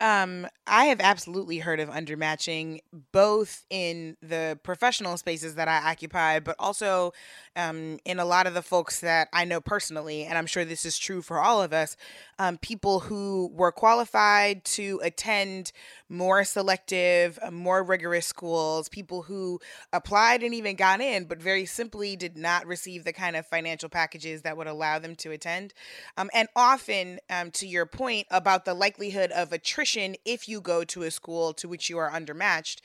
Um, 0.00 0.46
I 0.66 0.86
have 0.86 1.00
absolutely 1.00 1.58
heard 1.58 1.78
of 1.78 1.88
undermatching, 1.88 2.80
both 3.12 3.64
in 3.70 4.16
the 4.20 4.58
professional 4.62 5.16
spaces 5.16 5.54
that 5.54 5.68
I 5.68 5.90
occupy, 5.90 6.40
but 6.40 6.56
also 6.58 7.12
um, 7.56 7.98
in 8.04 8.18
a 8.18 8.24
lot 8.24 8.46
of 8.46 8.54
the 8.54 8.62
folks 8.62 9.00
that 9.00 9.28
I 9.32 9.44
know 9.44 9.60
personally. 9.60 10.24
And 10.24 10.36
I'm 10.36 10.46
sure 10.46 10.64
this 10.64 10.84
is 10.84 10.98
true 10.98 11.22
for 11.22 11.38
all 11.38 11.62
of 11.62 11.72
us. 11.72 11.96
Um, 12.38 12.58
people 12.58 13.00
who 13.00 13.50
were 13.54 13.72
qualified 13.72 14.64
to 14.64 15.00
attend 15.02 15.72
more 16.08 16.44
selective, 16.44 17.38
uh, 17.42 17.50
more 17.50 17.82
rigorous 17.82 18.26
schools, 18.26 18.88
people 18.88 19.22
who 19.22 19.60
applied 19.92 20.42
and 20.42 20.54
even 20.54 20.76
got 20.76 21.00
in, 21.00 21.24
but 21.24 21.40
very 21.40 21.66
simply 21.66 22.16
did 22.16 22.36
not 22.36 22.66
receive 22.66 23.04
the 23.04 23.12
kind 23.12 23.36
of 23.36 23.46
financial 23.46 23.88
packages 23.88 24.42
that 24.42 24.56
would 24.56 24.66
allow 24.66 24.98
them 24.98 25.14
to 25.16 25.30
attend. 25.30 25.74
Um, 26.16 26.30
and 26.34 26.48
often, 26.56 27.18
um, 27.30 27.50
to 27.52 27.66
your 27.66 27.86
point 27.86 28.26
about 28.30 28.64
the 28.64 28.74
likelihood 28.74 29.30
of 29.30 29.52
attrition 29.52 30.16
if 30.24 30.48
you 30.48 30.60
go 30.60 30.84
to 30.84 31.02
a 31.02 31.10
school 31.10 31.52
to 31.54 31.68
which 31.68 31.88
you 31.88 31.98
are 31.98 32.10
undermatched, 32.10 32.80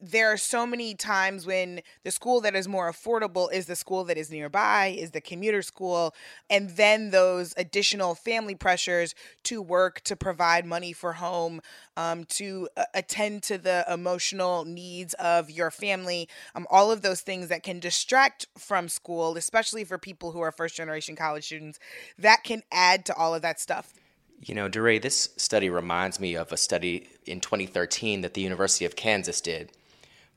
there 0.00 0.32
are 0.32 0.36
so 0.36 0.66
many 0.66 0.94
times 0.94 1.46
when 1.46 1.80
the 2.04 2.10
school 2.10 2.40
that 2.40 2.54
is 2.54 2.68
more 2.68 2.90
affordable 2.90 3.52
is 3.52 3.66
the 3.66 3.76
school 3.76 4.04
that 4.04 4.16
is 4.16 4.30
nearby, 4.30 4.94
is 4.98 5.10
the 5.10 5.20
commuter 5.20 5.62
school, 5.62 6.14
and 6.48 6.70
then 6.70 7.10
those 7.10 7.52
additional 7.56 8.14
family 8.14 8.54
pressures 8.54 9.14
to 9.44 9.60
work, 9.60 10.00
to 10.02 10.16
provide 10.16 10.64
money 10.64 10.92
for 10.92 11.14
home, 11.14 11.60
um, 11.96 12.24
to 12.24 12.68
uh, 12.76 12.84
attend 12.94 13.42
to 13.44 13.58
the 13.58 13.84
emotional 13.92 14.64
needs 14.64 15.14
of 15.14 15.50
your 15.50 15.70
family, 15.70 16.28
um, 16.54 16.66
all 16.70 16.90
of 16.90 17.02
those 17.02 17.20
things 17.20 17.48
that 17.48 17.62
can 17.62 17.80
distract 17.80 18.46
from 18.56 18.88
school, 18.88 19.36
especially 19.36 19.84
for 19.84 19.98
people 19.98 20.32
who 20.32 20.40
are 20.40 20.52
first 20.52 20.76
generation 20.76 21.16
college 21.16 21.44
students, 21.44 21.78
that 22.18 22.44
can 22.44 22.62
add 22.70 23.04
to 23.04 23.14
all 23.14 23.34
of 23.34 23.42
that 23.42 23.58
stuff. 23.58 23.94
You 24.40 24.54
know, 24.54 24.68
DeRay, 24.68 25.00
this 25.00 25.30
study 25.36 25.68
reminds 25.68 26.20
me 26.20 26.36
of 26.36 26.52
a 26.52 26.56
study 26.56 27.08
in 27.26 27.40
2013 27.40 28.20
that 28.20 28.34
the 28.34 28.40
University 28.40 28.84
of 28.84 28.94
Kansas 28.94 29.40
did 29.40 29.72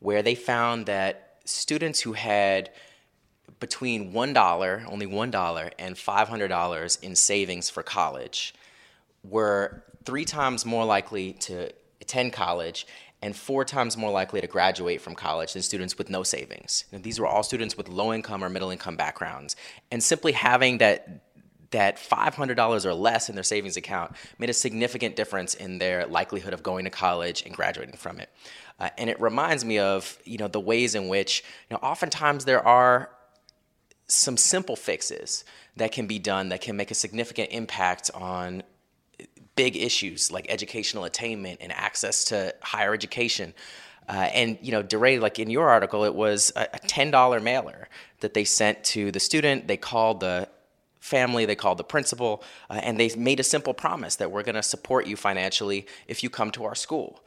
where 0.02 0.22
they 0.22 0.36
found 0.36 0.88
that 0.88 1.38
students 1.46 2.02
who 2.02 2.14
had 2.14 2.72
between 3.60 4.12
$1, 4.12 4.92
only 4.92 5.06
$1, 5.06 5.72
and 5.80 5.96
$500 5.96 7.04
in 7.04 7.16
savings 7.16 7.70
for 7.70 7.84
college 7.84 8.54
were 9.24 9.84
three 10.04 10.26
times 10.26 10.66
more 10.66 10.84
likely 10.84 11.34
to 11.34 11.72
attend 12.02 12.34
college 12.34 12.88
and 13.22 13.36
four 13.36 13.64
times 13.64 13.96
more 13.96 14.10
likely 14.10 14.42
to 14.42 14.48
graduate 14.48 15.00
from 15.00 15.14
college 15.14 15.54
than 15.54 15.62
students 15.62 15.98
with 15.98 16.10
no 16.10 16.24
savings. 16.24 16.86
And 16.92 17.04
these 17.04 17.20
were 17.20 17.28
all 17.28 17.44
students 17.44 17.78
with 17.78 17.88
low 17.88 18.12
income 18.12 18.44
or 18.44 18.50
middle 18.50 18.72
income 18.72 18.96
backgrounds. 18.96 19.56
And 19.92 20.02
simply 20.04 20.32
having 20.32 20.80
that 20.80 21.22
that 21.72 21.98
$500 21.98 22.86
or 22.86 22.94
less 22.94 23.30
in 23.30 23.36
their 23.36 23.46
savings 23.46 23.78
account 23.78 24.14
made 24.38 24.50
a 24.50 24.54
significant 24.54 25.16
difference 25.16 25.54
in 25.54 25.78
their 25.78 26.06
likelihood 26.06 26.54
of 26.54 26.62
going 26.62 26.84
to 26.84 26.92
college 26.92 27.44
and 27.46 27.56
graduating 27.56 27.96
from 27.96 28.20
it. 28.20 28.30
Uh, 28.82 28.90
and 28.98 29.12
it 29.12 29.22
reminds 29.22 29.64
me 29.64 29.78
of 29.78 30.18
you 30.26 30.40
know 30.40 30.48
the 30.48 30.60
ways 30.60 30.96
in 30.96 31.08
which 31.08 31.44
you 31.70 31.76
know 31.76 31.80
oftentimes 31.84 32.46
there 32.46 32.66
are 32.66 33.12
some 34.08 34.36
simple 34.36 34.76
fixes 34.76 35.46
that 35.78 35.92
can 35.92 36.08
be 36.08 36.18
done 36.18 36.50
that 36.50 36.62
can 36.62 36.76
make 36.76 36.90
a 36.90 36.96
significant 36.96 37.50
impact 37.52 38.10
on 38.16 38.64
big 39.56 39.78
issues 39.78 40.32
like 40.32 40.48
educational 40.50 41.04
attainment 41.04 41.60
and 41.62 41.72
access 41.72 42.26
to 42.26 42.54
higher 42.62 42.94
education. 42.94 43.54
Uh, 44.10 44.14
and 44.34 44.58
you 44.62 44.72
know, 44.72 44.82
DeRay, 44.82 45.20
like 45.20 45.38
in 45.38 45.52
your 45.52 45.70
article, 45.70 46.04
it 46.04 46.16
was 46.16 46.52
a, 46.56 46.68
a 46.74 46.80
ten 46.80 47.12
dollar 47.12 47.40
mailer 47.40 47.88
that 48.22 48.34
they 48.34 48.44
sent 48.44 48.84
to 48.84 49.12
the 49.12 49.20
student. 49.20 49.68
They 49.68 49.78
called 49.78 50.22
the 50.22 50.50
family, 51.00 51.46
they 51.46 51.56
called 51.56 51.78
the 51.78 51.84
principal, 51.84 52.44
uh, 52.70 52.80
and 52.84 53.00
they 53.00 53.14
made 53.16 53.40
a 53.40 53.44
simple 53.44 53.76
promise 53.76 54.16
that 54.16 54.32
we're 54.32 54.44
going 54.44 54.56
to 54.56 54.64
support 54.64 55.06
you 55.06 55.16
financially 55.16 55.86
if 56.08 56.24
you 56.24 56.32
come 56.32 56.50
to 56.52 56.64
our 56.64 56.76
school. 56.76 57.24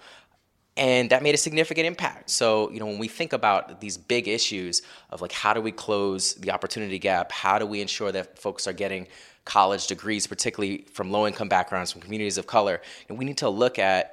And 0.77 1.11
that 1.11 1.23
made 1.23 1.35
a 1.35 1.39
significant 1.39 1.87
impact. 1.87 2.31
So, 2.31 2.71
you 2.71 2.81
know, 2.81 2.87
when 2.87 2.99
we 2.99 3.07
think 3.07 3.33
about 3.33 3.81
these 3.81 3.97
big 3.97 4.27
issues 4.27 4.83
of 5.11 5.23
like 5.23 5.31
how 5.31 5.55
do 5.55 5.61
we 5.61 5.71
close 5.71 6.35
the 6.35 6.51
opportunity 6.51 6.99
gap, 6.99 7.31
how 7.31 7.59
do 7.61 7.67
we 7.67 7.81
ensure 7.81 8.11
that 8.11 8.39
folks 8.39 8.67
are 8.67 8.73
getting 8.73 9.07
college 9.45 9.87
degrees, 9.87 10.27
particularly 10.27 10.87
from 10.93 11.13
low 11.13 11.27
income 11.27 11.49
backgrounds, 11.49 11.93
from 11.93 12.01
communities 12.01 12.39
of 12.39 12.47
color, 12.47 12.81
and 13.09 13.19
we 13.19 13.25
need 13.25 13.39
to 13.39 13.49
look 13.49 13.79
at 13.79 14.11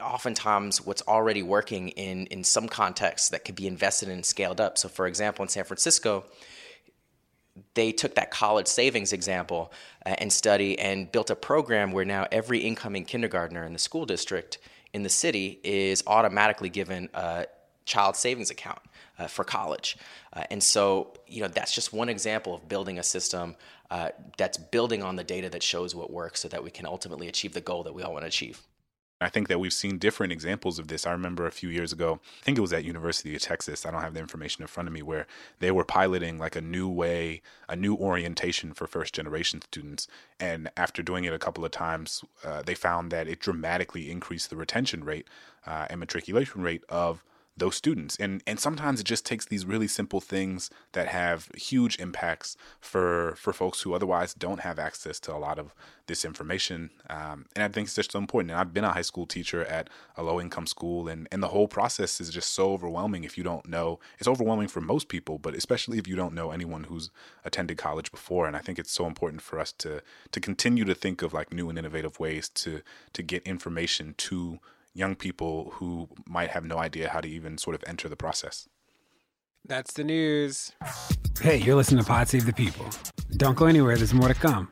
oftentimes 0.00 0.84
what's 0.84 1.02
already 1.02 1.42
working 1.42 1.88
in, 1.90 2.26
in 2.26 2.44
some 2.44 2.68
contexts 2.68 3.28
that 3.30 3.44
could 3.44 3.54
be 3.54 3.66
invested 3.66 4.08
in 4.08 4.16
and 4.16 4.26
scaled 4.26 4.60
up. 4.60 4.78
So, 4.78 4.88
for 4.88 5.06
example, 5.06 5.42
in 5.42 5.48
San 5.48 5.64
Francisco, 5.64 6.24
they 7.74 7.92
took 7.92 8.14
that 8.16 8.30
college 8.30 8.66
savings 8.66 9.12
example 9.12 9.72
uh, 10.04 10.14
and 10.18 10.32
study 10.32 10.78
and 10.78 11.10
built 11.10 11.30
a 11.30 11.36
program 11.36 11.92
where 11.92 12.04
now 12.04 12.26
every 12.32 12.58
incoming 12.58 13.04
kindergartner 13.04 13.64
in 13.64 13.72
the 13.72 13.78
school 13.78 14.06
district 14.06 14.58
in 14.94 15.02
the 15.02 15.10
city 15.10 15.60
is 15.62 16.02
automatically 16.06 16.70
given 16.70 17.10
a 17.12 17.46
child 17.84 18.16
savings 18.16 18.50
account 18.50 18.78
uh, 19.18 19.26
for 19.26 19.44
college. 19.44 19.98
Uh, 20.32 20.44
and 20.50 20.62
so, 20.62 21.12
you 21.26 21.42
know, 21.42 21.48
that's 21.48 21.74
just 21.74 21.92
one 21.92 22.08
example 22.08 22.54
of 22.54 22.66
building 22.68 22.98
a 22.98 23.02
system 23.02 23.56
uh, 23.90 24.08
that's 24.38 24.56
building 24.56 25.02
on 25.02 25.16
the 25.16 25.24
data 25.24 25.50
that 25.50 25.62
shows 25.62 25.94
what 25.94 26.10
works 26.10 26.40
so 26.40 26.48
that 26.48 26.64
we 26.64 26.70
can 26.70 26.86
ultimately 26.86 27.28
achieve 27.28 27.52
the 27.52 27.60
goal 27.60 27.82
that 27.82 27.94
we 27.94 28.02
all 28.02 28.12
want 28.12 28.22
to 28.22 28.28
achieve. 28.28 28.62
I 29.20 29.28
think 29.28 29.48
that 29.48 29.60
we've 29.60 29.72
seen 29.72 29.98
different 29.98 30.32
examples 30.32 30.78
of 30.78 30.88
this. 30.88 31.06
I 31.06 31.12
remember 31.12 31.46
a 31.46 31.52
few 31.52 31.68
years 31.68 31.92
ago, 31.92 32.20
I 32.40 32.44
think 32.44 32.58
it 32.58 32.60
was 32.60 32.72
at 32.72 32.84
University 32.84 33.34
of 33.34 33.42
Texas. 33.42 33.86
I 33.86 33.90
don't 33.90 34.02
have 34.02 34.14
the 34.14 34.20
information 34.20 34.62
in 34.62 34.68
front 34.68 34.88
of 34.88 34.92
me 34.92 35.02
where 35.02 35.26
they 35.60 35.70
were 35.70 35.84
piloting 35.84 36.38
like 36.38 36.56
a 36.56 36.60
new 36.60 36.88
way, 36.88 37.40
a 37.68 37.76
new 37.76 37.94
orientation 37.94 38.74
for 38.74 38.86
first 38.86 39.14
generation 39.14 39.62
students. 39.62 40.08
And 40.40 40.68
after 40.76 41.02
doing 41.02 41.24
it 41.24 41.32
a 41.32 41.38
couple 41.38 41.64
of 41.64 41.70
times, 41.70 42.24
uh, 42.44 42.62
they 42.62 42.74
found 42.74 43.12
that 43.12 43.28
it 43.28 43.38
dramatically 43.38 44.10
increased 44.10 44.50
the 44.50 44.56
retention 44.56 45.04
rate 45.04 45.28
uh, 45.66 45.86
and 45.88 46.00
matriculation 46.00 46.62
rate 46.62 46.82
of 46.88 47.22
those 47.56 47.76
students. 47.76 48.16
And 48.16 48.42
and 48.46 48.58
sometimes 48.58 49.00
it 49.00 49.04
just 49.04 49.24
takes 49.24 49.46
these 49.46 49.64
really 49.64 49.88
simple 49.88 50.20
things 50.20 50.70
that 50.92 51.08
have 51.08 51.48
huge 51.56 51.98
impacts 51.98 52.56
for 52.80 53.34
for 53.36 53.52
folks 53.52 53.82
who 53.82 53.94
otherwise 53.94 54.34
don't 54.34 54.60
have 54.60 54.78
access 54.78 55.20
to 55.20 55.34
a 55.34 55.38
lot 55.38 55.58
of 55.58 55.74
this 56.06 56.24
information. 56.24 56.90
Um, 57.08 57.46
and 57.54 57.64
I 57.64 57.68
think 57.68 57.86
it's 57.86 57.94
just 57.94 58.12
so 58.12 58.18
important. 58.18 58.50
And 58.50 58.60
I've 58.60 58.74
been 58.74 58.84
a 58.84 58.92
high 58.92 59.02
school 59.02 59.26
teacher 59.26 59.64
at 59.64 59.88
a 60.16 60.22
low 60.22 60.40
income 60.40 60.66
school, 60.66 61.08
and 61.08 61.28
and 61.30 61.42
the 61.42 61.48
whole 61.48 61.68
process 61.68 62.20
is 62.20 62.30
just 62.30 62.52
so 62.52 62.72
overwhelming 62.72 63.24
if 63.24 63.38
you 63.38 63.44
don't 63.44 63.66
know. 63.68 64.00
It's 64.18 64.28
overwhelming 64.28 64.68
for 64.68 64.80
most 64.80 65.08
people, 65.08 65.38
but 65.38 65.54
especially 65.54 65.98
if 65.98 66.08
you 66.08 66.16
don't 66.16 66.34
know 66.34 66.50
anyone 66.50 66.84
who's 66.84 67.10
attended 67.44 67.78
college 67.78 68.10
before. 68.10 68.46
And 68.46 68.56
I 68.56 68.60
think 68.60 68.78
it's 68.78 68.92
so 68.92 69.06
important 69.06 69.42
for 69.42 69.60
us 69.60 69.72
to 69.72 70.02
to 70.32 70.40
continue 70.40 70.84
to 70.84 70.94
think 70.94 71.22
of 71.22 71.32
like 71.32 71.52
new 71.52 71.68
and 71.68 71.78
innovative 71.78 72.18
ways 72.18 72.48
to 72.50 72.82
to 73.12 73.22
get 73.22 73.42
information 73.44 74.14
to 74.18 74.58
young 74.94 75.16
people 75.16 75.72
who 75.74 76.08
might 76.26 76.50
have 76.50 76.64
no 76.64 76.78
idea 76.78 77.08
how 77.10 77.20
to 77.20 77.28
even 77.28 77.58
sort 77.58 77.74
of 77.74 77.82
enter 77.86 78.08
the 78.08 78.16
process. 78.16 78.68
That's 79.66 79.94
the 79.94 80.04
news. 80.04 80.72
Hey, 81.40 81.56
you're 81.56 81.74
listening 81.74 82.04
to 82.04 82.08
Pod 82.08 82.28
Save 82.28 82.46
the 82.46 82.52
People. 82.52 82.86
Don't 83.36 83.56
go 83.56 83.66
anywhere, 83.66 83.96
there's 83.96 84.14
more 84.14 84.28
to 84.28 84.34
come. 84.34 84.70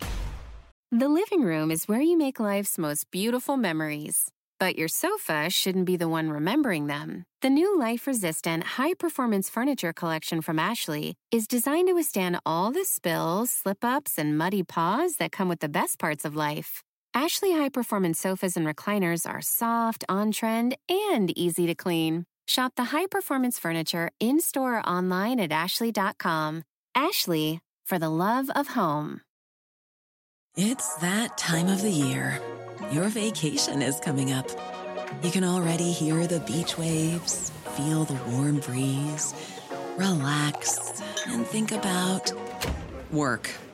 The 0.91 1.09
living 1.09 1.43
room 1.43 1.71
is 1.71 1.89
where 1.89 2.03
you 2.03 2.17
make 2.19 2.39
life's 2.39 2.79
most 2.79 3.11
beautiful 3.11 3.57
memories. 3.57 4.31
But 4.61 4.77
your 4.79 4.87
sofa 4.87 5.51
shouldn't 5.51 5.87
be 5.87 5.97
the 5.97 6.09
one 6.09 6.31
remembering 6.31 6.87
them. 6.87 7.25
The 7.41 7.51
new 7.51 7.77
life 7.77 8.07
resistant, 8.07 8.63
high 8.79 8.95
performance 8.95 9.51
furniture 9.51 9.93
collection 9.93 10.41
from 10.41 10.61
Ashley 10.61 11.17
is 11.33 11.49
designed 11.49 11.89
to 11.89 11.95
withstand 11.95 12.39
all 12.47 12.71
the 12.71 12.85
spills, 12.85 13.51
slip 13.51 13.83
ups, 13.83 14.19
and 14.19 14.39
muddy 14.39 14.63
paws 14.63 15.17
that 15.17 15.33
come 15.33 15.49
with 15.49 15.59
the 15.59 15.69
best 15.69 15.99
parts 15.99 16.25
of 16.25 16.37
life. 16.37 16.85
Ashley 17.15 17.53
high 17.53 17.69
performance 17.69 18.19
sofas 18.19 18.57
and 18.57 18.67
recliners 18.67 19.29
are 19.29 19.43
soft, 19.43 20.03
on 20.09 20.33
trend, 20.33 20.79
and 20.89 21.31
easy 21.37 21.67
to 21.67 21.75
clean. 21.75 22.25
Shop 22.47 22.73
the 22.75 22.85
high 22.85 23.07
performance 23.07 23.59
furniture 23.59 24.11
in 24.19 24.41
store 24.41 24.79
or 24.79 24.87
online 24.87 25.39
at 25.39 25.53
Ashley.com. 25.53 26.63
Ashley, 26.95 27.61
for 27.85 27.99
the 27.99 28.09
love 28.09 28.49
of 28.57 28.69
home. 28.69 29.21
It's 30.57 30.95
that 30.97 31.37
time 31.37 31.69
of 31.69 31.83
the 31.83 31.91
year. 31.91 32.41
Your 32.93 33.09
vacation 33.09 33.83
is 33.83 34.01
coming 34.01 34.33
up. 34.33 34.49
You 35.23 35.31
can 35.31 35.45
already 35.45 35.93
hear 35.93 36.27
the 36.27 36.41
beach 36.41 36.79
waves, 36.79 37.51
feel 37.77 38.05
the 38.05 38.19
warm 38.31 38.61
breeze, 38.61 39.35
relax, 39.99 41.03
and 41.29 41.47
think 41.47 41.73
about 41.73 42.33
work. 43.11 43.51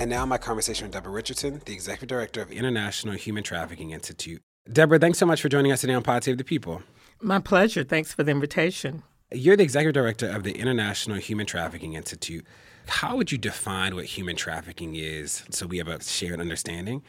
And 0.00 0.08
now 0.08 0.24
my 0.24 0.38
conversation 0.38 0.86
with 0.86 0.94
Deborah 0.94 1.12
Richardson, 1.12 1.60
the 1.66 1.74
executive 1.74 2.08
director 2.08 2.40
of 2.40 2.50
International 2.50 3.12
Human 3.12 3.44
Trafficking 3.44 3.90
Institute. 3.90 4.40
Deborah, 4.72 4.98
thanks 4.98 5.18
so 5.18 5.26
much 5.26 5.42
for 5.42 5.50
joining 5.50 5.72
us 5.72 5.82
today 5.82 5.92
on 5.92 6.02
Pod 6.02 6.24
Save 6.24 6.38
the 6.38 6.44
People. 6.44 6.82
My 7.20 7.38
pleasure. 7.38 7.84
Thanks 7.84 8.10
for 8.10 8.22
the 8.22 8.30
invitation. 8.30 9.02
You're 9.30 9.58
the 9.58 9.62
executive 9.62 9.92
director 9.92 10.26
of 10.26 10.42
the 10.42 10.52
International 10.52 11.18
Human 11.18 11.44
Trafficking 11.44 11.92
Institute. 11.92 12.46
How 12.88 13.14
would 13.14 13.30
you 13.30 13.36
define 13.36 13.94
what 13.94 14.06
human 14.06 14.36
trafficking 14.36 14.96
is 14.96 15.44
so 15.50 15.66
we 15.66 15.76
have 15.76 15.88
a 15.88 16.02
shared 16.02 16.40
understanding? 16.40 17.02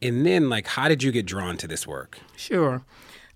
And 0.00 0.24
then, 0.24 0.48
like, 0.48 0.68
how 0.68 0.88
did 0.88 1.02
you 1.02 1.12
get 1.12 1.26
drawn 1.26 1.58
to 1.58 1.66
this 1.66 1.86
work? 1.86 2.18
Sure. 2.34 2.82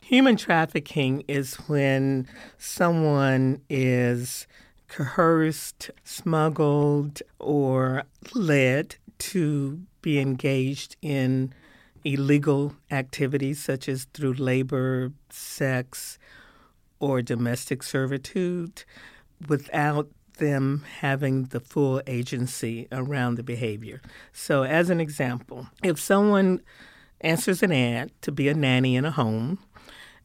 Human 0.01 0.39
trafficking 0.39 1.23
is 1.29 1.57
when 1.69 2.27
someone 2.57 3.61
is 3.69 4.47
coerced, 4.89 5.91
smuggled, 6.03 7.21
or 7.39 8.05
led 8.35 8.97
to 9.19 9.83
be 10.01 10.19
engaged 10.19 10.97
in 11.03 11.53
illegal 12.05 12.75
activities 12.91 13.63
such 13.63 13.89
as 13.89 14.05
through 14.13 14.35
labor, 14.35 15.13
sex, 15.31 16.19
or 16.99 17.23
domestic 17.23 17.83
servitude 17.83 18.85
without 19.49 20.09
them 20.39 20.85
having 21.01 21.45
the 21.45 21.61
full 21.61 22.01
agency 22.07 22.89
around 22.91 23.35
the 23.35 23.43
behavior. 23.43 24.01
So, 24.33 24.65
as 24.65 24.91
an 24.91 25.01
example, 25.01 25.69
if 25.83 26.01
someone 26.01 26.61
answers 27.21 27.63
an 27.63 27.73
ad 27.73 28.11
to 28.23 28.33
be 28.33 28.49
a 28.49 28.55
nanny 28.55 28.97
in 28.97 29.05
a 29.05 29.11
home 29.11 29.59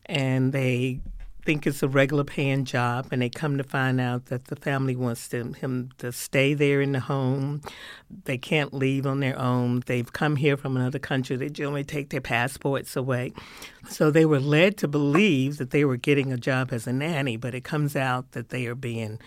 and 0.06 0.54
they 0.54 1.02
think 1.48 1.66
it's 1.66 1.82
a 1.82 1.88
regular 1.88 2.26
paying 2.26 2.66
job, 2.66 3.08
and 3.10 3.22
they 3.22 3.30
come 3.30 3.58
to 3.58 3.64
find 3.64 4.02
out 4.02 4.26
that 4.26 4.48
the 4.48 4.56
family 4.58 4.98
wants 4.98 5.30
them, 5.30 5.54
him 5.54 5.90
to 5.98 6.12
stay 6.12 6.54
there 6.54 6.82
in 6.82 6.92
the 6.92 7.00
home. 7.00 7.62
They 8.26 8.38
can't 8.38 8.74
leave 8.74 9.08
on 9.08 9.22
their 9.22 9.40
own. 9.40 9.82
They've 9.86 10.12
come 10.12 10.36
here 10.36 10.58
from 10.58 10.76
another 10.76 11.00
country. 11.00 11.38
They 11.38 11.48
generally 11.48 11.86
take 11.86 12.10
their 12.10 12.20
passports 12.20 12.98
away. 12.98 13.32
So 13.90 14.12
they 14.12 14.26
were 14.26 14.42
led 14.42 14.76
to 14.80 14.90
believe 14.90 15.56
that 15.58 15.72
they 15.72 15.86
were 15.86 15.96
getting 15.96 16.34
a 16.34 16.38
job 16.38 16.74
as 16.74 16.86
a 16.86 16.92
nanny, 16.92 17.38
but 17.38 17.56
it 17.56 17.64
comes 17.64 17.96
out 17.96 18.34
that 18.34 18.50
they 18.50 18.68
are 18.68 18.76
being 18.76 19.18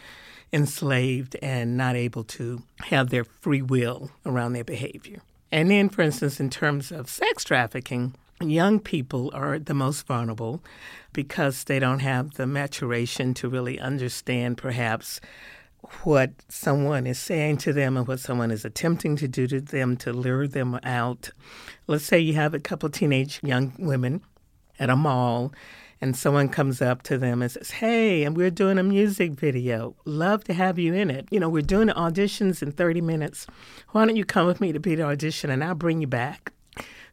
enslaved 0.53 1.37
and 1.41 1.75
not 1.75 1.97
able 1.97 2.25
to 2.25 2.63
have 2.81 3.09
their 3.09 3.25
free 3.25 3.63
will 3.63 4.11
around 4.27 4.53
their 4.53 4.63
behavior. 4.63 5.23
And 5.51 5.71
then, 5.71 5.89
for 5.89 6.03
instance, 6.03 6.39
in 6.39 6.51
terms 6.51 6.93
of 6.93 7.09
sex 7.09 7.45
trafficking, 7.45 8.15
young 8.41 8.81
people 8.81 9.31
are 9.35 9.59
the 9.59 9.75
most 9.75 10.07
vulnerable 10.07 10.63
because 11.13 11.65
they 11.65 11.79
don't 11.79 12.01
have 12.01 12.35
the 12.35 12.47
maturation 12.47 13.35
to 13.35 13.49
really 13.49 13.79
understand 13.79 14.57
perhaps 14.57 15.21
what 16.03 16.33
someone 16.49 17.07
is 17.07 17.19
saying 17.19 17.57
to 17.59 17.73
them 17.73 17.97
and 17.97 18.07
what 18.07 18.21
someone 18.21 18.51
is 18.51 18.65
attempting 18.65 19.17
to 19.17 19.29
do 19.29 19.47
to 19.47 19.61
them 19.61 19.97
to 19.97 20.13
lure 20.13 20.47
them 20.47 20.79
out. 20.83 21.31
Let's 21.87 22.05
say 22.05 22.19
you 22.19 22.35
have 22.35 22.55
a 22.55 22.61
couple 22.61 22.89
teenage 22.89 23.41
young 23.43 23.73
women 23.79 24.23
at 24.79 24.91
a 24.91 24.97
mall 24.97 25.53
and 26.01 26.17
someone 26.17 26.49
comes 26.49 26.81
up 26.81 27.03
to 27.03 27.19
them 27.19 27.43
and 27.43 27.51
says, 27.51 27.73
Hey, 27.73 28.25
and 28.25 28.37
we're 28.37 28.51
doing 28.51 28.79
a 28.79 28.83
music 28.83 29.33
video. 29.33 29.95
Love 30.05 30.45
to 30.45 30.55
have 30.55 30.79
you 30.79 30.95
in 30.95 31.11
it. 31.11 31.29
You 31.31 31.41
know, 31.41 31.49
we're 31.49 31.63
doing 31.63 31.89
auditions 31.89 32.63
in 32.63 32.73
30 32.73 33.01
minutes. 33.03 33.47
Why 33.91 34.07
don't 34.07 34.17
you 34.17 34.25
come 34.25 34.47
with 34.47 34.61
me 34.61 34.73
to 34.73 34.81
be 34.81 34.95
the 34.95 35.03
audition 35.03 35.51
and 35.51 35.63
I'll 35.63 35.75
bring 35.75 36.01
you 36.01 36.07
back? 36.07 36.50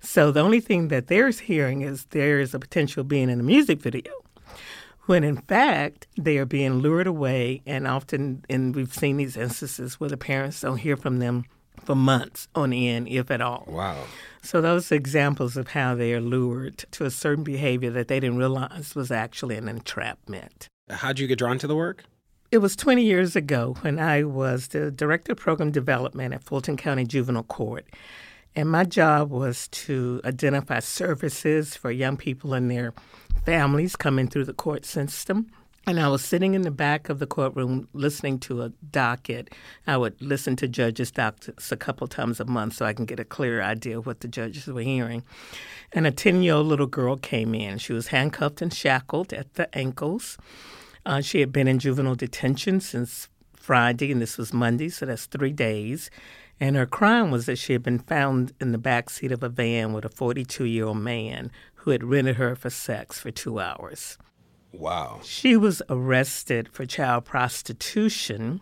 So 0.08 0.32
the 0.32 0.40
only 0.40 0.62
thing 0.62 0.88
that 0.88 1.08
they're 1.08 1.30
hearing 1.32 1.82
is 1.82 2.06
there 2.12 2.40
is 2.40 2.54
a 2.54 2.60
potential 2.60 3.04
being 3.04 3.30
in 3.30 3.42
a 3.42 3.44
music 3.44 3.82
video. 3.82 4.14
When 5.06 5.26
in 5.26 5.36
fact, 5.36 6.08
they 6.18 6.38
are 6.38 6.46
being 6.46 6.76
lured 6.76 7.08
away, 7.08 7.62
and 7.66 7.86
often, 7.86 8.46
and 8.50 8.74
we've 8.74 8.94
seen 8.94 9.18
these 9.18 9.36
instances 9.36 10.00
where 10.00 10.10
the 10.10 10.16
parents 10.16 10.62
don't 10.62 10.78
hear 10.78 10.96
from 10.96 11.20
them 11.20 11.44
for 11.84 11.94
months 11.94 12.48
on 12.56 12.72
end, 12.72 13.10
if 13.10 13.30
at 13.30 13.42
all. 13.42 13.66
Wow. 13.68 14.06
So 14.42 14.62
those 14.62 14.90
are 14.94 14.96
examples 14.96 15.58
of 15.58 15.68
how 15.68 15.94
they 15.94 16.14
are 16.14 16.22
lured 16.22 16.86
to 16.92 17.04
a 17.04 17.12
certain 17.12 17.44
behavior 17.44 17.92
that 17.92 18.08
they 18.08 18.22
didn't 18.22 18.38
realize 18.38 18.96
was 18.96 19.12
actually 19.12 19.58
an 19.58 19.68
entrapment. 19.68 20.70
How'd 20.90 21.20
you 21.20 21.28
get 21.28 21.38
drawn 21.38 21.60
to 21.60 21.68
the 21.68 21.76
work? 21.76 22.06
It 22.50 22.60
was 22.60 22.78
20 22.78 23.04
years 23.04 23.36
ago 23.36 23.76
when 23.82 24.00
I 24.00 24.24
was 24.24 24.70
the 24.70 24.90
director 24.90 25.34
of 25.34 25.38
program 25.38 25.70
development 25.70 26.34
at 26.34 26.46
Fulton 26.46 26.78
County 26.78 27.04
Juvenile 27.04 27.44
Court. 27.44 27.86
And 28.58 28.72
my 28.72 28.86
job 28.86 29.30
was 29.30 29.68
to 29.68 30.20
identify 30.26 30.80
services 30.80 31.76
for 31.76 31.92
young 31.92 32.18
people 32.18 32.56
and 32.56 32.72
their 32.72 32.92
families 33.46 33.96
coming 33.96 34.28
through 34.28 34.46
the 34.46 34.54
court 34.54 34.84
system 34.84 35.52
And 35.86 36.00
I 36.00 36.08
was 36.08 36.26
sitting 36.26 36.56
in 36.56 36.64
the 36.64 36.72
back 36.72 37.08
of 37.08 37.20
the 37.20 37.28
courtroom 37.28 37.88
listening 37.94 38.40
to 38.40 38.64
a 38.64 38.70
docket. 38.92 39.54
I 39.86 39.96
would 39.96 40.20
listen 40.20 40.56
to 40.56 40.68
judges' 40.68 41.12
dockets 41.12 41.72
a 41.72 41.78
couple 41.78 42.08
times 42.08 42.40
a 42.40 42.46
month 42.46 42.74
so 42.74 42.86
I 42.88 42.94
can 42.94 43.06
get 43.06 43.20
a 43.20 43.24
clear 43.24 43.62
idea 43.62 44.00
of 44.00 44.08
what 44.08 44.22
the 44.22 44.28
judges 44.28 44.66
were 44.66 44.82
hearing. 44.82 45.22
And 45.94 46.08
a 46.08 46.12
10 46.12 46.42
year 46.42 46.56
old 46.56 46.66
little 46.66 46.88
girl 46.88 47.16
came 47.16 47.54
in. 47.54 47.78
She 47.78 47.94
was 47.94 48.08
handcuffed 48.08 48.64
and 48.64 48.74
shackled 48.74 49.34
at 49.34 49.54
the 49.54 49.70
ankles. 49.78 50.36
Uh, 51.06 51.22
she 51.22 51.42
had 51.42 51.52
been 51.52 51.68
in 51.68 51.78
juvenile 51.78 52.16
detention 52.16 52.80
since 52.80 53.30
Friday, 53.56 54.12
and 54.12 54.22
this 54.22 54.38
was 54.38 54.52
Monday, 54.52 54.90
so 54.90 55.06
that's 55.06 55.28
three 55.28 55.54
days. 55.54 56.10
And 56.60 56.76
her 56.76 56.86
crime 56.86 57.30
was 57.30 57.46
that 57.46 57.58
she 57.58 57.74
had 57.74 57.84
been 57.84 58.00
found 58.00 58.54
in 58.60 58.72
the 58.72 58.78
back 58.78 59.10
seat 59.10 59.32
of 59.32 59.44
a 59.44 59.50
van 59.50 59.94
with 59.94 60.06
a 60.06 60.10
42 60.10 60.66
year 60.66 60.86
old 60.86 60.98
man 60.98 61.52
who 61.76 61.92
had 61.92 62.04
rented 62.04 62.38
her 62.38 62.56
for 62.56 62.70
sex 62.70 63.20
for 63.20 63.32
two 63.32 63.60
hours. 63.60 64.18
Wow. 64.74 65.22
She 65.24 65.56
was 65.56 65.82
arrested 65.90 66.70
for 66.70 66.86
child 66.86 67.26
prostitution 67.26 68.62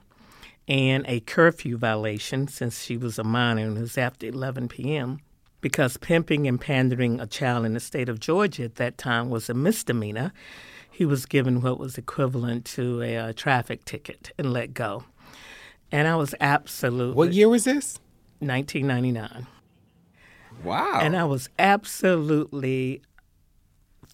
and 0.68 1.06
a 1.08 1.20
curfew 1.22 1.78
violation 1.78 2.48
since 2.48 2.84
she 2.84 2.98
was 2.98 3.20
a 3.20 3.24
minor 3.24 3.64
and 3.64 3.78
it 3.78 3.82
was 3.82 3.98
after 3.98 4.28
11 4.28 4.68
p.m. 4.68 5.20
because 5.62 5.98
pimping 5.98 6.48
and 6.48 6.60
pandering 6.60 7.20
a 7.20 7.28
child 7.28 7.66
in 7.66 7.74
the 7.74 7.80
state 7.80 8.10
of 8.10 8.20
Georgia 8.20 8.64
at 8.64 8.76
that 8.76 8.98
time 8.98 9.30
was 9.30 9.50
a 9.50 9.54
misdemeanor. 9.54 10.34
He 10.89 11.06
was 11.06 11.26
given 11.26 11.62
what 11.62 11.80
was 11.80 11.98
equivalent 11.98 12.66
to 12.66 13.02
a, 13.02 13.18
uh, 13.18 13.34
traffic 13.34 13.84
ticket 13.86 14.32
and 14.38 14.54
let 14.54 14.74
go. 14.74 15.04
And 15.92 16.08
I 16.08 16.16
was 16.16 16.36
absolutely. 16.40 17.16
What 17.16 17.34
year 17.34 17.50
was 17.50 17.66
this? 17.66 18.00
1999. 18.40 19.48
Wow. 20.64 21.00
And 21.02 21.16
I 21.16 21.24
was 21.26 21.50
absolutely 21.60 23.02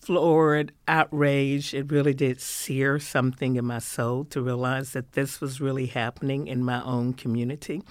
floored, 0.02 0.72
outraged. 0.88 1.74
It 1.74 1.92
really 1.92 2.14
did 2.14 2.42
sear 2.42 3.00
something 3.00 3.56
in 3.56 3.66
my 3.66 3.80
soul 3.80 4.26
to 4.26 4.42
realize 4.42 4.94
that 4.94 5.14
this 5.14 5.40
was 5.40 5.62
really 5.62 5.86
happening 5.86 6.48
in 6.48 6.64
my 6.64 6.84
own 6.84 7.14
community. 7.14 7.84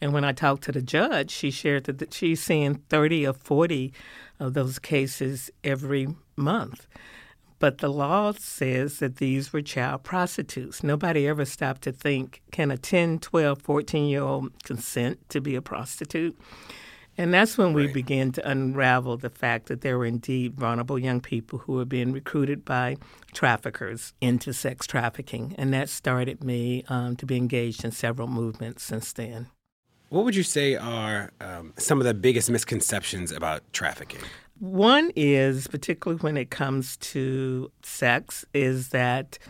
And 0.00 0.12
when 0.12 0.24
I 0.24 0.32
talked 0.32 0.64
to 0.64 0.72
the 0.72 0.82
judge, 0.82 1.30
she 1.30 1.50
shared 1.50 1.84
that 1.84 2.12
she's 2.12 2.42
seeing 2.42 2.74
30 2.88 3.26
or 3.28 3.32
40 3.32 3.92
of 4.40 4.54
those 4.54 4.78
cases 4.80 5.50
every 5.62 6.08
month. 6.36 6.88
But 7.62 7.78
the 7.78 7.92
law 7.92 8.32
says 8.32 8.98
that 8.98 9.18
these 9.18 9.52
were 9.52 9.62
child 9.62 10.02
prostitutes. 10.02 10.82
Nobody 10.82 11.28
ever 11.28 11.44
stopped 11.44 11.82
to 11.82 11.92
think 11.92 12.42
can 12.50 12.72
a 12.72 12.76
10, 12.76 13.20
12, 13.20 13.62
14 13.62 14.08
year 14.08 14.20
old 14.20 14.50
consent 14.64 15.20
to 15.28 15.40
be 15.40 15.54
a 15.54 15.62
prostitute? 15.62 16.36
And 17.16 17.32
that's 17.32 17.56
when 17.56 17.72
we 17.72 17.86
began 17.86 18.32
to 18.32 18.50
unravel 18.50 19.16
the 19.16 19.30
fact 19.30 19.66
that 19.66 19.82
there 19.82 19.96
were 19.96 20.06
indeed 20.06 20.54
vulnerable 20.54 20.98
young 20.98 21.20
people 21.20 21.60
who 21.60 21.74
were 21.74 21.84
being 21.84 22.10
recruited 22.10 22.64
by 22.64 22.96
traffickers 23.32 24.12
into 24.20 24.52
sex 24.52 24.84
trafficking. 24.88 25.54
And 25.56 25.72
that 25.72 25.88
started 25.88 26.42
me 26.42 26.82
um, 26.88 27.14
to 27.14 27.26
be 27.26 27.36
engaged 27.36 27.84
in 27.84 27.92
several 27.92 28.26
movements 28.26 28.82
since 28.82 29.12
then. 29.12 29.46
What 30.08 30.24
would 30.24 30.34
you 30.34 30.42
say 30.42 30.74
are 30.74 31.30
um, 31.40 31.74
some 31.78 32.00
of 32.00 32.06
the 32.06 32.12
biggest 32.12 32.50
misconceptions 32.50 33.30
about 33.30 33.62
trafficking? 33.72 34.20
One 34.62 35.10
is, 35.16 35.66
particularly 35.66 36.20
when 36.20 36.36
it 36.36 36.50
comes 36.50 36.96
to 36.98 37.72
sex, 37.82 38.44
is 38.54 38.90
that 38.90 39.40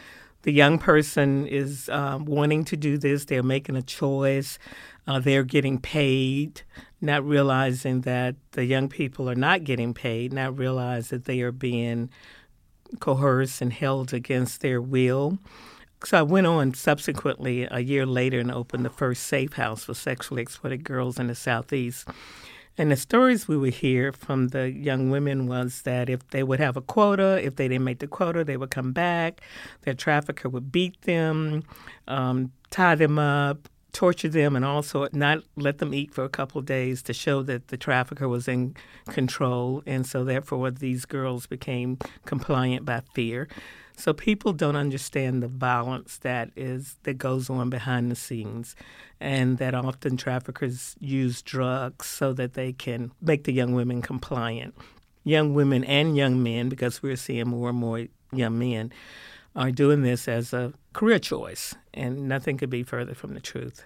the 0.40 0.52
young 0.52 0.78
person 0.78 1.46
is 1.46 1.90
um, 1.90 2.24
wanting 2.24 2.64
to 2.64 2.78
do 2.78 2.96
this, 2.96 3.26
they're 3.26 3.42
making 3.42 3.76
a 3.76 3.82
choice, 3.82 4.58
uh, 5.06 5.20
they're 5.20 5.44
getting 5.44 5.78
paid, 5.78 6.62
not 7.02 7.26
realizing 7.26 8.00
that 8.00 8.36
the 8.52 8.64
young 8.64 8.88
people 8.88 9.28
are 9.28 9.34
not 9.34 9.64
getting 9.64 9.92
paid, 9.92 10.32
not 10.32 10.56
realize 10.56 11.10
that 11.10 11.26
they 11.26 11.42
are 11.42 11.52
being 11.52 12.08
coerced 12.98 13.60
and 13.60 13.74
held 13.74 14.14
against 14.14 14.62
their 14.62 14.80
will. 14.80 15.36
So 16.06 16.20
I 16.20 16.22
went 16.22 16.46
on 16.46 16.72
subsequently 16.72 17.68
a 17.70 17.80
year 17.80 18.06
later 18.06 18.40
and 18.40 18.50
opened 18.50 18.86
the 18.86 18.90
first 18.90 19.24
safe 19.24 19.52
house 19.52 19.84
for 19.84 19.92
sexually 19.92 20.40
exploited 20.40 20.84
girls 20.84 21.18
in 21.18 21.26
the 21.26 21.34
Southeast. 21.34 22.08
And 22.78 22.90
the 22.90 22.96
stories 22.96 23.46
we 23.46 23.56
would 23.56 23.74
hear 23.74 24.12
from 24.12 24.48
the 24.48 24.70
young 24.70 25.10
women 25.10 25.46
was 25.46 25.82
that 25.82 26.08
if 26.08 26.26
they 26.28 26.42
would 26.42 26.60
have 26.60 26.76
a 26.76 26.80
quota, 26.80 27.44
if 27.44 27.56
they 27.56 27.68
didn't 27.68 27.84
make 27.84 27.98
the 27.98 28.06
quota, 28.06 28.44
they 28.44 28.56
would 28.56 28.70
come 28.70 28.92
back. 28.92 29.40
Their 29.82 29.94
trafficker 29.94 30.48
would 30.48 30.72
beat 30.72 31.00
them, 31.02 31.64
um, 32.08 32.52
tie 32.70 32.94
them 32.94 33.18
up, 33.18 33.68
torture 33.92 34.28
them, 34.28 34.56
and 34.56 34.64
also 34.64 35.06
not 35.12 35.42
let 35.56 35.78
them 35.78 35.92
eat 35.92 36.14
for 36.14 36.24
a 36.24 36.28
couple 36.30 36.58
of 36.58 36.64
days 36.64 37.02
to 37.02 37.12
show 37.12 37.42
that 37.42 37.68
the 37.68 37.76
trafficker 37.76 38.26
was 38.28 38.48
in 38.48 38.74
control. 39.08 39.82
And 39.86 40.06
so, 40.06 40.24
therefore, 40.24 40.70
these 40.70 41.04
girls 41.04 41.46
became 41.46 41.98
compliant 42.24 42.86
by 42.86 43.02
fear. 43.14 43.48
So 43.96 44.12
people 44.12 44.52
don't 44.52 44.76
understand 44.76 45.42
the 45.42 45.48
violence 45.48 46.18
that 46.18 46.50
is 46.56 46.96
that 47.02 47.18
goes 47.18 47.50
on 47.50 47.70
behind 47.70 48.10
the 48.10 48.16
scenes, 48.16 48.74
and 49.20 49.58
that 49.58 49.74
often 49.74 50.16
traffickers 50.16 50.96
use 50.98 51.42
drugs 51.42 52.06
so 52.06 52.32
that 52.32 52.54
they 52.54 52.72
can 52.72 53.12
make 53.20 53.44
the 53.44 53.52
young 53.52 53.74
women 53.74 54.02
compliant. 54.02 54.74
Young 55.24 55.54
women 55.54 55.84
and 55.84 56.16
young 56.16 56.42
men, 56.42 56.68
because 56.68 57.02
we're 57.02 57.16
seeing 57.16 57.48
more 57.48 57.68
and 57.68 57.78
more 57.78 58.06
young 58.32 58.58
men, 58.58 58.92
are 59.54 59.70
doing 59.70 60.02
this 60.02 60.26
as 60.26 60.52
a 60.52 60.72
career 60.94 61.18
choice, 61.18 61.74
and 61.94 62.26
nothing 62.28 62.56
could 62.56 62.70
be 62.70 62.82
further 62.82 63.14
from 63.14 63.34
the 63.34 63.40
truth. 63.40 63.84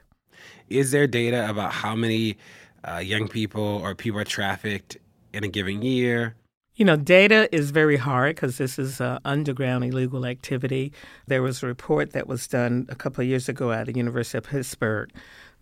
Is 0.68 0.92
there 0.92 1.06
data 1.06 1.48
about 1.50 1.72
how 1.72 1.94
many 1.94 2.38
uh, 2.84 2.98
young 2.98 3.28
people 3.28 3.62
or 3.62 3.94
people 3.94 4.20
are 4.20 4.24
trafficked 4.24 4.96
in 5.32 5.44
a 5.44 5.48
given 5.48 5.82
year? 5.82 6.36
You 6.76 6.84
know, 6.84 6.96
data 6.96 7.48
is 7.56 7.70
very 7.70 7.96
hard 7.96 8.36
because 8.36 8.58
this 8.58 8.78
is 8.78 9.00
uh, 9.00 9.18
underground 9.24 9.82
illegal 9.82 10.26
activity. 10.26 10.92
There 11.26 11.42
was 11.42 11.62
a 11.62 11.66
report 11.66 12.12
that 12.12 12.26
was 12.26 12.46
done 12.46 12.84
a 12.90 12.94
couple 12.94 13.22
of 13.22 13.28
years 13.28 13.48
ago 13.48 13.72
at 13.72 13.86
the 13.86 13.94
University 13.94 14.36
of 14.36 14.44
Pittsburgh 14.44 15.10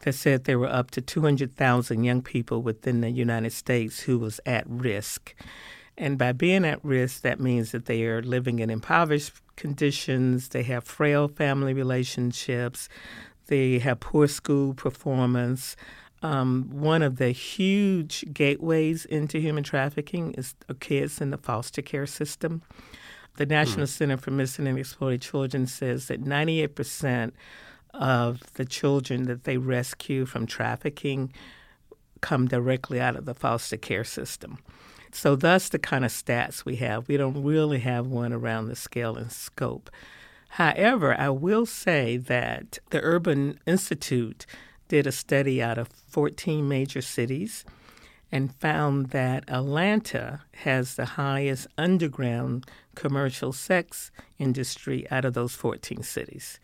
that 0.00 0.14
said 0.14 0.42
there 0.42 0.58
were 0.58 0.66
up 0.66 0.90
to 0.90 1.00
200,000 1.00 2.02
young 2.02 2.20
people 2.20 2.62
within 2.62 3.00
the 3.00 3.10
United 3.10 3.52
States 3.52 4.00
who 4.00 4.18
was 4.18 4.40
at 4.44 4.64
risk. 4.66 5.36
And 5.96 6.18
by 6.18 6.32
being 6.32 6.64
at 6.64 6.84
risk, 6.84 7.20
that 7.22 7.38
means 7.38 7.70
that 7.70 7.86
they 7.86 8.02
are 8.06 8.20
living 8.20 8.58
in 8.58 8.68
impoverished 8.68 9.34
conditions, 9.54 10.48
they 10.48 10.64
have 10.64 10.82
frail 10.82 11.28
family 11.28 11.74
relationships, 11.74 12.88
they 13.46 13.78
have 13.78 14.00
poor 14.00 14.26
school 14.26 14.74
performance, 14.74 15.76
um, 16.24 16.70
one 16.70 17.02
of 17.02 17.16
the 17.16 17.32
huge 17.32 18.24
gateways 18.32 19.04
into 19.04 19.38
human 19.38 19.62
trafficking 19.62 20.32
is 20.32 20.54
kids 20.80 21.20
in 21.20 21.28
the 21.28 21.36
foster 21.36 21.82
care 21.82 22.06
system. 22.06 22.62
The 23.36 23.44
National 23.44 23.84
mm. 23.84 23.90
Center 23.90 24.16
for 24.16 24.30
Missing 24.30 24.66
and 24.66 24.78
Exploited 24.78 25.20
Children 25.20 25.66
says 25.66 26.08
that 26.08 26.24
98% 26.24 27.32
of 27.92 28.40
the 28.54 28.64
children 28.64 29.24
that 29.24 29.44
they 29.44 29.58
rescue 29.58 30.24
from 30.24 30.46
trafficking 30.46 31.30
come 32.22 32.48
directly 32.48 32.98
out 32.98 33.16
of 33.16 33.26
the 33.26 33.34
foster 33.34 33.76
care 33.76 34.04
system. 34.04 34.58
So 35.12 35.36
that's 35.36 35.68
the 35.68 35.78
kind 35.78 36.06
of 36.06 36.10
stats 36.10 36.64
we 36.64 36.76
have. 36.76 37.06
We 37.06 37.18
don't 37.18 37.44
really 37.44 37.80
have 37.80 38.06
one 38.06 38.32
around 38.32 38.68
the 38.68 38.76
scale 38.76 39.16
and 39.16 39.30
scope. 39.30 39.90
However, 40.48 41.14
I 41.20 41.28
will 41.28 41.66
say 41.66 42.16
that 42.16 42.78
the 42.88 43.02
Urban 43.02 43.60
Institute 43.66 44.46
did 44.88 45.06
a 45.06 45.12
study 45.12 45.62
out 45.62 45.78
of 45.78 45.88
14 45.88 46.66
major 46.68 47.00
cities 47.00 47.64
and 48.30 48.54
found 48.54 49.10
that 49.10 49.44
Atlanta 49.48 50.42
has 50.52 50.96
the 50.96 51.04
highest 51.04 51.66
underground 51.78 52.66
commercial 52.94 53.52
sex 53.52 54.10
industry 54.38 55.06
out 55.10 55.24
of 55.24 55.34
those 55.34 55.54
14 55.54 56.02
cities. 56.02 56.58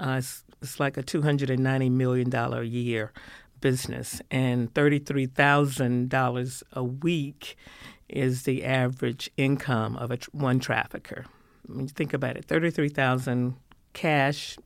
Uh, 0.00 0.16
it's, 0.18 0.42
it's 0.60 0.80
like 0.80 0.96
a 0.96 1.02
$290 1.02 1.90
million 1.90 2.34
a 2.34 2.62
year 2.62 3.12
business, 3.60 4.20
and 4.30 4.74
$33,000 4.74 6.62
a 6.72 6.84
week 6.84 7.56
is 8.08 8.42
the 8.42 8.64
average 8.64 9.30
income 9.36 9.96
of 9.96 10.10
a, 10.10 10.18
one 10.32 10.58
trafficker. 10.58 11.24
When 11.66 11.82
you 11.82 11.88
think 11.88 12.12
about 12.12 12.36
it 12.36 12.46
33000 12.46 13.54
cash 13.92 14.58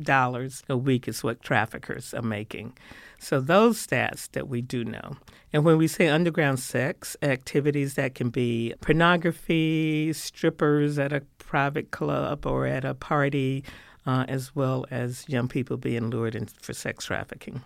dollars 0.00 0.62
a 0.68 0.76
week 0.76 1.08
is 1.08 1.22
what 1.22 1.42
traffickers 1.42 2.14
are 2.14 2.22
making. 2.22 2.76
So 3.18 3.40
those 3.40 3.84
stats 3.86 4.30
that 4.32 4.48
we 4.48 4.62
do 4.62 4.84
know. 4.84 5.16
And 5.52 5.64
when 5.64 5.78
we 5.78 5.86
say 5.86 6.08
underground 6.08 6.58
sex, 6.58 7.16
activities 7.22 7.94
that 7.94 8.14
can 8.14 8.30
be 8.30 8.74
pornography, 8.80 10.12
strippers 10.12 10.98
at 10.98 11.12
a 11.12 11.22
private 11.38 11.90
club 11.90 12.46
or 12.46 12.66
at 12.66 12.84
a 12.84 12.94
party, 12.94 13.62
uh, 14.06 14.24
as 14.28 14.56
well 14.56 14.86
as 14.90 15.24
young 15.28 15.48
people 15.48 15.76
being 15.76 16.10
lured 16.10 16.34
in 16.34 16.46
for 16.46 16.72
sex 16.72 17.04
trafficking. 17.04 17.62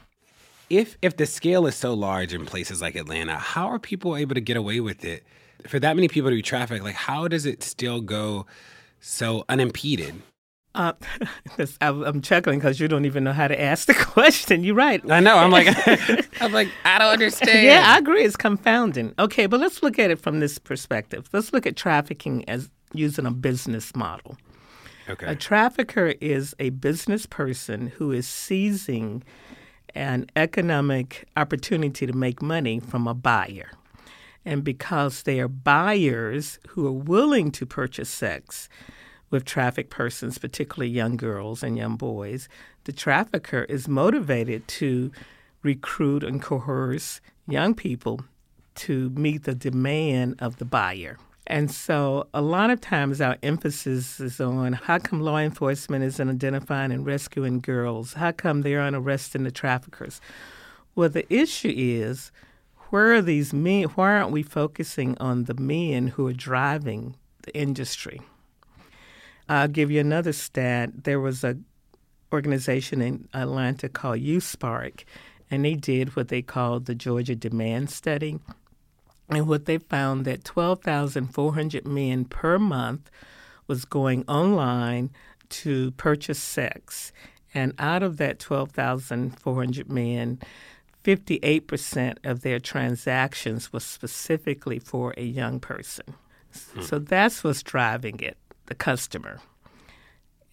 If 0.69 0.99
if 1.01 1.17
the 1.17 1.27
scale 1.27 1.67
is 1.67 1.77
so 1.77 1.95
large 1.95 2.35
in 2.35 2.45
places 2.45 2.83
like 2.83 2.97
Atlanta, 2.97 3.37
how 3.37 3.69
are 3.69 3.79
people 3.79 4.17
able 4.17 4.35
to 4.35 4.41
get 4.41 4.57
away 4.57 4.81
with 4.81 5.05
it? 5.05 5.25
For 5.67 5.79
that 5.79 5.97
many 5.97 6.09
people 6.09 6.31
to 6.31 6.37
be 6.37 6.43
trafficked, 6.43 6.85
like 6.85 6.97
how 6.97 7.29
does 7.29 7.47
it 7.47 7.63
still 7.63 8.01
go 8.01 8.47
so 9.01 9.45
unimpeded? 9.49 10.21
Uh, 10.77 10.93
I'm 11.81 12.21
chuckling 12.21 12.59
because 12.59 12.79
you 12.79 12.87
don't 12.87 13.07
even 13.07 13.25
know 13.25 13.33
how 13.33 13.49
to 13.49 13.61
ask 13.61 13.87
the 13.87 13.95
question. 13.99 14.63
You're 14.63 14.75
right. 14.75 15.03
I 15.11 15.21
know. 15.21 15.37
I'm 15.39 15.51
like, 15.51 15.69
I'm 16.41 16.53
like, 16.53 16.69
I 16.85 16.99
don't 16.99 17.13
understand. 17.13 17.67
Yeah, 17.67 17.83
I 17.87 17.99
agree. 17.99 18.23
It's 18.23 18.37
confounding. 18.37 19.15
Okay, 19.19 19.47
but 19.47 19.59
let's 19.59 19.83
look 19.83 19.99
at 19.99 20.11
it 20.11 20.21
from 20.21 20.41
this 20.41 20.59
perspective. 20.59 21.29
Let's 21.33 21.53
look 21.53 21.67
at 21.67 21.77
trafficking 21.77 22.49
as 22.49 22.71
using 22.93 23.27
a 23.27 23.31
business 23.31 23.97
model. 23.97 24.37
Okay. 25.09 25.27
A 25.27 25.35
trafficker 25.35 26.15
is 26.21 26.55
a 26.59 26.71
business 26.71 27.27
person 27.27 27.87
who 27.87 28.13
is 28.13 28.27
seizing 28.29 29.23
an 29.95 30.27
economic 30.37 31.27
opportunity 31.37 32.07
to 32.07 32.13
make 32.13 32.43
money 32.43 32.81
from 32.81 33.07
a 33.07 33.15
buyer. 33.15 33.71
And 34.45 34.63
because 34.63 35.23
they 35.23 35.41
are 35.41 35.49
buyers 35.49 36.59
who 36.69 36.87
are 36.87 36.93
willing 36.93 37.51
to 37.53 37.67
purchase 37.67 38.11
sex 38.11 38.69
with 39.31 39.45
trafficked 39.45 39.91
persons, 39.91 40.39
particularly 40.39 40.91
young 40.91 41.17
girls 41.17 41.63
and 41.63 41.77
young 41.77 41.97
boys, 41.97 42.49
the 42.85 42.93
trafficker 42.93 43.65
is 43.65 43.89
motivated 43.89 44.67
to 44.69 45.11
recruit 45.63 46.23
and 46.23 46.41
coerce 46.41 47.21
young 47.49 47.75
people 47.75 48.21
to 48.75 49.11
meet 49.11 49.45
the 49.45 49.55
demand 49.55 50.37
of 50.39 50.59
the 50.59 50.65
buyer. 50.65 51.19
And 51.47 51.71
so, 51.71 52.27
a 52.35 52.43
lot 52.43 52.71
of 52.71 52.81
times, 52.81 53.21
our 53.21 53.37
emphasis 53.43 54.19
is 54.19 54.41
on 54.41 54.73
how 54.73 54.99
come 54.99 55.21
law 55.21 55.39
enforcement 55.39 56.03
isn't 56.05 56.29
identifying 56.29 56.91
and 56.91 57.07
rescuing 57.07 57.61
girls? 57.61 58.15
How 58.15 58.33
come 58.33 58.63
they 58.63 58.75
aren't 58.75 58.97
arresting 58.97 59.45
the 59.45 59.53
traffickers? 59.53 60.21
Well, 60.97 61.09
the 61.09 61.33
issue 61.33 61.73
is 61.75 62.33
where 62.91 63.15
are 63.15 63.23
these 63.23 63.53
men? 63.53 63.85
Why 63.95 64.15
aren't 64.15 64.33
we 64.33 64.43
focusing 64.43 65.17
on 65.19 65.45
the 65.45 65.55
men 65.55 66.09
who 66.09 66.27
are 66.27 66.33
driving 66.33 67.15
the 67.43 67.57
industry? 67.57 68.21
I'll 69.49 69.69
give 69.69 69.91
you 69.91 70.01
another 70.01 70.33
stat. 70.33 71.05
There 71.05 71.21
was 71.21 71.45
a 71.45 71.57
organization 72.33 73.01
in 73.01 73.29
Atlanta 73.33 73.89
called 73.89 74.21
Youth 74.21 74.45
Spark, 74.45 75.05
and 75.51 75.65
they 75.65 75.75
did 75.75 76.17
what 76.17 76.29
they 76.29 76.43
called 76.43 76.87
the 76.87 76.95
Georgia 76.95 77.37
Demand 77.37 77.91
Study. 77.91 78.39
And 79.29 79.49
what 79.49 79.65
they 79.65 79.79
found 79.79 80.25
that 80.25 80.45
12,400 80.45 81.87
men 81.87 82.25
per 82.27 82.59
month 82.59 83.11
was 83.67 83.85
going 83.85 84.25
online 84.29 85.11
to 85.49 85.91
purchase 85.93 86.39
sex. 86.39 87.13
And 87.53 87.73
out 87.79 88.03
of 88.03 88.19
that 88.19 88.39
12,400 88.39 89.91
men, 89.91 90.39
58% 91.05 92.19
of 92.25 92.43
their 92.43 92.61
transactions 92.61 93.73
was 93.73 93.85
specifically 93.85 94.79
for 94.79 95.15
a 95.17 95.25
young 95.25 95.59
person. 95.59 96.15
Hmm. 96.73 96.83
So 96.83 96.99
that's 96.99 97.43
what's 97.43 97.63
driving 97.63 98.21
it, 98.21 98.37
the 98.67 98.75
customer. 98.75 99.41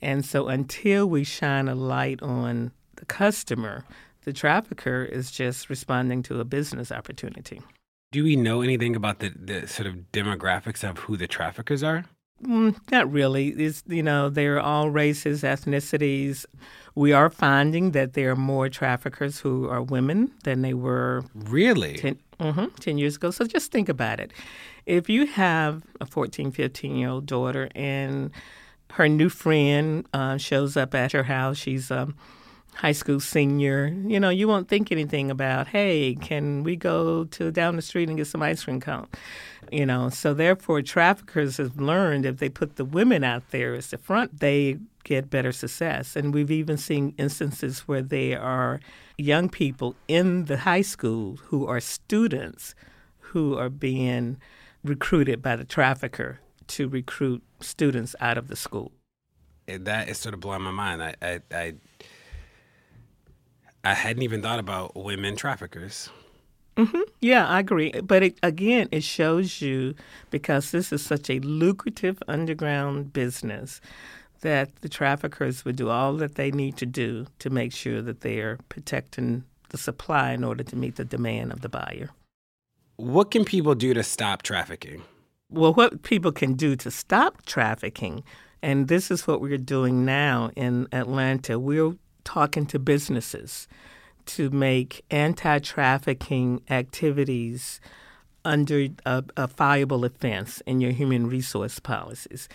And 0.01 0.25
so 0.25 0.47
until 0.47 1.07
we 1.07 1.23
shine 1.23 1.67
a 1.67 1.75
light 1.75 2.21
on 2.21 2.71
the 2.95 3.05
customer, 3.05 3.85
the 4.23 4.33
trafficker 4.33 5.03
is 5.03 5.31
just 5.31 5.69
responding 5.69 6.23
to 6.23 6.39
a 6.39 6.45
business 6.45 6.91
opportunity. 6.91 7.61
Do 8.11 8.23
we 8.23 8.35
know 8.35 8.61
anything 8.61 8.95
about 8.95 9.19
the, 9.19 9.33
the 9.35 9.67
sort 9.67 9.87
of 9.87 10.11
demographics 10.11 10.87
of 10.87 10.99
who 10.99 11.17
the 11.17 11.27
traffickers 11.27 11.83
are? 11.83 12.05
Mm, 12.43 12.75
not 12.91 13.11
really. 13.11 13.49
It's, 13.49 13.83
you 13.87 14.03
know, 14.03 14.29
they're 14.29 14.59
all 14.59 14.89
races, 14.89 15.43
ethnicities. 15.43 16.45
We 16.95 17.13
are 17.13 17.29
finding 17.29 17.91
that 17.91 18.13
there 18.13 18.31
are 18.31 18.35
more 18.35 18.69
traffickers 18.69 19.39
who 19.39 19.69
are 19.69 19.81
women 19.81 20.31
than 20.43 20.61
they 20.61 20.73
were. 20.73 21.23
Really? 21.33 21.97
10, 21.97 22.19
mm-hmm, 22.39 22.65
10 22.79 22.97
years 22.97 23.15
ago. 23.15 23.31
So 23.31 23.45
just 23.45 23.71
think 23.71 23.89
about 23.89 24.19
it. 24.19 24.31
If 24.85 25.09
you 25.09 25.25
have 25.25 25.83
a 26.01 26.05
14, 26.05 26.51
15 26.51 26.95
year 26.95 27.09
old 27.09 27.25
daughter 27.25 27.69
and 27.73 28.31
her 28.91 29.07
new 29.07 29.29
friend 29.29 30.05
uh, 30.13 30.37
shows 30.37 30.77
up 30.77 30.93
at 30.93 31.13
your 31.13 31.23
house, 31.23 31.57
she's 31.57 31.89
a 31.89 32.13
high 32.75 32.91
school 32.91 33.19
senior, 33.19 33.87
you 34.07 34.19
know, 34.19 34.29
you 34.29 34.47
won't 34.47 34.67
think 34.67 34.91
anything 34.91 35.29
about, 35.29 35.67
hey, 35.67 36.15
can 36.15 36.63
we 36.63 36.75
go 36.75 37.23
to 37.25 37.51
down 37.51 37.75
the 37.75 37.81
street 37.81 38.09
and 38.09 38.17
get 38.17 38.27
some 38.27 38.41
ice 38.41 38.63
cream 38.63 38.81
cone? 38.81 39.07
You 39.71 39.85
know, 39.85 40.09
so 40.09 40.33
therefore 40.33 40.81
traffickers 40.81 41.57
have 41.57 41.79
learned 41.79 42.25
if 42.25 42.37
they 42.37 42.49
put 42.49 42.75
the 42.75 42.85
women 42.85 43.23
out 43.23 43.51
there 43.51 43.75
as 43.75 43.87
the 43.87 43.97
front, 43.97 44.39
they 44.39 44.79
get 45.03 45.29
better 45.29 45.51
success. 45.51 46.15
And 46.15 46.33
we've 46.33 46.51
even 46.51 46.77
seen 46.77 47.13
instances 47.17 47.81
where 47.81 48.01
there 48.01 48.41
are 48.41 48.79
young 49.17 49.49
people 49.49 49.95
in 50.07 50.45
the 50.45 50.57
high 50.57 50.81
school 50.81 51.37
who 51.45 51.67
are 51.67 51.79
students 51.79 52.75
who 53.19 53.57
are 53.57 53.69
being 53.69 54.37
recruited 54.83 55.41
by 55.41 55.55
the 55.55 55.63
trafficker 55.63 56.39
to 56.67 56.87
recruit 56.87 57.43
students 57.59 58.15
out 58.19 58.37
of 58.37 58.47
the 58.47 58.55
school. 58.55 58.91
That 59.67 60.09
is 60.09 60.17
sort 60.17 60.33
of 60.33 60.41
blowing 60.41 60.61
my 60.61 60.71
mind. 60.71 61.01
I, 61.01 61.15
I, 61.21 61.39
I 61.51 61.73
I 63.85 63.93
hadn't 63.93 64.23
even 64.23 64.41
thought 64.41 64.59
about 64.59 64.95
women 64.95 65.35
traffickers. 65.35 66.09
Mm-hmm. 66.77 67.01
Yeah, 67.19 67.47
I 67.47 67.59
agree. 67.59 67.91
But 67.91 68.23
it, 68.23 68.39
again, 68.41 68.87
it 68.91 69.03
shows 69.03 69.61
you 69.61 69.93
because 70.31 70.71
this 70.71 70.91
is 70.93 71.01
such 71.01 71.29
a 71.29 71.39
lucrative 71.39 72.23
underground 72.27 73.13
business 73.13 73.81
that 74.41 74.75
the 74.81 74.89
traffickers 74.89 75.65
would 75.65 75.75
do 75.75 75.89
all 75.89 76.13
that 76.13 76.35
they 76.35 76.51
need 76.51 76.77
to 76.77 76.85
do 76.85 77.27
to 77.39 77.49
make 77.49 77.73
sure 77.73 78.01
that 78.01 78.21
they 78.21 78.39
are 78.39 78.57
protecting 78.69 79.43
the 79.69 79.77
supply 79.77 80.31
in 80.31 80.43
order 80.43 80.63
to 80.63 80.75
meet 80.75 80.95
the 80.95 81.05
demand 81.05 81.51
of 81.51 81.61
the 81.61 81.69
buyer. 81.69 82.09
What 82.97 83.31
can 83.31 83.43
people 83.43 83.73
do 83.73 83.95
to 83.95 84.03
stop 84.03 84.43
trafficking? 84.43 85.01
Well, 85.49 85.73
what 85.73 86.03
people 86.03 86.31
can 86.31 86.53
do 86.53 86.75
to 86.75 86.91
stop 86.91 87.43
trafficking, 87.45 88.23
and 88.61 88.87
this 88.87 89.09
is 89.09 89.25
what 89.25 89.41
we're 89.41 89.57
doing 89.57 90.05
now 90.05 90.51
in 90.55 90.87
Atlanta, 90.91 91.57
we're 91.57 91.95
talking 92.23 92.67
to 92.67 92.77
businesses 92.77 93.67
to 94.27 94.51
make 94.51 95.03
anti 95.09 95.57
trafficking 95.57 96.61
activities 96.69 97.81
under 98.45 98.87
a, 99.05 99.23
a 99.37 99.47
fireable 99.47 100.05
offense 100.05 100.61
in 100.67 100.79
your 100.79 100.91
human 100.91 101.27
resource 101.27 101.79
policies, 101.79 102.47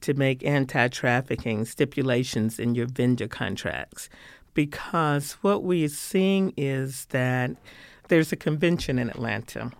to 0.00 0.12
make 0.14 0.44
anti 0.44 0.88
trafficking 0.88 1.64
stipulations 1.64 2.58
in 2.58 2.74
your 2.74 2.86
vendor 2.86 3.28
contracts. 3.28 4.08
Because 4.54 5.32
what 5.34 5.62
we 5.62 5.84
are 5.84 5.88
seeing 5.88 6.52
is 6.56 7.06
that 7.06 7.52
there's 8.08 8.32
a 8.32 8.36
convention 8.36 8.98
in 8.98 9.08
Atlanta 9.08 9.70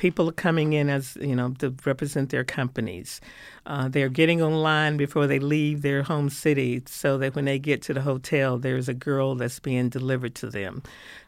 people 0.00 0.26
are 0.30 0.32
coming 0.32 0.72
in 0.72 0.88
as 0.88 1.16
you 1.20 1.36
know 1.36 1.50
to 1.58 1.74
represent 1.84 2.30
their 2.30 2.42
companies. 2.42 3.20
Uh, 3.66 3.86
they're 3.86 4.08
getting 4.08 4.40
online 4.40 4.96
before 4.96 5.26
they 5.26 5.38
leave 5.38 5.82
their 5.82 6.02
home 6.02 6.30
city, 6.30 6.82
so 6.86 7.18
that 7.18 7.34
when 7.34 7.44
they 7.44 7.58
get 7.58 7.82
to 7.82 7.92
the 7.92 8.00
hotel, 8.00 8.58
there's 8.58 8.88
a 8.88 8.94
girl 8.94 9.34
that's 9.34 9.60
being 9.60 9.90
delivered 9.90 10.34
to 10.34 10.48
them. 10.48 10.82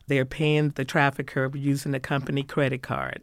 They're 0.07 0.25
paying 0.25 0.71
the 0.71 0.87
trafficker 0.87 1.51
using 1.55 1.93
the 1.93 2.01
company 2.01 2.43
credit 2.43 2.83
card. 2.83 3.21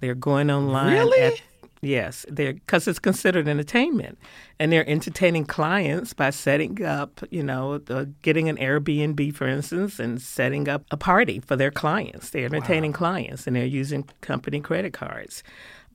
They're 0.00 0.14
going 0.14 0.50
online. 0.50 0.92
Really? 0.92 1.20
At, 1.20 1.42
Yes, 1.82 2.26
they're 2.28 2.52
because 2.52 2.86
it's 2.86 2.98
considered 2.98 3.48
entertainment, 3.48 4.18
and 4.58 4.70
they're 4.70 4.88
entertaining 4.88 5.46
clients 5.46 6.12
by 6.12 6.28
setting 6.28 6.84
up, 6.84 7.22
you 7.30 7.42
know, 7.42 7.80
uh, 7.88 8.04
getting 8.20 8.50
an 8.50 8.58
Airbnb, 8.58 9.34
for 9.34 9.46
instance, 9.46 9.98
and 9.98 10.20
setting 10.20 10.68
up 10.68 10.84
a 10.90 10.98
party 10.98 11.40
for 11.40 11.56
their 11.56 11.70
clients. 11.70 12.30
They're 12.30 12.44
entertaining 12.44 12.92
wow. 12.92 12.98
clients, 12.98 13.46
and 13.46 13.56
they're 13.56 13.64
using 13.64 14.04
company 14.20 14.60
credit 14.60 14.92
cards. 14.92 15.42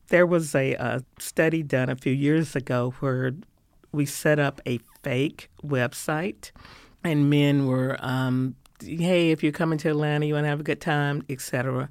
There 0.07 0.25
was 0.25 0.55
a, 0.55 0.73
a 0.73 1.03
study 1.19 1.61
done 1.61 1.89
a 1.89 1.95
few 1.95 2.13
years 2.13 2.55
ago 2.55 2.95
where 2.99 3.33
we 3.91 4.07
set 4.07 4.39
up 4.39 4.61
a 4.65 4.79
fake 5.03 5.51
website, 5.63 6.49
and 7.03 7.29
men 7.29 7.67
were, 7.67 7.97
um, 7.99 8.55
hey, 8.81 9.29
if 9.29 9.43
you're 9.43 9.51
coming 9.51 9.77
to 9.79 9.89
Atlanta, 9.89 10.25
you 10.25 10.33
want 10.33 10.45
to 10.45 10.49
have 10.49 10.61
a 10.61 10.63
good 10.63 10.81
time, 10.81 11.23
etc. 11.29 11.89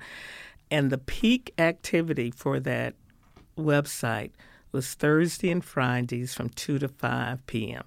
And 0.69 0.91
the 0.91 0.99
peak 0.99 1.55
activity 1.59 2.33
for 2.33 2.59
that 2.59 2.95
website 3.57 4.31
was 4.73 4.95
Thursday 4.95 5.51
and 5.51 5.65
Fridays 5.65 6.35
from 6.35 6.49
2 6.51 6.79
to 6.81 6.89
5 6.89 7.47
p.m. 7.47 7.85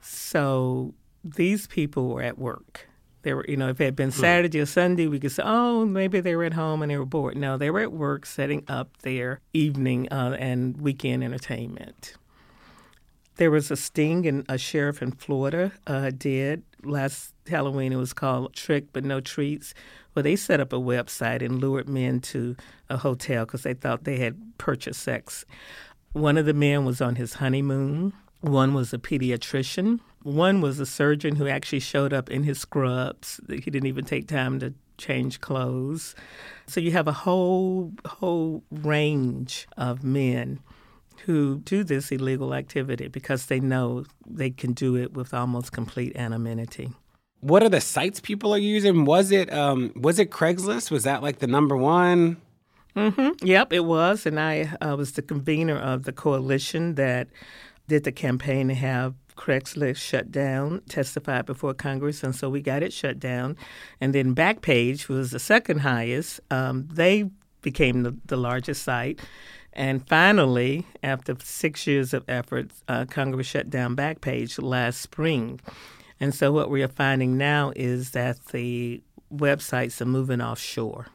So 0.00 0.94
these 1.24 1.66
people 1.66 2.08
were 2.08 2.22
at 2.22 2.38
work. 2.38 2.88
They 3.22 3.34
were, 3.34 3.44
you 3.48 3.56
know, 3.56 3.68
if 3.68 3.80
it 3.80 3.84
had 3.84 3.96
been 3.96 4.10
hmm. 4.10 4.20
Saturday 4.20 4.60
or 4.60 4.66
Sunday, 4.66 5.06
we 5.06 5.18
could 5.18 5.32
say, 5.32 5.42
oh, 5.44 5.84
maybe 5.84 6.20
they 6.20 6.36
were 6.36 6.44
at 6.44 6.52
home 6.52 6.82
and 6.82 6.90
they 6.90 6.96
were 6.96 7.04
bored. 7.04 7.36
No, 7.36 7.56
they 7.56 7.70
were 7.70 7.80
at 7.80 7.92
work 7.92 8.24
setting 8.24 8.64
up 8.68 8.96
their 8.98 9.40
evening 9.52 10.08
uh, 10.12 10.36
and 10.38 10.80
weekend 10.80 11.24
entertainment. 11.24 12.14
There 13.36 13.50
was 13.50 13.70
a 13.70 13.76
sting 13.76 14.26
and 14.26 14.44
a 14.48 14.58
sheriff 14.58 15.02
in 15.02 15.12
Florida 15.12 15.72
uh, 15.86 16.10
did 16.16 16.62
last 16.84 17.34
Halloween. 17.46 17.92
It 17.92 17.96
was 17.96 18.12
called 18.12 18.54
Trick 18.54 18.86
But 18.92 19.04
No 19.04 19.20
Treats, 19.20 19.74
where 20.12 20.22
they 20.22 20.36
set 20.36 20.60
up 20.60 20.72
a 20.72 20.78
website 20.78 21.42
and 21.42 21.60
lured 21.60 21.88
men 21.88 22.20
to 22.20 22.56
a 22.88 22.96
hotel 22.96 23.44
because 23.44 23.62
they 23.62 23.74
thought 23.74 24.04
they 24.04 24.18
had 24.18 24.36
purchased 24.58 25.02
sex. 25.02 25.44
One 26.12 26.38
of 26.38 26.46
the 26.46 26.54
men 26.54 26.84
was 26.84 27.00
on 27.00 27.16
his 27.16 27.34
honeymoon. 27.34 28.12
One 28.40 28.74
was 28.74 28.92
a 28.92 28.98
pediatrician. 28.98 30.00
One 30.22 30.60
was 30.60 30.80
a 30.80 30.86
surgeon 30.86 31.36
who 31.36 31.48
actually 31.48 31.80
showed 31.80 32.12
up 32.12 32.30
in 32.30 32.44
his 32.44 32.58
scrubs. 32.58 33.40
He 33.48 33.70
didn't 33.70 33.86
even 33.86 34.04
take 34.04 34.28
time 34.28 34.58
to 34.60 34.74
change 34.96 35.40
clothes. 35.40 36.14
So 36.66 36.80
you 36.80 36.90
have 36.92 37.08
a 37.08 37.12
whole 37.12 37.92
whole 38.04 38.62
range 38.70 39.68
of 39.76 40.02
men 40.02 40.60
who 41.24 41.58
do 41.58 41.84
this 41.84 42.10
illegal 42.10 42.54
activity 42.54 43.08
because 43.08 43.46
they 43.46 43.60
know 43.60 44.04
they 44.26 44.50
can 44.50 44.72
do 44.72 44.96
it 44.96 45.12
with 45.14 45.34
almost 45.34 45.72
complete 45.72 46.16
anonymity. 46.16 46.90
What 47.40 47.62
are 47.62 47.68
the 47.68 47.80
sites 47.80 48.20
people 48.20 48.52
are 48.52 48.58
using? 48.58 49.04
Was 49.04 49.30
it 49.30 49.52
um, 49.52 49.92
was 49.94 50.18
it 50.18 50.30
Craigslist? 50.30 50.90
Was 50.90 51.04
that 51.04 51.22
like 51.22 51.38
the 51.38 51.46
number 51.46 51.76
one? 51.76 52.38
Mm-hmm. 52.96 53.46
Yep, 53.46 53.72
it 53.72 53.84
was, 53.84 54.26
and 54.26 54.40
I 54.40 54.72
uh, 54.80 54.96
was 54.96 55.12
the 55.12 55.22
convener 55.22 55.78
of 55.78 56.02
the 56.02 56.12
coalition 56.12 56.96
that 56.96 57.28
did 57.86 58.02
the 58.02 58.10
campaign 58.10 58.68
to 58.68 58.74
have 58.74 59.14
Craigslist 59.36 59.98
shut 59.98 60.32
down, 60.32 60.82
testified 60.88 61.46
before 61.46 61.74
Congress, 61.74 62.24
and 62.24 62.34
so 62.34 62.50
we 62.50 62.60
got 62.60 62.82
it 62.82 62.92
shut 62.92 63.20
down. 63.20 63.56
And 64.00 64.12
then 64.12 64.34
Backpage 64.34 65.08
was 65.08 65.30
the 65.30 65.38
second 65.38 65.78
highest. 65.78 66.40
Um, 66.50 66.88
they 66.92 67.30
became 67.62 68.02
the, 68.02 68.16
the 68.26 68.36
largest 68.36 68.82
site. 68.82 69.20
And 69.78 70.04
finally, 70.08 70.86
after 71.04 71.36
six 71.40 71.86
years 71.86 72.12
of 72.12 72.24
effort, 72.28 72.72
uh, 72.88 73.04
Congress 73.04 73.46
shut 73.46 73.70
down 73.70 73.94
Backpage 73.94 74.60
last 74.60 75.00
spring. 75.00 75.60
And 76.18 76.34
so 76.34 76.50
what 76.50 76.68
we 76.68 76.82
are 76.82 76.88
finding 76.88 77.38
now 77.38 77.72
is 77.76 78.10
that 78.10 78.44
the 78.46 79.00
websites 79.32 80.00
are 80.00 80.04
moving 80.04 80.40
offshore. 80.40 81.06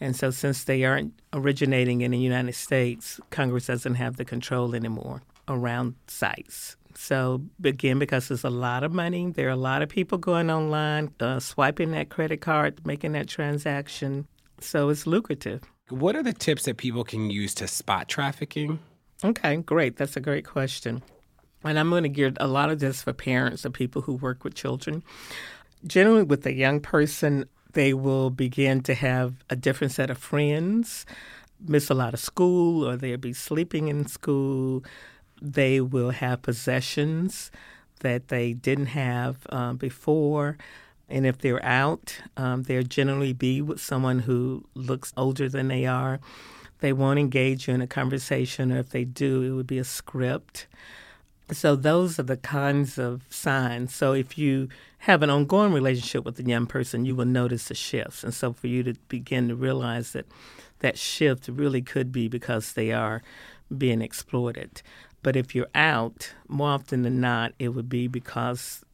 And 0.00 0.14
so 0.14 0.30
since 0.30 0.62
they 0.62 0.84
aren't 0.84 1.14
originating 1.32 2.02
in 2.02 2.12
the 2.12 2.18
United 2.18 2.54
States, 2.54 3.18
Congress 3.30 3.66
doesn't 3.66 3.96
have 3.96 4.18
the 4.18 4.24
control 4.24 4.76
anymore 4.76 5.22
around 5.48 5.96
sites. 6.06 6.76
So 6.94 7.42
again, 7.64 7.98
because 7.98 8.28
there's 8.28 8.44
a 8.44 8.50
lot 8.50 8.84
of 8.84 8.92
money, 8.92 9.32
there 9.32 9.48
are 9.48 9.50
a 9.50 9.56
lot 9.56 9.82
of 9.82 9.88
people 9.88 10.18
going 10.18 10.48
online, 10.48 11.12
uh, 11.18 11.40
swiping 11.40 11.90
that 11.90 12.08
credit 12.08 12.40
card, 12.40 12.86
making 12.86 13.12
that 13.12 13.26
transaction. 13.26 14.28
So 14.60 14.90
it's 14.90 15.08
lucrative. 15.08 15.62
What 15.90 16.16
are 16.16 16.22
the 16.22 16.32
tips 16.32 16.64
that 16.64 16.78
people 16.78 17.04
can 17.04 17.28
use 17.28 17.54
to 17.56 17.68
spot 17.68 18.08
trafficking? 18.08 18.78
Okay, 19.22 19.56
great. 19.56 19.96
That's 19.96 20.16
a 20.16 20.20
great 20.20 20.46
question. 20.46 21.02
And 21.62 21.78
I'm 21.78 21.90
going 21.90 22.04
to 22.04 22.08
gear 22.08 22.32
a 22.38 22.46
lot 22.46 22.70
of 22.70 22.78
this 22.78 23.02
for 23.02 23.12
parents 23.12 23.66
and 23.66 23.74
people 23.74 24.02
who 24.02 24.14
work 24.14 24.44
with 24.44 24.54
children. 24.54 25.02
Generally, 25.86 26.24
with 26.24 26.46
a 26.46 26.54
young 26.54 26.80
person, 26.80 27.44
they 27.74 27.92
will 27.92 28.30
begin 28.30 28.82
to 28.84 28.94
have 28.94 29.44
a 29.50 29.56
different 29.56 29.92
set 29.92 30.08
of 30.08 30.16
friends, 30.16 31.04
miss 31.60 31.90
a 31.90 31.94
lot 31.94 32.14
of 32.14 32.20
school, 32.20 32.88
or 32.88 32.96
they'll 32.96 33.18
be 33.18 33.34
sleeping 33.34 33.88
in 33.88 34.06
school. 34.06 34.82
They 35.42 35.82
will 35.82 36.10
have 36.10 36.40
possessions 36.40 37.50
that 38.00 38.28
they 38.28 38.54
didn't 38.54 38.86
have 38.86 39.46
uh, 39.50 39.74
before. 39.74 40.56
And 41.08 41.26
if 41.26 41.38
they're 41.38 41.64
out, 41.64 42.18
um, 42.36 42.62
they'll 42.62 42.82
generally 42.82 43.32
be 43.32 43.60
with 43.60 43.80
someone 43.80 44.20
who 44.20 44.64
looks 44.74 45.12
older 45.16 45.48
than 45.48 45.68
they 45.68 45.86
are. 45.86 46.20
They 46.80 46.92
won't 46.92 47.18
engage 47.18 47.68
you 47.68 47.74
in 47.74 47.82
a 47.82 47.86
conversation, 47.86 48.72
or 48.72 48.78
if 48.78 48.90
they 48.90 49.04
do, 49.04 49.42
it 49.42 49.50
would 49.50 49.66
be 49.66 49.78
a 49.78 49.84
script. 49.84 50.66
So 51.52 51.76
those 51.76 52.18
are 52.18 52.24
the 52.24 52.38
kinds 52.38 52.98
of 52.98 53.22
signs. 53.28 53.94
So 53.94 54.12
if 54.12 54.38
you 54.38 54.68
have 54.98 55.22
an 55.22 55.30
ongoing 55.30 55.72
relationship 55.72 56.24
with 56.24 56.38
a 56.38 56.42
young 56.42 56.66
person, 56.66 57.04
you 57.04 57.14
will 57.14 57.26
notice 57.26 57.68
the 57.68 57.74
shifts. 57.74 58.24
And 58.24 58.32
so 58.32 58.52
for 58.52 58.66
you 58.66 58.82
to 58.84 58.94
begin 59.08 59.48
to 59.48 59.54
realize 59.54 60.12
that 60.12 60.26
that 60.80 60.98
shift 60.98 61.48
really 61.48 61.82
could 61.82 62.12
be 62.12 62.28
because 62.28 62.72
they 62.72 62.92
are 62.92 63.22
being 63.76 64.00
exploited. 64.00 64.82
But 65.22 65.36
if 65.36 65.54
you're 65.54 65.68
out, 65.74 66.34
more 66.48 66.68
often 66.68 67.02
than 67.02 67.20
not, 67.20 67.52
it 67.58 67.68
would 67.70 67.88
be 67.88 68.08
because 68.08 68.84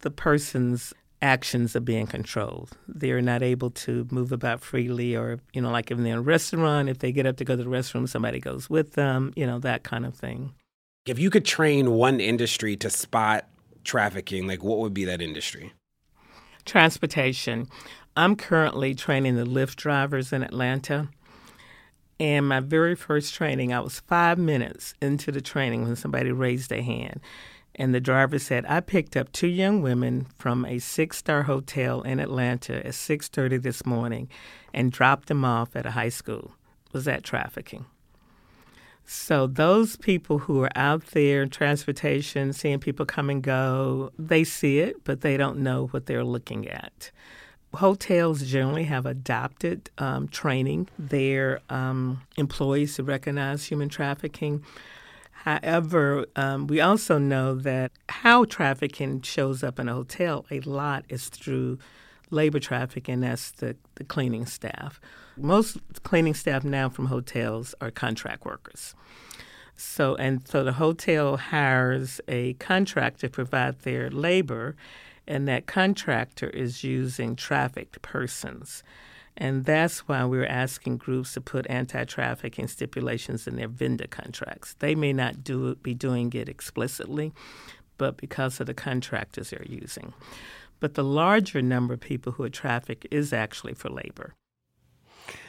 the 0.00 0.10
person's 0.10 0.92
actions 1.22 1.76
are 1.76 1.80
being 1.80 2.06
controlled. 2.06 2.70
They're 2.88 3.20
not 3.20 3.42
able 3.42 3.70
to 3.70 4.06
move 4.10 4.32
about 4.32 4.62
freely, 4.62 5.16
or, 5.16 5.40
you 5.52 5.60
know, 5.60 5.70
like 5.70 5.90
if 5.90 5.98
they're 5.98 6.06
in 6.06 6.18
a 6.18 6.22
restaurant, 6.22 6.88
if 6.88 6.98
they 6.98 7.12
get 7.12 7.26
up 7.26 7.36
to 7.38 7.44
go 7.44 7.56
to 7.56 7.62
the 7.62 7.68
restroom, 7.68 8.08
somebody 8.08 8.40
goes 8.40 8.70
with 8.70 8.92
them, 8.92 9.32
you 9.36 9.46
know, 9.46 9.58
that 9.58 9.82
kind 9.82 10.06
of 10.06 10.14
thing. 10.14 10.54
If 11.06 11.18
you 11.18 11.30
could 11.30 11.44
train 11.44 11.92
one 11.92 12.20
industry 12.20 12.76
to 12.76 12.90
spot 12.90 13.48
trafficking, 13.84 14.46
like 14.46 14.62
what 14.62 14.78
would 14.78 14.94
be 14.94 15.04
that 15.06 15.22
industry? 15.22 15.72
Transportation. 16.64 17.68
I'm 18.16 18.36
currently 18.36 18.94
training 18.94 19.36
the 19.36 19.44
Lyft 19.44 19.76
drivers 19.76 20.32
in 20.32 20.42
Atlanta. 20.42 21.08
And 22.18 22.46
my 22.46 22.60
very 22.60 22.94
first 22.94 23.34
training, 23.34 23.72
I 23.72 23.80
was 23.80 24.00
five 24.00 24.36
minutes 24.38 24.94
into 25.00 25.32
the 25.32 25.40
training 25.40 25.84
when 25.84 25.96
somebody 25.96 26.32
raised 26.32 26.68
their 26.68 26.82
hand. 26.82 27.20
And 27.80 27.94
the 27.94 28.00
driver 28.00 28.38
said, 28.38 28.66
I 28.68 28.80
picked 28.80 29.16
up 29.16 29.32
two 29.32 29.46
young 29.46 29.80
women 29.80 30.26
from 30.36 30.66
a 30.66 30.78
six 30.80 31.16
star 31.16 31.44
hotel 31.44 32.02
in 32.02 32.20
Atlanta 32.20 32.76
at 32.86 32.92
6.30 32.92 33.62
this 33.62 33.86
morning 33.86 34.28
and 34.74 34.92
dropped 34.92 35.28
them 35.28 35.46
off 35.46 35.74
at 35.74 35.86
a 35.86 35.92
high 35.92 36.10
school. 36.10 36.52
Was 36.92 37.06
that 37.06 37.24
trafficking? 37.24 37.86
So 39.06 39.46
those 39.46 39.96
people 39.96 40.40
who 40.40 40.62
are 40.62 40.70
out 40.76 41.06
there 41.12 41.42
in 41.42 41.48
transportation, 41.48 42.52
seeing 42.52 42.80
people 42.80 43.06
come 43.06 43.30
and 43.30 43.42
go, 43.42 44.12
they 44.18 44.44
see 44.44 44.80
it, 44.80 45.02
but 45.04 45.22
they 45.22 45.38
don't 45.38 45.60
know 45.60 45.86
what 45.86 46.04
they're 46.04 46.22
looking 46.22 46.68
at. 46.68 47.10
Hotels 47.72 48.42
generally 48.42 48.84
have 48.84 49.06
adopted 49.06 49.88
um, 49.96 50.28
training 50.28 50.88
their 50.98 51.62
um, 51.70 52.20
employees 52.36 52.96
to 52.96 53.04
recognize 53.04 53.64
human 53.64 53.88
trafficking. 53.88 54.62
However, 55.44 56.26
um, 56.36 56.66
we 56.66 56.82
also 56.82 57.16
know 57.16 57.54
that 57.54 57.92
how 58.10 58.44
trafficking 58.44 59.22
shows 59.22 59.64
up 59.64 59.78
in 59.78 59.88
a 59.88 59.94
hotel 59.94 60.44
a 60.50 60.60
lot 60.60 61.06
is 61.08 61.30
through 61.30 61.78
labor 62.30 62.60
trafficking, 62.60 63.20
that's 63.20 63.52
the, 63.52 63.74
the 63.94 64.04
cleaning 64.04 64.44
staff. 64.44 65.00
Most 65.38 65.78
cleaning 66.02 66.34
staff 66.34 66.62
now 66.62 66.90
from 66.90 67.06
hotels 67.06 67.74
are 67.80 67.90
contract 67.90 68.44
workers. 68.44 68.94
So 69.76 70.14
and 70.16 70.46
so 70.46 70.62
the 70.62 70.74
hotel 70.74 71.38
hires 71.38 72.20
a 72.28 72.52
contractor 72.54 73.28
to 73.28 73.32
provide 73.32 73.80
their 73.80 74.10
labor, 74.10 74.76
and 75.26 75.48
that 75.48 75.66
contractor 75.66 76.50
is 76.50 76.84
using 76.84 77.34
trafficked 77.34 78.02
persons. 78.02 78.82
And 79.36 79.64
that's 79.64 80.00
why 80.00 80.24
we're 80.24 80.46
asking 80.46 80.98
groups 80.98 81.34
to 81.34 81.40
put 81.40 81.66
anti-trafficking 81.70 82.68
stipulations 82.68 83.46
in 83.46 83.56
their 83.56 83.68
vendor 83.68 84.06
contracts. 84.06 84.74
They 84.80 84.94
may 84.94 85.12
not 85.12 85.42
do 85.42 85.74
be 85.76 85.94
doing 85.94 86.32
it 86.34 86.48
explicitly, 86.48 87.32
but 87.96 88.16
because 88.16 88.60
of 88.60 88.66
the 88.66 88.74
contractors 88.74 89.50
they're 89.50 89.64
using. 89.66 90.12
But 90.78 90.94
the 90.94 91.04
larger 91.04 91.62
number 91.62 91.94
of 91.94 92.00
people 92.00 92.32
who 92.32 92.42
are 92.42 92.50
trafficked 92.50 93.06
is 93.10 93.32
actually 93.32 93.74
for 93.74 93.88
labor. 93.88 94.34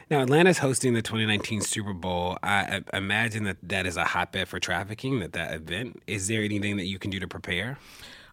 Now, 0.10 0.22
Atlanta's 0.22 0.58
hosting 0.58 0.94
the 0.94 1.02
2019 1.02 1.62
Super 1.62 1.94
Bowl. 1.94 2.38
I, 2.44 2.82
I 2.94 2.98
imagine 2.98 3.46
that 3.46 3.58
that 3.64 3.86
is 3.86 3.96
a 3.96 4.04
hotbed 4.04 4.50
for 4.50 4.60
trafficking, 4.60 5.20
that 5.20 5.32
that 5.34 5.54
event. 5.54 6.04
Is 6.06 6.28
there 6.28 6.44
anything 6.44 6.76
that 6.78 6.86
you 6.86 7.00
can 7.00 7.12
do 7.12 7.20
to 7.22 7.28
prepare? 7.30 7.78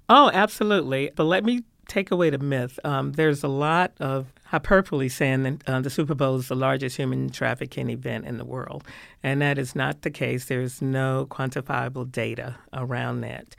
Oh, 0.08 0.28
absolutely. 0.34 1.12
But 1.14 1.24
let 1.24 1.44
me 1.44 1.62
take 1.88 2.10
away 2.10 2.30
the 2.30 2.38
myth. 2.38 2.78
Um, 2.84 3.12
there's 3.12 3.42
a 3.42 3.48
lot 3.48 3.92
of 3.98 4.26
hyperbole 4.44 5.08
saying 5.08 5.42
that 5.42 5.68
uh, 5.68 5.80
the 5.80 5.90
Super 5.90 6.14
Bowl 6.14 6.36
is 6.36 6.48
the 6.48 6.54
largest 6.54 6.96
human 6.96 7.30
trafficking 7.30 7.90
event 7.90 8.26
in 8.26 8.36
the 8.36 8.44
world. 8.44 8.84
And 9.22 9.42
that 9.42 9.58
is 9.58 9.74
not 9.74 10.02
the 10.02 10.10
case. 10.10 10.44
There's 10.44 10.80
no 10.80 11.26
quantifiable 11.30 12.10
data 12.10 12.56
around 12.72 13.22
that. 13.22 13.56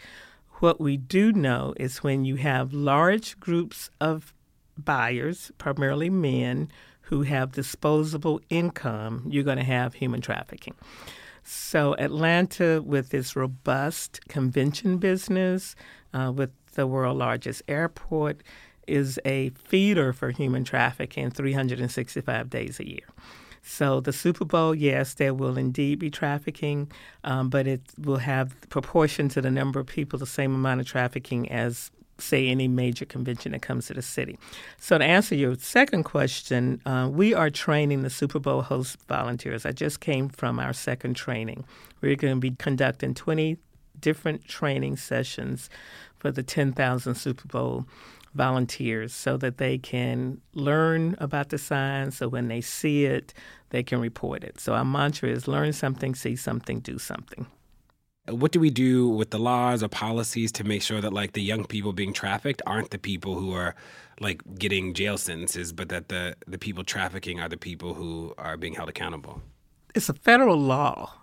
What 0.59 0.79
we 0.79 0.95
do 0.95 1.33
know 1.33 1.73
is 1.77 2.03
when 2.03 2.23
you 2.23 2.35
have 2.35 2.73
large 2.73 3.39
groups 3.39 3.89
of 3.99 4.33
buyers, 4.77 5.51
primarily 5.57 6.09
men, 6.09 6.69
who 7.01 7.23
have 7.23 7.53
disposable 7.53 8.39
income, 8.49 9.25
you're 9.27 9.43
going 9.43 9.57
to 9.57 9.63
have 9.63 9.95
human 9.95 10.21
trafficking. 10.21 10.75
So, 11.43 11.95
Atlanta, 11.97 12.81
with 12.85 13.13
its 13.13 13.35
robust 13.35 14.27
convention 14.27 14.97
business, 14.97 15.75
uh, 16.13 16.31
with 16.35 16.51
the 16.79 16.87
world's 16.87 17.19
largest 17.19 17.61
airport, 17.67 18.41
is 18.87 19.19
a 19.25 19.49
feeder 19.51 20.13
for 20.13 20.31
human 20.31 20.63
trafficking 20.63 21.29
365 21.29 22.49
days 22.49 22.79
a 22.79 22.89
year. 22.89 23.07
So 23.61 23.99
the 23.99 24.13
Super 24.13 24.45
Bowl, 24.45 24.73
yes, 24.73 25.13
there 25.13 25.33
will 25.33 25.57
indeed 25.57 25.99
be 25.99 26.09
trafficking, 26.09 26.89
um, 27.23 27.49
but 27.49 27.67
it 27.67 27.81
will 27.97 28.17
have 28.17 28.55
proportion 28.69 29.29
to 29.29 29.41
the 29.41 29.51
number 29.51 29.79
of 29.79 29.87
people 29.87 30.17
the 30.17 30.25
same 30.25 30.55
amount 30.55 30.79
of 30.81 30.87
trafficking 30.87 31.51
as 31.51 31.91
say 32.17 32.47
any 32.47 32.67
major 32.67 33.05
convention 33.05 33.53
that 33.53 33.61
comes 33.61 33.87
to 33.87 33.93
the 33.93 34.01
city. 34.01 34.37
So 34.77 34.97
to 34.97 35.03
answer 35.03 35.35
your 35.35 35.55
second 35.55 36.03
question, 36.03 36.81
uh, 36.85 37.09
we 37.11 37.33
are 37.33 37.49
training 37.49 38.01
the 38.01 38.09
Super 38.09 38.39
Bowl 38.39 38.61
host 38.61 38.97
volunteers. 39.07 39.65
I 39.65 39.71
just 39.71 39.99
came 39.99 40.29
from 40.29 40.59
our 40.59 40.73
second 40.73 41.15
training. 41.15 41.63
We're 42.01 42.15
going 42.15 42.35
to 42.35 42.39
be 42.39 42.51
conducting 42.51 43.13
20 43.13 43.57
different 43.99 44.45
training 44.45 44.97
sessions 44.97 45.69
for 46.19 46.31
the 46.31 46.43
10,000 46.43 47.15
Super 47.15 47.47
Bowl 47.47 47.85
volunteers 48.35 49.13
so 49.13 49.37
that 49.37 49.57
they 49.57 49.77
can 49.77 50.39
learn 50.53 51.15
about 51.19 51.49
the 51.49 51.57
signs 51.57 52.17
so 52.17 52.27
when 52.27 52.47
they 52.47 52.61
see 52.61 53.05
it, 53.05 53.33
they 53.69 53.83
can 53.83 53.99
report 53.99 54.43
it. 54.43 54.59
So 54.59 54.73
our 54.73 54.85
mantra 54.85 55.29
is 55.29 55.47
learn 55.47 55.73
something, 55.73 56.15
see 56.15 56.35
something, 56.35 56.79
do 56.79 56.99
something. 56.99 57.47
Uh, 58.29 58.35
what 58.35 58.51
do 58.51 58.59
we 58.59 58.69
do 58.69 59.07
with 59.07 59.31
the 59.31 59.39
laws 59.39 59.81
or 59.81 59.87
policies 59.87 60.51
to 60.53 60.63
make 60.63 60.81
sure 60.81 61.01
that 61.01 61.13
like 61.13 61.33
the 61.33 61.41
young 61.41 61.65
people 61.65 61.93
being 61.93 62.13
trafficked 62.13 62.61
aren't 62.65 62.91
the 62.91 62.99
people 62.99 63.35
who 63.35 63.53
are 63.53 63.75
like 64.19 64.41
getting 64.57 64.93
jail 64.93 65.17
sentences, 65.17 65.71
but 65.71 65.89
that 65.89 66.09
the, 66.09 66.35
the 66.47 66.57
people 66.57 66.83
trafficking 66.83 67.39
are 67.39 67.49
the 67.49 67.57
people 67.57 67.93
who 67.93 68.33
are 68.37 68.57
being 68.57 68.73
held 68.73 68.89
accountable? 68.89 69.41
It's 69.95 70.09
a 70.09 70.13
federal 70.13 70.57
law 70.57 71.13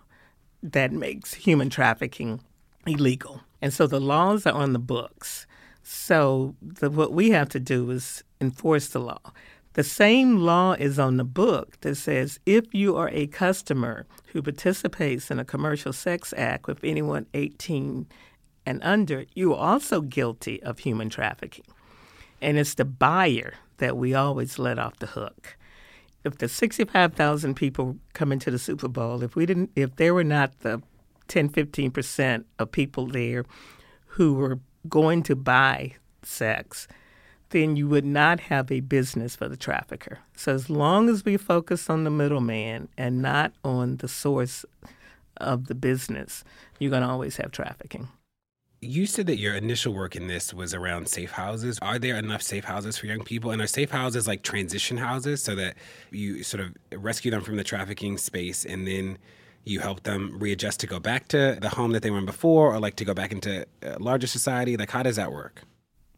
that 0.61 0.91
makes 0.91 1.33
human 1.33 1.69
trafficking 1.69 2.41
illegal. 2.85 3.41
And 3.61 3.73
so 3.73 3.87
the 3.87 3.99
laws 3.99 4.45
are 4.45 4.53
on 4.53 4.73
the 4.73 4.79
books. 4.79 5.47
So 5.83 6.55
the, 6.61 6.89
what 6.89 7.13
we 7.13 7.31
have 7.31 7.49
to 7.49 7.59
do 7.59 7.89
is 7.91 8.23
enforce 8.39 8.87
the 8.87 8.99
law. 8.99 9.31
The 9.73 9.83
same 9.83 10.39
law 10.39 10.73
is 10.73 10.97
on 10.97 11.17
the 11.17 11.23
book 11.23 11.79
that 11.81 11.95
says 11.95 12.39
if 12.45 12.73
you 12.73 12.95
are 12.97 13.09
a 13.09 13.27
customer 13.27 14.05
who 14.33 14.41
participates 14.41 15.29
in 15.29 15.39
a 15.39 15.45
commercial 15.45 15.93
sex 15.93 16.33
act 16.35 16.67
with 16.67 16.83
anyone 16.83 17.27
18 17.33 18.07
and 18.65 18.83
under, 18.83 19.25
you 19.33 19.53
are 19.53 19.73
also 19.73 20.01
guilty 20.01 20.61
of 20.63 20.79
human 20.79 21.09
trafficking. 21.09 21.65
And 22.41 22.57
it's 22.57 22.73
the 22.73 22.85
buyer 22.85 23.53
that 23.77 23.97
we 23.97 24.13
always 24.13 24.59
let 24.59 24.79
off 24.79 24.97
the 24.99 25.05
hook. 25.05 25.55
If 26.23 26.39
the 26.39 26.49
65,000 26.49 27.55
people 27.55 27.97
coming 28.13 28.39
to 28.39 28.51
the 28.51 28.59
Super 28.59 28.87
Bowl, 28.87 29.23
if 29.23 29.35
we 29.35 29.45
didn't 29.45 29.71
if 29.75 29.95
there 29.95 30.13
were 30.13 30.23
not 30.23 30.59
the 30.59 30.81
10 31.27 31.49
15% 31.49 32.43
of 32.59 32.71
people 32.71 33.07
there 33.07 33.45
who 34.05 34.33
were 34.33 34.59
going 34.89 35.23
to 35.23 35.35
buy 35.35 35.93
sex, 36.23 36.87
then 37.49 37.75
you 37.75 37.87
would 37.87 38.05
not 38.05 38.39
have 38.41 38.71
a 38.71 38.81
business 38.81 39.35
for 39.35 39.47
the 39.47 39.57
trafficker. 39.57 40.19
So 40.35 40.53
as 40.53 40.69
long 40.69 41.09
as 41.09 41.23
we 41.23 41.37
focus 41.37 41.89
on 41.89 42.03
the 42.03 42.09
middleman 42.09 42.89
and 42.97 43.21
not 43.21 43.53
on 43.63 43.97
the 43.97 44.07
source 44.07 44.65
of 45.37 45.67
the 45.67 45.75
business, 45.75 46.43
you're 46.79 46.91
going 46.91 47.03
to 47.03 47.09
always 47.09 47.37
have 47.37 47.51
trafficking. 47.51 48.09
You 48.79 49.07
said 49.07 49.25
that 49.27 49.39
your 49.39 49.55
initial 49.55 49.93
work 49.93 50.15
in 50.15 50.27
this 50.27 50.53
was 50.53 50.73
around 50.73 51.07
safe 51.07 51.31
houses. 51.31 51.79
Are 51.81 51.97
there 51.97 52.15
enough 52.15 52.43
safe 52.43 52.63
houses 52.63 52.97
for 52.97 53.07
young 53.07 53.23
people? 53.23 53.49
And 53.49 53.59
are 53.59 53.67
safe 53.67 53.89
houses 53.89 54.27
like 54.27 54.43
transition 54.43 54.97
houses 54.97 55.41
so 55.41 55.55
that 55.55 55.77
you 56.11 56.43
sort 56.43 56.61
of 56.61 56.75
rescue 57.03 57.31
them 57.31 57.41
from 57.41 57.55
the 57.55 57.63
trafficking 57.63 58.19
space 58.19 58.65
and 58.65 58.85
then 58.85 59.17
you 59.67 59.79
help 59.79 60.03
them 60.03 60.37
readjust 60.39 60.79
to 60.81 60.87
go 60.87 60.99
back 60.99 61.27
to 61.29 61.57
the 61.61 61.69
home 61.69 61.91
that 61.91 62.01
they 62.03 62.11
were 62.11 62.17
in 62.17 62.25
before 62.25 62.73
or 62.73 62.79
like 62.79 62.95
to 62.95 63.05
go 63.05 63.13
back 63.13 63.31
into 63.31 63.65
larger 63.99 64.27
society? 64.27 64.77
Like, 64.77 64.91
how 64.91 65.03
does 65.03 65.15
that 65.15 65.31
work? 65.31 65.63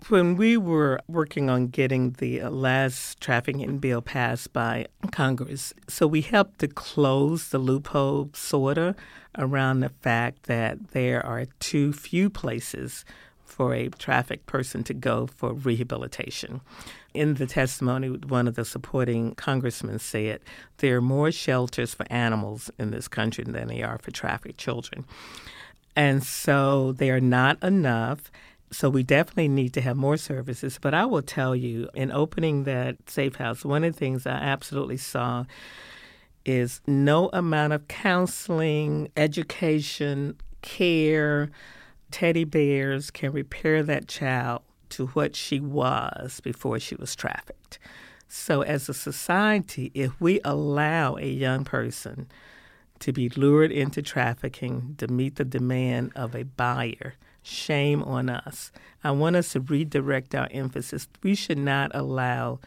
When 0.07 0.37
we 0.37 0.55
were 0.55 1.01
working 1.09 1.49
on 1.49 1.67
getting 1.67 2.11
the 2.19 2.43
last 2.43 3.19
trafficking 3.19 3.79
bill 3.79 4.01
passed 4.01 4.53
by 4.53 4.87
Congress, 5.11 5.73
so 5.89 6.07
we 6.07 6.21
helped 6.21 6.59
to 6.59 6.69
close 6.69 7.49
the 7.49 7.57
loophole, 7.59 8.29
sort 8.33 8.77
of, 8.77 8.95
around 9.37 9.81
the 9.81 9.89
fact 9.89 10.43
that 10.43 10.91
there 10.91 11.25
are 11.25 11.45
too 11.59 11.91
few 11.91 12.29
places 12.29 13.03
for 13.43 13.73
a 13.73 13.89
trafficked 13.89 14.45
person 14.45 14.83
to 14.85 14.93
go 14.93 15.27
for 15.27 15.51
rehabilitation. 15.51 16.61
In 17.13 17.35
the 17.35 17.47
testimony, 17.47 18.09
one 18.09 18.47
of 18.47 18.55
the 18.55 18.65
supporting 18.65 19.33
congressmen 19.35 19.99
said 19.99 20.41
there 20.77 20.97
are 20.97 21.01
more 21.01 21.31
shelters 21.31 21.93
for 21.93 22.05
animals 22.11 22.69
in 22.77 22.91
this 22.91 23.07
country 23.07 23.43
than 23.43 23.67
there 23.67 23.87
are 23.87 23.97
for 23.97 24.11
trafficked 24.11 24.59
children. 24.59 25.05
And 25.95 26.23
so 26.23 26.91
they 26.91 27.09
are 27.09 27.19
not 27.19 27.61
enough. 27.63 28.31
So 28.71 28.89
we 28.89 29.01
definitely 29.01 29.47
need 29.47 29.73
to 29.73 29.81
have 29.81 29.97
more 29.97 30.17
services. 30.17 30.77
But 30.79 30.93
I 30.93 31.05
will 31.05 31.23
tell 31.23 31.55
you, 31.55 31.89
in 31.95 32.11
opening 32.11 32.65
that 32.65 33.09
safe 33.09 33.35
house, 33.35 33.65
one 33.65 33.83
of 33.83 33.93
the 33.93 33.99
things 33.99 34.27
I 34.27 34.31
absolutely 34.31 34.97
saw 34.97 35.45
is 36.45 36.81
no 36.85 37.29
amount 37.33 37.73
of 37.73 37.87
counseling, 37.87 39.11
education, 39.17 40.35
care, 40.61 41.49
teddy 42.11 42.43
bears 42.43 43.11
can 43.11 43.31
repair 43.31 43.83
that 43.83 44.07
child 44.07 44.61
to 44.89 45.07
what 45.07 45.35
she 45.35 45.59
was 45.59 46.39
before 46.39 46.79
she 46.79 46.95
was 46.95 47.15
trafficked. 47.15 47.79
So, 48.27 48.61
as 48.61 48.87
a 48.87 48.93
society, 48.93 49.91
if 49.93 50.19
we 50.21 50.39
allow 50.43 51.17
a 51.17 51.27
young 51.27 51.63
person 51.63 52.27
to 52.99 53.11
be 53.11 53.29
lured 53.29 53.71
into 53.71 54.01
trafficking 54.01 54.95
to 54.97 55.07
meet 55.07 55.35
the 55.35 55.45
demand 55.45 56.11
of 56.15 56.35
a 56.35 56.43
buyer, 56.43 57.15
shame 57.41 58.03
on 58.03 58.29
us. 58.29 58.71
I 59.03 59.11
want 59.11 59.35
us 59.35 59.53
to 59.53 59.61
redirect 59.61 60.35
our 60.35 60.47
emphasis. 60.51 61.07
We 61.23 61.35
should 61.35 61.57
not 61.57 61.91
allow 61.93 62.59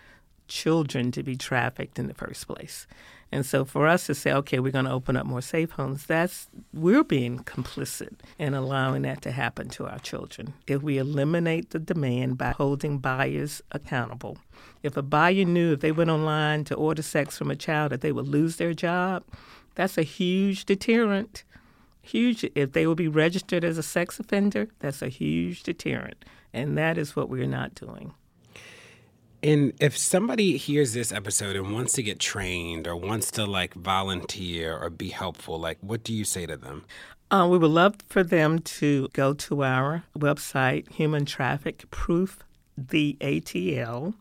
children 0.48 1.12
to 1.12 1.22
be 1.22 1.36
trafficked 1.36 1.98
in 1.98 2.08
the 2.08 2.14
first 2.14 2.46
place. 2.46 2.86
And 3.32 3.46
so 3.46 3.64
for 3.64 3.86
us 3.86 4.06
to 4.06 4.14
say, 4.14 4.30
okay, 4.32 4.58
we're 4.58 4.72
going 4.72 4.84
to 4.84 4.92
open 4.92 5.16
up 5.16 5.24
more 5.24 5.40
safe 5.40 5.70
homes, 5.70 6.04
that's 6.04 6.48
we're 6.74 7.02
being 7.02 7.38
complicit 7.38 8.12
in 8.38 8.52
allowing 8.52 9.02
that 9.02 9.22
to 9.22 9.32
happen 9.32 9.70
to 9.70 9.86
our 9.86 9.98
children. 10.00 10.52
If 10.66 10.82
we 10.82 10.98
eliminate 10.98 11.70
the 11.70 11.78
demand 11.78 12.36
by 12.36 12.50
holding 12.50 12.98
buyers 12.98 13.62
accountable, 13.72 14.36
if 14.82 14.98
a 14.98 15.02
buyer 15.02 15.46
knew 15.46 15.72
if 15.72 15.80
they 15.80 15.92
went 15.92 16.10
online 16.10 16.64
to 16.64 16.74
order 16.74 17.00
sex 17.00 17.38
from 17.38 17.50
a 17.50 17.56
child 17.56 17.90
that 17.92 18.02
they 18.02 18.12
would 18.12 18.28
lose 18.28 18.56
their 18.56 18.74
job, 18.74 19.24
that's 19.76 19.96
a 19.96 20.02
huge 20.02 20.66
deterrent. 20.66 21.44
Huge. 22.02 22.44
If 22.54 22.72
they 22.72 22.86
will 22.86 22.96
be 22.96 23.08
registered 23.08 23.64
as 23.64 23.78
a 23.78 23.82
sex 23.82 24.20
offender, 24.20 24.68
that's 24.80 25.00
a 25.00 25.08
huge 25.08 25.62
deterrent. 25.62 26.24
And 26.52 26.76
that 26.76 26.98
is 26.98 27.16
what 27.16 27.30
we're 27.30 27.46
not 27.46 27.74
doing. 27.74 28.12
And 29.42 29.72
if 29.80 29.98
somebody 29.98 30.56
hears 30.56 30.92
this 30.92 31.10
episode 31.10 31.56
and 31.56 31.72
wants 31.72 31.94
to 31.94 32.02
get 32.02 32.20
trained 32.20 32.86
or 32.86 32.94
wants 32.94 33.32
to 33.32 33.44
like 33.44 33.74
volunteer 33.74 34.76
or 34.76 34.88
be 34.88 35.08
helpful, 35.08 35.58
like 35.58 35.78
what 35.80 36.04
do 36.04 36.14
you 36.14 36.24
say 36.24 36.46
to 36.46 36.56
them? 36.56 36.84
Uh, 37.32 37.48
we 37.50 37.58
would 37.58 37.70
love 37.70 37.96
for 38.08 38.22
them 38.22 38.58
to 38.60 39.08
go 39.14 39.32
to 39.32 39.64
our 39.64 40.04
website, 40.16 40.88
Human 40.92 41.24
Traffic 41.24 41.90
Proof, 41.90 42.44
the 42.76 43.16
ATL.org. 43.20 44.14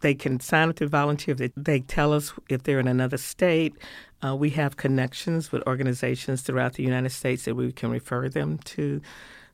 They 0.00 0.14
can 0.14 0.40
sign 0.40 0.68
up 0.68 0.76
to 0.76 0.86
volunteer. 0.86 1.34
They, 1.34 1.52
they 1.56 1.80
tell 1.80 2.12
us 2.12 2.32
if 2.50 2.64
they're 2.64 2.80
in 2.80 2.88
another 2.88 3.16
state. 3.16 3.74
Uh, 4.22 4.34
we 4.36 4.50
have 4.50 4.76
connections 4.76 5.52
with 5.52 5.62
organizations 5.66 6.42
throughout 6.42 6.74
the 6.74 6.82
United 6.82 7.10
States 7.10 7.44
that 7.44 7.54
we 7.54 7.72
can 7.72 7.90
refer 7.90 8.28
them 8.28 8.58
to. 8.58 9.00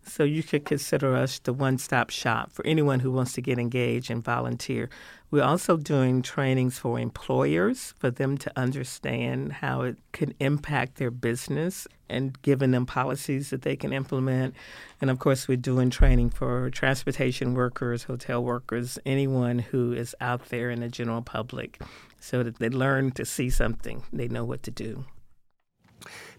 So 0.05 0.25
you 0.25 0.43
could 0.43 0.65
consider 0.65 1.15
us 1.15 1.39
the 1.39 1.53
one 1.53 1.79
stop 1.79 2.11
shop 2.11 2.53
for 2.53 2.67
anyone 2.67 3.01
who 3.01 3.11
wants 3.11 3.33
to 3.35 3.41
get 3.41 3.59
engaged 3.59 4.11
and 4.11 4.23
volunteer. 4.23 4.91
We're 5.31 5.45
also 5.45 5.77
doing 5.77 6.23
trainings 6.23 6.79
for 6.79 6.99
employers 6.99 7.95
for 7.99 8.11
them 8.11 8.37
to 8.39 8.53
understand 8.57 9.53
how 9.55 9.83
it 9.83 9.97
can 10.13 10.35
impact 10.41 10.97
their 10.97 11.11
business 11.11 11.87
and 12.11 12.41
giving 12.43 12.73
them 12.73 12.85
policies 12.85 13.51
that 13.51 13.63
they 13.63 13.77
can 13.77 13.93
implement. 13.93 14.55
And 15.01 15.09
of 15.09 15.19
course, 15.19 15.49
we're 15.49 15.57
doing 15.57 15.89
training 15.89 16.31
for 16.31 16.69
transportation 16.69 17.55
workers, 17.55 18.05
hotel 18.05 18.45
workers, 18.45 18.99
anyone 19.07 19.61
who 19.61 19.93
is 19.93 20.15
out 20.21 20.51
there 20.51 20.71
in 20.71 20.81
the 20.81 20.89
general 20.89 21.23
public 21.23 21.81
so 22.21 22.43
that 22.43 22.59
they 22.59 22.69
learn 22.69 23.13
to 23.13 23.25
see 23.25 23.49
something, 23.49 24.03
they 24.13 24.29
know 24.29 24.45
what 24.45 24.63
to 24.65 24.71
do. 24.71 25.05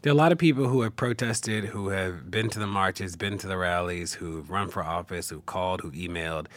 There 0.01 0.11
are 0.11 0.15
a 0.15 0.17
lot 0.17 0.31
of 0.31 0.37
people 0.37 0.67
who 0.67 0.81
have 0.81 0.95
protested, 0.95 1.65
who 1.65 1.89
have 1.89 2.29
been 2.29 2.49
to 2.49 2.59
the 2.59 2.67
marches, 2.67 3.15
been 3.15 3.37
to 3.39 3.47
the 3.47 3.57
rallies, 3.57 4.13
who've 4.13 4.49
run 4.49 4.69
for 4.69 4.83
office, 4.83 5.29
who've 5.29 5.45
called, 5.45 5.81
who 5.81 5.91
emailed, 5.91 6.47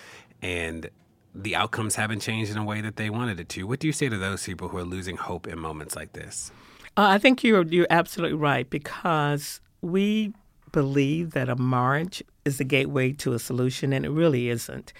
and 0.43 0.91
the 1.35 1.55
outcomes 1.55 1.97
haven't 1.97 2.21
changed 2.21 2.51
in 2.51 2.57
a 2.57 2.65
way 2.65 2.81
that 2.81 2.97
they 2.97 3.11
wanted 3.11 3.39
it 3.39 3.49
to. 3.51 3.65
What 3.65 3.81
do 3.81 3.87
you 3.87 3.93
say 3.93 4.09
to 4.09 4.17
those 4.17 4.45
people 4.45 4.69
who 4.69 4.79
are 4.79 4.85
losing 4.85 5.17
hope 5.17 5.47
in 5.47 5.59
moments 5.59 5.95
like 5.95 6.13
this? 6.13 6.51
Uh, 6.97 7.09
I 7.09 7.19
think 7.19 7.45
you're 7.45 7.67
you're 7.67 7.87
absolutely 7.91 8.39
right 8.39 8.69
because 8.69 9.61
we 9.83 10.33
believe 10.73 11.33
that 11.33 11.49
a 11.49 11.57
march 11.57 12.23
is 12.45 12.59
the 12.59 12.65
gateway 12.65 13.13
to 13.13 13.35
a 13.35 13.39
solution, 13.39 13.93
and 13.93 14.05
it 14.05 14.11
really 14.11 14.49
isn't. 14.49 14.93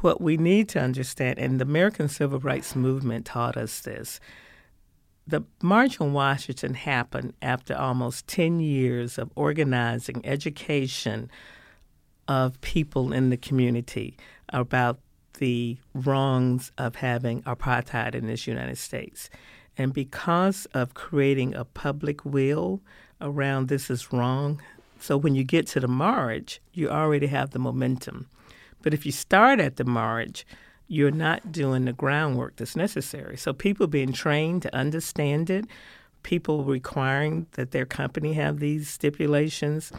What 0.00 0.20
we 0.20 0.36
need 0.36 0.68
to 0.70 0.80
understand, 0.80 1.38
and 1.38 1.60
the 1.60 1.64
American 1.64 2.08
Civil 2.08 2.40
Rights 2.40 2.74
Movement 2.76 3.26
taught 3.26 3.56
us 3.56 3.80
this 3.80 4.20
the 5.30 5.42
March 5.62 6.00
on 6.00 6.12
Washington 6.12 6.74
happened 6.74 7.34
after 7.40 7.76
almost 7.76 8.26
10 8.26 8.60
years 8.60 9.18
of 9.18 9.30
organizing 9.34 10.24
education 10.24 11.30
of 12.28 12.60
people 12.60 13.12
in 13.12 13.30
the 13.30 13.36
community 13.36 14.16
about 14.50 14.98
the 15.38 15.78
wrongs 15.94 16.72
of 16.76 16.96
having 16.96 17.42
apartheid 17.42 18.14
in 18.14 18.26
this 18.26 18.46
United 18.46 18.78
States. 18.78 19.30
And 19.78 19.92
because 19.92 20.66
of 20.74 20.94
creating 20.94 21.54
a 21.54 21.64
public 21.64 22.24
will 22.24 22.80
around 23.20 23.68
this 23.68 23.88
is 23.90 24.12
wrong, 24.12 24.60
so 24.98 25.16
when 25.16 25.34
you 25.34 25.44
get 25.44 25.66
to 25.68 25.80
the 25.80 25.88
march, 25.88 26.60
you 26.72 26.90
already 26.90 27.28
have 27.28 27.50
the 27.50 27.58
momentum. 27.58 28.28
But 28.82 28.92
if 28.92 29.06
you 29.06 29.12
start 29.12 29.60
at 29.60 29.76
the 29.76 29.84
march, 29.84 30.44
you're 30.90 31.12
not 31.12 31.52
doing 31.52 31.84
the 31.84 31.92
groundwork 31.92 32.56
that's 32.56 32.74
necessary. 32.74 33.36
So 33.36 33.52
people 33.52 33.86
being 33.86 34.12
trained 34.12 34.62
to 34.62 34.74
understand 34.74 35.48
it, 35.48 35.66
people 36.24 36.64
requiring 36.64 37.46
that 37.52 37.70
their 37.70 37.86
company 37.86 38.32
have 38.32 38.58
these 38.58 38.88
stipulations, 38.88 39.92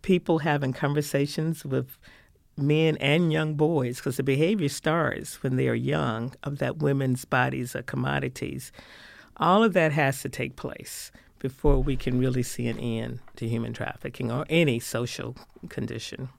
people 0.00 0.38
having 0.38 0.72
conversations 0.72 1.62
with 1.66 1.98
men 2.56 2.96
and 2.96 3.30
young 3.30 3.54
boys 3.54 3.98
because 3.98 4.16
the 4.16 4.22
behavior 4.22 4.70
starts 4.70 5.42
when 5.42 5.56
they 5.56 5.68
are 5.68 5.74
young 5.74 6.32
of 6.42 6.56
that 6.56 6.78
women's 6.78 7.26
bodies 7.26 7.76
are 7.76 7.82
commodities. 7.82 8.72
All 9.36 9.62
of 9.62 9.74
that 9.74 9.92
has 9.92 10.22
to 10.22 10.30
take 10.30 10.56
place 10.56 11.12
before 11.38 11.82
we 11.82 11.96
can 11.96 12.18
really 12.18 12.42
see 12.42 12.66
an 12.66 12.78
end 12.78 13.20
to 13.36 13.46
human 13.46 13.74
trafficking 13.74 14.32
or 14.32 14.46
any 14.48 14.80
social 14.80 15.36
condition. 15.68 16.30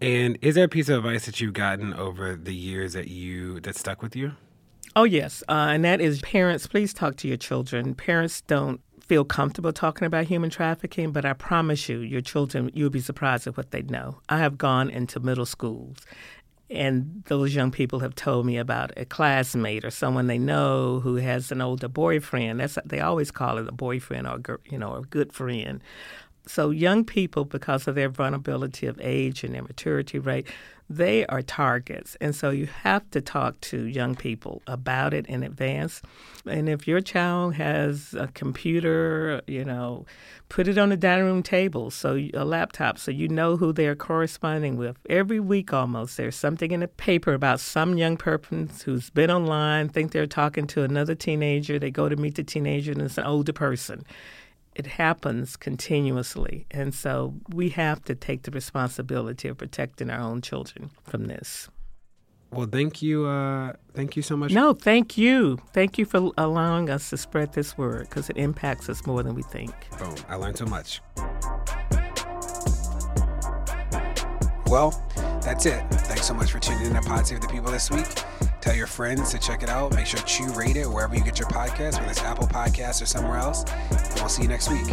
And 0.00 0.38
is 0.42 0.54
there 0.54 0.64
a 0.64 0.68
piece 0.68 0.88
of 0.88 0.98
advice 0.98 1.26
that 1.26 1.40
you've 1.40 1.54
gotten 1.54 1.94
over 1.94 2.36
the 2.36 2.54
years 2.54 2.92
that 2.92 3.08
you 3.08 3.60
that 3.60 3.76
stuck 3.76 4.02
with 4.02 4.14
you? 4.14 4.32
Oh 4.94 5.04
yes, 5.04 5.42
uh, 5.48 5.68
and 5.70 5.84
that 5.84 6.00
is 6.00 6.20
parents. 6.22 6.66
Please 6.66 6.92
talk 6.92 7.16
to 7.16 7.28
your 7.28 7.36
children. 7.36 7.94
Parents 7.94 8.40
don't 8.42 8.80
feel 9.00 9.24
comfortable 9.24 9.72
talking 9.72 10.06
about 10.06 10.26
human 10.26 10.50
trafficking, 10.50 11.12
but 11.12 11.24
I 11.24 11.32
promise 11.32 11.88
you, 11.88 12.00
your 12.00 12.20
children, 12.20 12.70
you'll 12.74 12.90
be 12.90 13.00
surprised 13.00 13.46
at 13.46 13.56
what 13.56 13.70
they 13.70 13.82
know. 13.82 14.20
I 14.28 14.38
have 14.38 14.58
gone 14.58 14.90
into 14.90 15.20
middle 15.20 15.46
schools, 15.46 15.98
and 16.68 17.22
those 17.28 17.54
young 17.54 17.70
people 17.70 18.00
have 18.00 18.14
told 18.14 18.44
me 18.44 18.56
about 18.58 18.92
a 18.96 19.04
classmate 19.04 19.84
or 19.84 19.90
someone 19.90 20.26
they 20.26 20.38
know 20.38 21.00
who 21.00 21.16
has 21.16 21.52
an 21.52 21.60
older 21.60 21.88
boyfriend. 21.88 22.60
That's 22.60 22.78
they 22.84 23.00
always 23.00 23.30
call 23.30 23.58
it 23.58 23.68
a 23.68 23.72
boyfriend 23.72 24.26
or 24.26 24.60
you 24.66 24.78
know 24.78 24.96
a 24.96 25.02
good 25.02 25.32
friend 25.32 25.80
So, 26.46 26.70
young 26.70 27.04
people, 27.04 27.44
because 27.44 27.88
of 27.88 27.94
their 27.96 28.08
vulnerability 28.08 28.86
of 28.86 29.00
age 29.00 29.42
and 29.42 29.54
their 29.54 29.62
maturity 29.62 30.18
rate, 30.18 30.46
they 30.88 31.26
are 31.26 31.42
targets. 31.42 32.16
And 32.20 32.34
so 32.34 32.50
you 32.50 32.66
have 32.66 33.10
to 33.10 33.20
talk 33.20 33.60
to 33.62 33.84
young 33.84 34.14
people 34.14 34.62
about 34.66 35.14
it 35.14 35.26
in 35.26 35.42
advance. 35.42 36.00
And 36.46 36.68
if 36.68 36.86
your 36.86 37.00
child 37.00 37.54
has 37.54 38.14
a 38.14 38.28
computer, 38.28 39.40
you 39.46 39.64
know, 39.64 40.06
put 40.48 40.68
it 40.68 40.78
on 40.78 40.90
the 40.90 40.96
dining 40.96 41.24
room 41.24 41.42
table, 41.42 41.90
so 41.90 42.16
a 42.34 42.44
laptop, 42.44 42.98
so 42.98 43.10
you 43.10 43.26
know 43.28 43.56
who 43.56 43.72
they're 43.72 43.96
corresponding 43.96 44.76
with. 44.76 44.96
Every 45.10 45.40
week 45.40 45.72
almost, 45.72 46.16
there's 46.16 46.36
something 46.36 46.70
in 46.70 46.80
the 46.80 46.88
paper 46.88 47.34
about 47.34 47.58
some 47.58 47.98
young 47.98 48.16
person 48.16 48.70
who's 48.84 49.10
been 49.10 49.30
online, 49.30 49.88
think 49.88 50.12
they're 50.12 50.26
talking 50.26 50.68
to 50.68 50.84
another 50.84 51.16
teenager. 51.16 51.78
They 51.78 51.90
go 51.90 52.08
to 52.08 52.16
meet 52.16 52.36
the 52.36 52.44
teenager, 52.44 52.92
and 52.92 53.02
it's 53.02 53.18
an 53.18 53.24
older 53.24 53.52
person 53.52 54.04
it 54.76 54.86
happens 54.86 55.56
continuously. 55.56 56.66
And 56.70 56.94
so 56.94 57.34
we 57.48 57.70
have 57.70 58.04
to 58.04 58.14
take 58.14 58.42
the 58.42 58.50
responsibility 58.50 59.48
of 59.48 59.56
protecting 59.56 60.10
our 60.10 60.20
own 60.20 60.42
children 60.42 60.90
from 61.02 61.24
this. 61.24 61.68
Well, 62.52 62.68
thank 62.70 63.02
you. 63.02 63.26
Uh, 63.26 63.72
thank 63.94 64.16
you 64.16 64.22
so 64.22 64.36
much. 64.36 64.52
No, 64.52 64.74
thank 64.74 65.16
you. 65.16 65.58
Thank 65.72 65.98
you 65.98 66.04
for 66.04 66.30
allowing 66.36 66.90
us 66.90 67.10
to 67.10 67.16
spread 67.16 67.54
this 67.54 67.76
word 67.76 68.08
because 68.08 68.30
it 68.30 68.36
impacts 68.36 68.88
us 68.88 69.04
more 69.06 69.22
than 69.22 69.34
we 69.34 69.42
think. 69.42 69.72
Boom. 69.98 70.14
I 70.28 70.36
learned 70.36 70.58
so 70.58 70.66
much. 70.66 71.00
Well, 74.66 75.02
that's 75.42 75.64
it. 75.64 75.82
Thanks 75.90 76.26
so 76.26 76.34
much 76.34 76.52
for 76.52 76.58
tuning 76.58 76.86
in 76.86 76.94
to 76.94 77.00
Pod 77.00 77.26
Save 77.26 77.40
the 77.40 77.48
People 77.48 77.72
this 77.72 77.90
week. 77.90 78.06
Tell 78.66 78.74
your 78.74 78.88
friends 78.88 79.30
to 79.30 79.38
check 79.38 79.62
it 79.62 79.68
out. 79.68 79.94
Make 79.94 80.06
sure 80.06 80.18
to 80.18 80.44
rate 80.46 80.76
it 80.76 80.90
wherever 80.90 81.14
you 81.14 81.22
get 81.22 81.38
your 81.38 81.46
podcast, 81.48 82.00
whether 82.00 82.10
it's 82.10 82.20
Apple 82.20 82.48
Podcasts 82.48 83.00
or 83.00 83.06
somewhere 83.06 83.36
else. 83.36 83.62
And 83.62 84.14
we'll 84.16 84.28
see 84.28 84.42
you 84.42 84.48
next 84.48 84.68
week. 84.68 84.88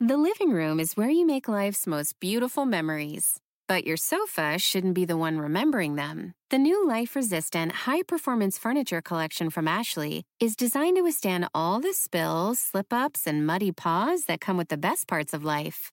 The 0.00 0.16
living 0.16 0.50
room 0.50 0.80
is 0.80 0.96
where 0.96 1.08
you 1.08 1.24
make 1.24 1.46
life's 1.46 1.86
most 1.86 2.18
beautiful 2.18 2.66
memories. 2.66 3.38
But 3.68 3.86
your 3.86 3.96
sofa 3.96 4.58
shouldn't 4.58 4.94
be 4.94 5.04
the 5.04 5.16
one 5.16 5.38
remembering 5.38 5.94
them. 5.94 6.32
The 6.50 6.58
new 6.58 6.88
life 6.88 7.14
resistant, 7.14 7.70
high 7.86 8.02
performance 8.02 8.58
furniture 8.58 9.00
collection 9.00 9.50
from 9.50 9.68
Ashley 9.68 10.24
is 10.40 10.56
designed 10.56 10.96
to 10.96 11.02
withstand 11.02 11.46
all 11.54 11.78
the 11.78 11.92
spills, 11.92 12.58
slip 12.58 12.92
ups, 12.92 13.28
and 13.28 13.46
muddy 13.46 13.70
paws 13.70 14.24
that 14.24 14.40
come 14.40 14.56
with 14.56 14.70
the 14.70 14.76
best 14.76 15.06
parts 15.06 15.32
of 15.32 15.44
life. 15.44 15.92